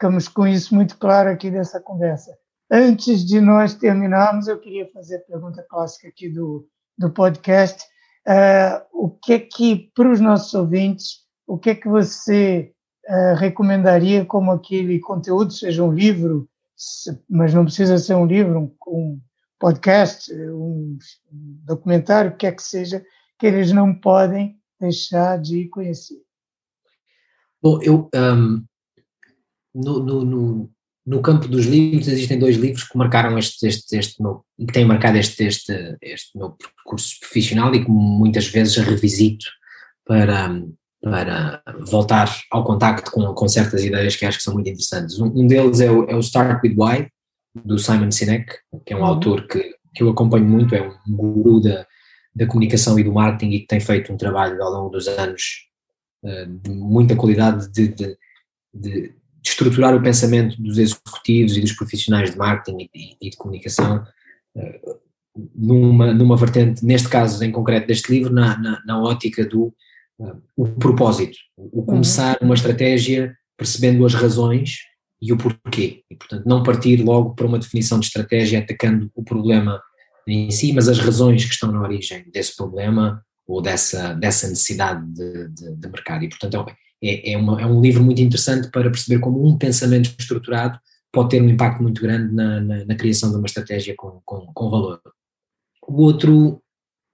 ficamos 0.00 0.28
com 0.28 0.46
isso 0.46 0.74
muito 0.74 0.96
claro 0.96 1.28
aqui 1.28 1.50
nessa 1.50 1.78
conversa. 1.78 2.34
Antes 2.70 3.22
de 3.22 3.38
nós 3.38 3.74
terminarmos, 3.74 4.48
eu 4.48 4.58
queria 4.58 4.90
fazer 4.90 5.16
a 5.16 5.20
pergunta 5.20 5.62
clássica 5.68 6.08
aqui 6.08 6.30
do, 6.30 6.66
do 6.96 7.10
podcast. 7.10 7.84
Uh, 8.26 8.80
o 8.94 9.10
que 9.10 9.34
é 9.34 9.38
que, 9.38 9.90
para 9.94 10.10
os 10.10 10.18
nossos 10.18 10.54
ouvintes, 10.54 11.18
o 11.46 11.58
que 11.58 11.70
é 11.70 11.74
que 11.74 11.86
você 11.86 12.72
uh, 13.10 13.34
recomendaria 13.36 14.24
como 14.24 14.52
aquele 14.52 14.98
conteúdo, 15.00 15.52
seja 15.52 15.84
um 15.84 15.92
livro, 15.92 16.48
mas 17.28 17.52
não 17.52 17.66
precisa 17.66 17.98
ser 17.98 18.14
um 18.14 18.24
livro, 18.24 18.58
um, 18.58 18.74
um 18.86 19.20
podcast, 19.58 20.32
um 20.34 20.96
documentário, 21.30 22.30
o 22.30 22.36
que 22.36 22.46
é 22.46 22.52
que 22.52 22.62
seja, 22.62 23.04
que 23.38 23.46
eles 23.46 23.70
não 23.70 23.94
podem 23.94 24.58
deixar 24.80 25.38
de 25.38 25.68
conhecer. 25.68 26.22
Bom, 27.62 27.78
eu 27.82 28.08
um, 28.14 28.64
no, 29.74 30.00
no, 30.00 30.24
no, 30.24 30.70
no, 31.06 31.22
campo 31.22 31.48
dos 31.48 31.66
livros 31.66 32.08
existem 32.08 32.38
dois 32.38 32.56
livros 32.56 32.84
que 32.84 32.96
marcaram 32.96 33.38
este, 33.38 33.66
este, 33.66 33.96
este 33.96 34.22
meu, 34.22 34.44
que 34.58 34.72
têm 34.72 34.84
marcado 34.84 35.18
este, 35.18 35.44
este, 35.44 35.96
este 36.02 36.36
meu 36.36 36.50
percurso 36.50 37.18
profissional 37.20 37.74
e 37.74 37.84
que 37.84 37.90
muitas 37.90 38.46
vezes 38.48 38.76
revisito 38.76 39.46
para, 40.04 40.50
para 41.02 41.62
voltar 41.88 42.28
ao 42.50 42.64
contacto 42.64 43.10
com, 43.10 43.32
com 43.34 43.48
certas 43.48 43.84
ideias 43.84 44.16
que 44.16 44.26
acho 44.26 44.38
que 44.38 44.44
são 44.44 44.54
muito 44.54 44.68
interessantes. 44.68 45.18
Um, 45.18 45.26
um 45.26 45.46
deles 45.46 45.80
é 45.80 45.90
o, 45.90 46.04
é 46.04 46.14
o, 46.14 46.20
Start 46.20 46.62
With 46.62 46.74
Why, 46.76 47.08
do 47.64 47.78
Simon 47.78 48.10
Sinek, 48.10 48.54
que 48.84 48.92
é 48.92 48.96
um 48.96 49.00
uhum. 49.00 49.06
autor 49.06 49.46
que, 49.46 49.74
que 49.94 50.02
eu 50.02 50.10
acompanho 50.10 50.46
muito, 50.46 50.74
é 50.74 50.82
um 50.82 51.16
guru 51.16 51.60
da, 51.60 51.86
da 52.34 52.46
comunicação 52.46 52.98
e 52.98 53.04
do 53.04 53.12
marketing 53.12 53.52
e 53.52 53.60
que 53.60 53.66
tem 53.66 53.80
feito 53.80 54.12
um 54.12 54.16
trabalho 54.16 54.62
ao 54.62 54.72
longo 54.72 54.90
dos 54.90 55.08
anos 55.08 55.68
uh, 56.22 56.46
de 56.46 56.70
muita 56.70 57.16
qualidade 57.16 57.70
de, 57.70 57.88
de, 57.88 58.16
de, 58.72 59.14
de, 59.42 59.50
estruturar 59.50 59.94
o 59.94 60.02
pensamento 60.02 60.60
dos 60.60 60.78
executivos 60.78 61.56
e 61.56 61.60
dos 61.60 61.72
profissionais 61.72 62.30
de 62.30 62.38
marketing 62.38 62.88
e, 62.94 63.30
de 63.30 63.36
comunicação 63.36 64.04
uh, 64.56 65.00
numa, 65.54 66.12
numa 66.12 66.36
vertente, 66.36 66.84
neste 66.84 67.08
caso 67.08 67.42
em 67.44 67.52
concreto 67.52 67.86
deste 67.86 68.10
livro, 68.12 68.32
na, 68.32 68.58
na, 68.58 68.82
na 68.84 69.02
ótica 69.02 69.44
do 69.44 69.72
o 70.56 70.66
propósito, 70.66 71.38
o 71.56 71.82
começar 71.82 72.36
uma 72.42 72.54
estratégia 72.54 73.34
percebendo 73.56 74.04
as 74.04 74.14
razões 74.14 74.78
e 75.20 75.32
o 75.32 75.36
porquê. 75.36 76.02
E, 76.10 76.16
portanto, 76.16 76.44
não 76.46 76.62
partir 76.62 77.02
logo 77.02 77.34
para 77.34 77.46
uma 77.46 77.58
definição 77.58 77.98
de 77.98 78.06
estratégia 78.06 78.58
atacando 78.58 79.10
o 79.14 79.22
problema 79.22 79.80
em 80.26 80.50
si, 80.50 80.72
mas 80.72 80.88
as 80.88 80.98
razões 80.98 81.44
que 81.44 81.52
estão 81.52 81.70
na 81.72 81.82
origem 81.82 82.24
desse 82.30 82.56
problema 82.56 83.24
ou 83.46 83.60
dessa, 83.60 84.14
dessa 84.14 84.48
necessidade 84.48 85.04
de, 85.12 85.48
de, 85.48 85.76
de 85.76 85.88
mercado. 85.88 86.24
E, 86.24 86.28
portanto, 86.28 86.66
é, 87.02 87.32
é, 87.32 87.36
uma, 87.36 87.60
é 87.60 87.66
um 87.66 87.80
livro 87.80 88.02
muito 88.02 88.20
interessante 88.20 88.68
para 88.70 88.90
perceber 88.90 89.20
como 89.20 89.44
um 89.46 89.56
pensamento 89.56 90.14
estruturado 90.18 90.78
pode 91.12 91.30
ter 91.30 91.42
um 91.42 91.48
impacto 91.48 91.82
muito 91.82 92.00
grande 92.00 92.32
na, 92.32 92.60
na, 92.60 92.84
na 92.84 92.94
criação 92.94 93.30
de 93.30 93.36
uma 93.36 93.46
estratégia 93.46 93.94
com, 93.96 94.20
com, 94.24 94.46
com 94.52 94.70
valor. 94.70 95.00
O 95.86 96.02
outro, 96.02 96.62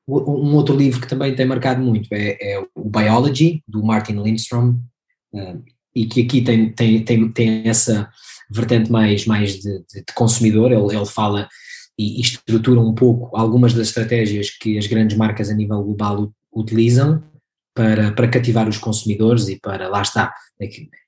um 0.07 0.55
outro 0.55 0.76
livro 0.76 1.01
que 1.01 1.09
também 1.09 1.34
tem 1.34 1.47
marcado 1.47 1.82
muito 1.82 2.09
é, 2.12 2.37
é 2.41 2.66
o 2.74 2.91
Biology, 2.91 3.62
do 3.66 3.82
Martin 3.82 4.22
Lindstrom, 4.22 4.78
uh, 5.32 5.64
e 5.95 6.07
que 6.07 6.22
aqui 6.22 6.43
tem, 6.43 6.70
tem, 6.72 7.03
tem, 7.03 7.32
tem 7.32 7.62
essa 7.68 8.11
vertente 8.51 8.93
mais, 8.93 9.24
mais 9.24 9.55
de, 9.55 9.78
de, 9.78 10.05
de 10.07 10.14
consumidor, 10.14 10.70
ele, 10.70 10.95
ele 10.95 11.07
fala 11.07 11.49
e, 11.99 12.20
estrutura 12.20 12.80
um 12.80 12.95
pouco 12.95 13.34
algumas 13.34 13.72
das 13.72 13.89
estratégias 13.89 14.51
que 14.51 14.76
as 14.76 14.87
grandes 14.87 15.16
marcas 15.16 15.49
a 15.49 15.55
nível 15.55 15.82
global 15.82 16.30
utilizam 16.55 17.22
para, 17.77 18.11
para 18.12 18.29
cativar 18.29 18.66
os 18.66 18.79
consumidores 18.79 19.49
e 19.49 19.61
para, 19.61 19.87
lá 19.87 20.01
está, 20.01 20.33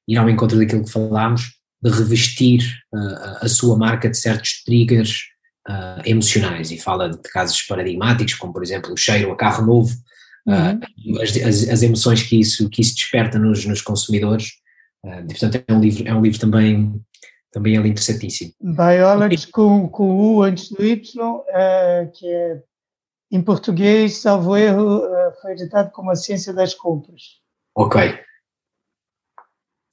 ir 0.06 0.16
ao 0.18 0.28
encontro 0.28 0.58
daquilo 0.58 0.84
que 0.84 0.92
falámos, 0.92 1.54
de 1.82 1.90
revestir 1.90 2.60
uh, 2.94 3.44
a 3.44 3.48
sua 3.48 3.76
marca 3.76 4.10
de 4.10 4.18
certos 4.18 4.62
triggers 4.64 5.22
uh, 5.66 6.02
emocionais 6.04 6.70
e 6.70 6.78
fala 6.78 7.08
de 7.08 7.22
casos 7.30 7.62
paradigmáticos, 7.62 8.34
como 8.34 8.52
por 8.52 8.62
exemplo 8.62 8.92
o 8.92 8.96
cheiro 8.96 9.32
a 9.32 9.36
carro 9.36 9.64
novo, 9.64 9.94
uh, 10.46 11.22
as, 11.22 11.36
as, 11.36 11.68
as, 11.70 11.82
emoções 11.82 12.22
que 12.22 12.38
isso, 12.38 12.68
que 12.68 12.82
isso 12.82 12.94
desperta 12.94 13.38
nos, 13.38 13.64
nos 13.64 13.80
consumidores. 13.80 14.48
Uh, 15.02 15.26
portanto, 15.26 15.64
é 15.66 15.72
um 15.72 15.80
livro, 15.80 16.06
é 16.06 16.14
um 16.14 16.20
livro 16.20 16.38
também, 16.38 17.00
também 17.50 17.76
ele 17.76 17.88
interessantíssimo. 17.88 18.52
Biology 18.60 19.46
com, 19.52 19.88
com 19.88 20.34
U 20.34 20.42
antes 20.42 20.68
do 20.68 20.84
Y, 20.84 21.00
que 22.12 22.26
é, 22.26 22.60
em 23.30 23.42
português, 23.42 24.18
salvo 24.18 24.56
erro, 24.56 25.02
foi 25.40 25.52
editado 25.52 25.90
como 25.90 26.10
a 26.10 26.16
ciência 26.16 26.52
das 26.52 26.74
compras. 26.74 27.40
Ok. 27.74 28.18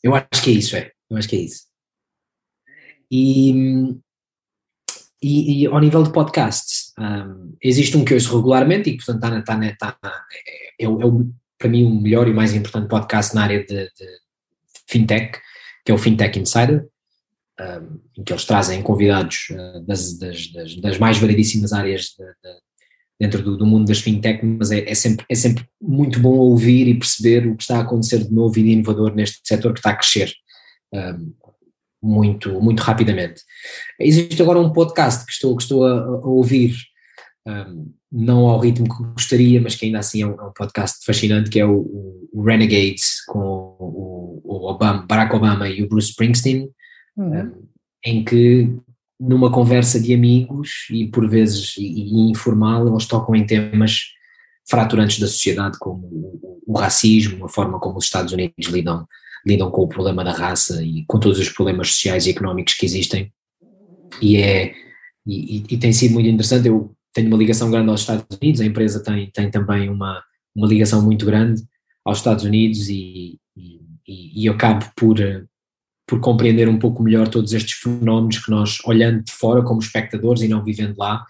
Eu 0.02 0.16
acho 0.16 0.44
que 0.44 0.52
é 0.52 0.54
isso, 0.54 0.76
é. 0.76 0.92
Eu 1.10 1.18
acho 1.18 1.28
que 1.28 1.36
é 1.36 1.40
isso. 1.40 1.66
E, 3.12 3.52
e, 5.22 5.64
e, 5.64 5.68
ao 5.68 5.80
nível 5.80 6.04
de 6.04 6.12
podcasts, 6.12 6.94
um, 7.00 7.56
existe 7.62 7.98
um 7.98 8.06
que 8.06 8.14
eu 8.14 8.18
ouço 8.18 8.36
regularmente 8.36 8.90
e, 8.90 8.98
portanto, 8.98 9.40
está, 9.40 9.58
está, 9.68 9.96
está, 9.96 10.26
é, 10.80 10.86
é, 10.86 10.88
o, 10.88 11.32
para 11.58 11.70
mim 11.70 11.84
o 11.84 12.02
melhor 12.02 12.28
e 12.28 12.34
mais 12.34 12.54
importante 12.54 12.90
podcast 12.90 13.34
na 13.34 13.44
área 13.44 13.66
de, 13.66 13.86
de 13.86 14.20
fintech, 14.88 15.40
que 15.84 15.92
é 15.92 15.96
o 15.96 15.98
Fintech 15.98 16.40
Insider, 16.40 16.88
um, 17.60 18.00
em 18.18 18.24
que 18.24 18.34
eles 18.34 18.46
trazem 18.46 18.82
convidados 18.82 19.48
uh, 19.52 19.80
das, 19.86 20.18
das, 20.18 20.48
das, 20.52 20.76
das, 20.76 20.98
mais 20.98 21.18
variedíssimas 21.18 21.74
áreas 21.74 22.16
de, 22.18 22.26
de, 22.26 22.60
dentro 23.20 23.42
do, 23.42 23.58
do, 23.58 23.66
mundo 23.66 23.88
das 23.88 24.00
fintech, 24.00 24.46
mas 24.46 24.72
é, 24.72 24.90
é, 24.90 24.94
sempre, 24.94 25.26
é 25.30 25.36
sempre 25.36 25.66
muito 25.82 26.20
bom 26.20 26.36
ouvir 26.36 26.88
e 26.88 27.00
perceber 27.00 27.48
o 27.48 27.56
que 27.56 27.64
está 27.64 27.78
a 27.78 27.82
acontecer 27.82 28.20
de 28.20 28.34
novo 28.34 28.58
e 28.60 28.64
de 28.64 28.70
inovador 28.72 29.16
neste 29.16 29.40
setor 29.44 29.74
que 29.74 29.80
está 29.80 29.92
a 29.92 29.96
crescer. 29.96 30.34
Um, 30.94 31.34
muito, 32.04 32.62
muito 32.62 32.82
rapidamente. 32.82 33.42
Existe 34.00 34.42
agora 34.42 34.60
um 34.60 34.72
podcast 34.72 35.26
que 35.26 35.32
estou, 35.32 35.56
que 35.56 35.64
estou 35.64 35.86
a, 35.86 36.00
a 36.00 36.28
ouvir, 36.28 36.76
um, 37.48 37.92
não 38.12 38.48
ao 38.48 38.60
ritmo 38.60 38.88
que 38.88 39.04
gostaria, 39.14 39.62
mas 39.62 39.76
que 39.76 39.86
ainda 39.86 40.00
assim 40.00 40.22
é 40.22 40.28
um, 40.28 40.40
é 40.40 40.44
um 40.44 40.54
podcast 40.54 41.04
fascinante, 41.04 41.50
que 41.50 41.60
é 41.60 41.66
o, 41.66 42.30
o 42.32 42.44
Renegades 42.44 43.24
com 43.26 43.40
o, 43.40 44.42
o 44.44 44.70
Obama, 44.70 45.06
Barack 45.08 45.36
Obama 45.36 45.68
e 45.68 45.82
o 45.82 45.90
Bruce 45.90 46.10
Springsteen, 46.10 46.70
uhum. 47.18 47.42
um, 47.42 47.68
em 48.06 48.24
que 48.24 48.70
numa 49.20 49.52
conversa 49.52 50.00
de 50.00 50.14
amigos 50.14 50.88
e 50.92 51.08
por 51.08 51.28
vezes 51.30 51.76
informal 51.78 52.88
eles 52.88 53.06
tocam 53.06 53.36
em 53.36 53.46
temas 53.46 54.14
fraturantes 54.68 55.20
da 55.20 55.28
sociedade 55.28 55.78
como 55.80 56.06
o, 56.08 56.62
o 56.68 56.78
racismo, 56.78 57.46
a 57.46 57.50
forma 57.50 57.80
como 57.80 57.98
os 57.98 58.06
Estados 58.06 58.34
Unidos 58.34 58.68
lidam 58.68 59.08
lidam 59.46 59.70
com 59.70 59.84
o 59.84 59.88
problema 59.88 60.24
da 60.24 60.34
raça 60.34 60.84
e 60.84 61.06
com 61.06 61.20
todos 61.20 61.38
os 61.38 61.50
problemas 61.50 61.90
sociais 61.90 62.26
e 62.26 62.32
económicos 62.32 62.74
que 62.74 62.86
existem. 62.86 63.32
E 64.20 64.38
é 64.38 64.74
e, 65.26 65.64
e, 65.70 65.78
tem 65.78 65.92
sido 65.92 66.14
muito 66.14 66.30
interessante, 66.30 66.68
eu 66.68 66.96
tenho 67.12 67.28
uma 67.28 67.38
ligação 67.38 67.72
grande 67.72 67.90
aos 67.90 68.02
Estados 68.02 68.26
Unidos, 68.40 68.62
a 68.62 68.66
empresa 68.66 69.02
tem, 69.02 69.30
tem 69.32 69.50
também 69.50 69.90
uma, 69.90 70.24
uma 70.56 70.68
ligação 70.68 71.02
muito 71.02 71.26
grande 71.26 71.64
aos 72.04 72.20
Estados 72.20 72.44
Unidos 72.44 72.90
e, 72.90 73.40
e, 73.58 73.82
e 74.08 74.46
eu 74.46 74.54
acabo 74.54 74.86
por, 74.96 75.18
por 76.08 76.20
compreender 76.20 76.70
um 76.70 76.78
pouco 76.78 77.02
melhor 77.02 77.28
todos 77.28 77.54
estes 77.54 77.74
fenómenos 77.80 78.44
que 78.44 78.52
nós, 78.52 78.78
olhando 78.86 79.24
de 79.24 79.32
fora 79.32 79.64
como 79.64 79.80
espectadores 79.80 80.42
e 80.42 80.48
não 80.48 80.64
vivendo 80.64 80.96
lá, 80.98 81.26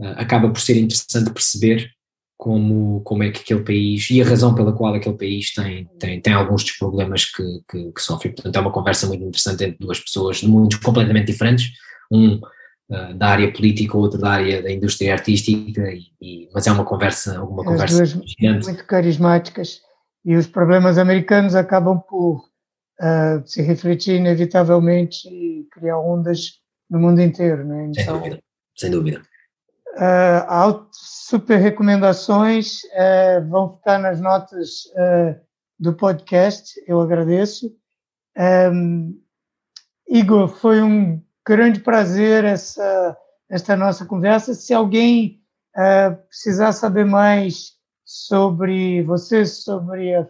eh, 0.00 0.14
acaba 0.16 0.50
por 0.50 0.60
ser 0.60 0.76
interessante 0.76 1.30
perceber 1.30 1.90
como, 2.36 3.00
como 3.00 3.24
é 3.24 3.30
que 3.30 3.40
aquele 3.40 3.64
país 3.64 4.08
e 4.10 4.22
a 4.22 4.24
razão 4.24 4.54
pela 4.54 4.72
qual 4.72 4.94
aquele 4.94 5.16
país 5.16 5.52
tem, 5.52 5.88
tem, 5.98 6.20
tem 6.20 6.32
alguns 6.32 6.62
dos 6.62 6.72
problemas 6.72 7.24
que, 7.24 7.42
que, 7.68 7.92
que 7.92 8.00
sofre. 8.00 8.30
Portanto, 8.30 8.54
é 8.54 8.60
uma 8.60 8.70
conversa 8.70 9.08
muito 9.08 9.24
interessante 9.24 9.64
entre 9.64 9.78
duas 9.78 9.98
pessoas 9.98 10.36
de 10.36 10.46
mundos 10.46 10.78
completamente 10.78 11.26
diferentes, 11.26 11.72
um 12.12 12.34
uh, 12.34 13.14
da 13.16 13.28
área 13.28 13.52
política, 13.52 13.96
outro 13.96 14.20
da 14.20 14.30
área 14.30 14.62
da 14.62 14.70
indústria 14.70 15.14
artística, 15.14 15.82
e, 15.90 16.12
e, 16.22 16.48
mas 16.54 16.66
é 16.66 16.70
uma 16.70 16.84
conversa, 16.84 17.42
uma 17.42 17.62
As 17.62 17.68
conversa 17.68 18.06
gigante. 18.06 18.66
muito 18.66 18.84
carismáticas 18.86 19.80
e 20.24 20.36
os 20.36 20.46
problemas 20.46 20.96
americanos 20.96 21.56
acabam 21.56 21.98
por 21.98 22.47
uh, 23.00 23.46
se 23.46 23.62
refletir 23.62 24.16
inevitavelmente 24.16 25.28
e 25.28 25.66
criar 25.70 25.98
ondas 25.98 26.60
no 26.88 26.98
mundo 26.98 27.20
inteiro, 27.20 27.64
né? 27.64 27.86
Então, 27.90 28.04
sem 28.04 28.12
dúvida, 28.12 28.42
sem 28.76 28.90
dúvida. 28.90 29.22
Uh, 29.94 30.86
super 30.92 31.56
recomendações 31.56 32.82
uh, 32.84 33.48
vão 33.48 33.76
ficar 33.76 33.98
nas 33.98 34.20
notas 34.20 34.84
uh, 34.94 35.40
do 35.78 35.94
podcast, 35.94 36.80
eu 36.86 37.00
agradeço. 37.00 37.74
Um, 38.72 39.20
Igor, 40.08 40.48
foi 40.48 40.82
um 40.82 41.22
grande 41.46 41.80
prazer 41.80 42.44
essa, 42.44 43.16
esta 43.48 43.76
nossa 43.76 44.04
conversa. 44.04 44.54
Se 44.54 44.72
alguém 44.72 45.42
uh, 45.76 46.16
precisar 46.28 46.72
saber 46.72 47.04
mais 47.04 47.72
sobre 48.04 49.02
você, 49.02 49.44
sobre 49.44 50.14
a 50.14 50.24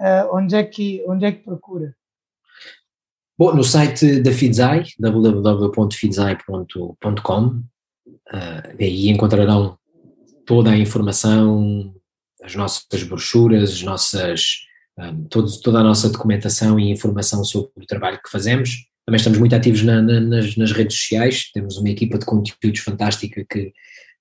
Fitzai, 0.00 0.28
onde, 0.32 0.54
é 0.54 0.64
que, 0.64 1.02
onde 1.06 1.24
é 1.24 1.32
que 1.32 1.42
procura? 1.42 1.96
Bom, 3.38 3.54
no 3.54 3.64
site 3.64 4.20
da 4.20 4.32
Fidzai, 4.32 4.84
www.fidzai.com, 4.98 7.62
Uh, 8.32 8.74
aí 8.80 9.08
encontrarão 9.08 9.78
toda 10.44 10.70
a 10.70 10.78
informação, 10.78 11.94
as 12.42 12.54
nossas 12.54 13.02
brochuras, 13.04 13.72
as 13.72 13.82
nossas, 13.82 14.42
um, 14.98 15.02
ah, 15.02 15.14
todo, 15.30 15.60
toda 15.60 15.78
a 15.78 15.82
nossa 15.82 16.08
documentação 16.08 16.78
e 16.78 16.90
informação 16.90 17.44
sobre 17.44 17.70
o 17.76 17.86
trabalho 17.86 18.20
que 18.22 18.30
fazemos. 18.30 18.86
Também 19.04 19.16
estamos 19.16 19.38
muito 19.38 19.54
ativos 19.54 19.82
na, 19.82 20.02
na, 20.02 20.20
nas, 20.20 20.56
nas, 20.56 20.72
redes 20.72 20.98
sociais, 20.98 21.50
temos 21.52 21.76
uma 21.76 21.88
equipa 21.88 22.18
de 22.18 22.26
conteúdos 22.26 22.80
fantástica 22.80 23.44
que, 23.48 23.72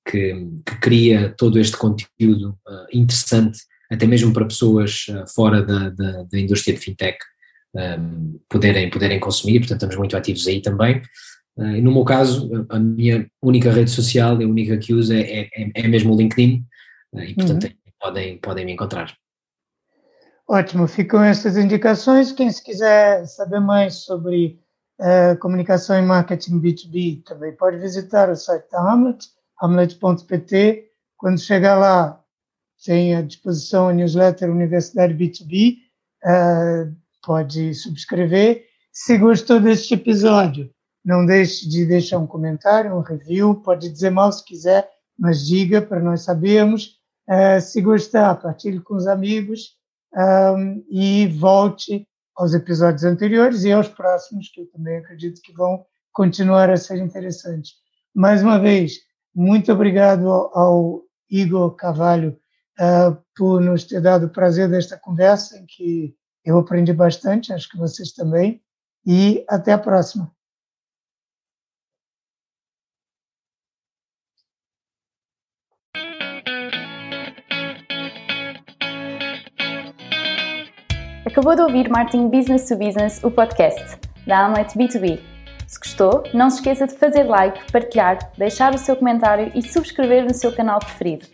que, 0.08 0.48
que 0.66 0.80
cria 0.80 1.34
todo 1.36 1.60
este 1.60 1.78
conteúdo 1.78 2.58
uh, 2.68 2.86
interessante, 2.94 3.60
até 3.92 4.06
mesmo 4.06 4.34
para 4.34 4.46
pessoas 4.46 5.06
uh, 5.10 5.28
fora 5.34 5.64
da, 5.64 5.90
da, 5.90 6.24
da, 6.24 6.40
indústria 6.40 6.76
de 6.76 6.82
fintech 6.82 7.18
um, 7.76 8.40
poderem, 8.50 8.90
poderem 8.90 9.20
consumir, 9.20 9.60
portanto 9.60 9.78
estamos 9.78 9.98
muito 9.98 10.16
ativos 10.16 10.48
aí 10.48 10.62
também. 10.62 11.02
Uh, 11.58 11.82
no 11.82 11.92
meu 11.92 12.04
caso, 12.04 12.50
a 12.70 12.80
minha 12.80 13.30
única 13.42 13.72
rede 13.72 13.92
social, 13.92 14.36
a 14.36 14.46
única 14.46 14.78
que 14.78 14.94
uso 14.94 15.14
é, 15.14 15.22
é, 15.22 15.50
é 15.74 15.88
mesmo 15.88 16.14
o 16.14 16.18
LinkedIn 16.18 16.66
uh, 17.14 17.22
e, 17.22 17.34
portanto, 17.36 17.64
uhum. 17.66 17.72
podem, 18.00 18.38
podem 18.38 18.66
me 18.66 18.74
encontrar. 18.74 19.14
Ótimo, 20.48 20.88
ficam 20.88 21.24
essas 21.24 21.58
indicações. 21.58 22.32
Quem 22.32 22.52
se 22.52 22.64
quiser 22.64 23.26
saber 23.26 23.60
mais 23.60 23.96
sobre 23.96 24.60
uh, 25.00 25.38
comunicação 25.40 25.98
e 25.98 26.02
marketing 26.02 26.62
B2B 26.62 27.24
também 27.24 27.52
pode 27.54 27.78
visitar 27.78 28.30
o 28.30 28.36
site 28.36 28.70
da 28.72 28.80
Hamlet, 28.80 29.26
hamlet.pt. 29.62 30.92
Quando 31.18 31.40
chegar 31.40 31.78
lá, 31.78 32.22
tem 32.84 33.16
à 33.16 33.22
disposição 33.22 33.90
a 33.90 33.94
newsletter 33.94 34.50
Universidade 34.50 35.14
B2B, 35.14 35.78
pode 37.26 37.74
subscrever. 37.74 38.66
Se 38.92 39.18
gostou 39.18 39.60
deste 39.60 39.94
episódio, 39.94 40.70
não 41.04 41.26
deixe 41.26 41.68
de 41.68 41.86
deixar 41.86 42.18
um 42.18 42.28
comentário, 42.28 42.96
um 42.96 43.02
review, 43.02 43.56
pode 43.56 43.90
dizer 43.90 44.10
mal 44.10 44.32
se 44.32 44.44
quiser, 44.44 44.90
mas 45.18 45.46
diga 45.46 45.82
para 45.82 46.00
nós 46.00 46.22
sabermos. 46.22 46.96
Uh, 47.28 47.60
se 47.60 47.82
gostar, 47.82 48.36
partilhe 48.36 48.80
com 48.80 48.96
os 48.96 49.08
amigos 49.08 49.72
um, 50.16 50.86
e 50.90 51.28
volte 51.28 52.08
aos 52.36 52.54
episódios 52.54 53.04
anteriores 53.04 53.64
e 53.64 53.72
aos 53.72 53.88
próximos, 53.88 54.50
que 54.50 54.62
eu 54.62 54.68
também 54.68 54.98
acredito 54.98 55.42
que 55.42 55.54
vão 55.54 55.84
continuar 56.14 56.70
a 56.70 56.78
ser 56.78 56.98
interessantes. 56.98 57.74
Mais 58.14 58.44
uma 58.44 58.60
vez, 58.60 59.00
muito 59.34 59.72
obrigado 59.72 60.30
ao, 60.30 60.58
ao 60.58 61.02
Igor 61.30 61.72
Cavalho 61.76 62.38
uh, 62.80 63.18
por 63.36 63.62
nos 63.62 63.84
ter 63.84 64.02
dado 64.02 64.28
o 64.28 64.30
prazer 64.30 64.70
desta 64.70 64.98
conversa, 64.98 65.58
em 65.58 65.66
que 65.66 66.16
eu 66.44 66.58
aprendi 66.60 66.94
bastante, 66.94 67.52
acho 67.52 67.70
que 67.70 67.78
vocês 67.78 68.12
também 68.12 68.62
e 69.06 69.46
até 69.48 69.74
a 69.74 69.78
próxima. 69.78 70.32
Acabou 81.26 81.54
de 81.54 81.62
ouvir 81.62 81.90
Marketing 81.90 82.30
Business 82.30 82.68
to 82.68 82.78
Business, 82.78 83.22
o 83.22 83.30
podcast 83.30 84.00
da 84.26 84.46
Amlet 84.46 84.74
B2B. 84.78 85.20
Se 85.68 85.80
gostou, 85.80 86.24
não 86.34 86.50
se 86.50 86.58
esqueça 86.58 86.88
de 86.88 86.96
fazer 86.96 87.24
like, 87.24 87.72
partilhar, 87.72 88.32
deixar 88.38 88.74
o 88.74 88.78
seu 88.78 88.96
comentário 88.96 89.52
e 89.54 89.62
subscrever 89.62 90.24
no 90.24 90.34
seu 90.34 90.56
canal 90.56 90.80
preferido. 90.80 91.28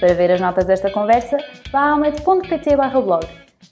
Para 0.00 0.14
ver 0.14 0.30
as 0.30 0.40
notas 0.40 0.64
desta 0.64 0.90
conversa, 0.90 1.36
vá 1.72 1.80
a 1.80 1.92
amlet.pt 1.92 2.76
blog. 2.76 3.26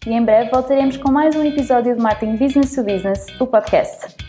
E 0.06 0.12
em 0.12 0.24
breve 0.24 0.50
voltaremos 0.50 0.96
com 0.96 1.10
mais 1.10 1.36
um 1.36 1.44
episódio 1.44 1.94
de 1.94 2.00
Marketing 2.00 2.36
Business 2.36 2.74
to 2.74 2.82
Business, 2.82 3.26
o 3.40 3.46
podcast. 3.46 4.25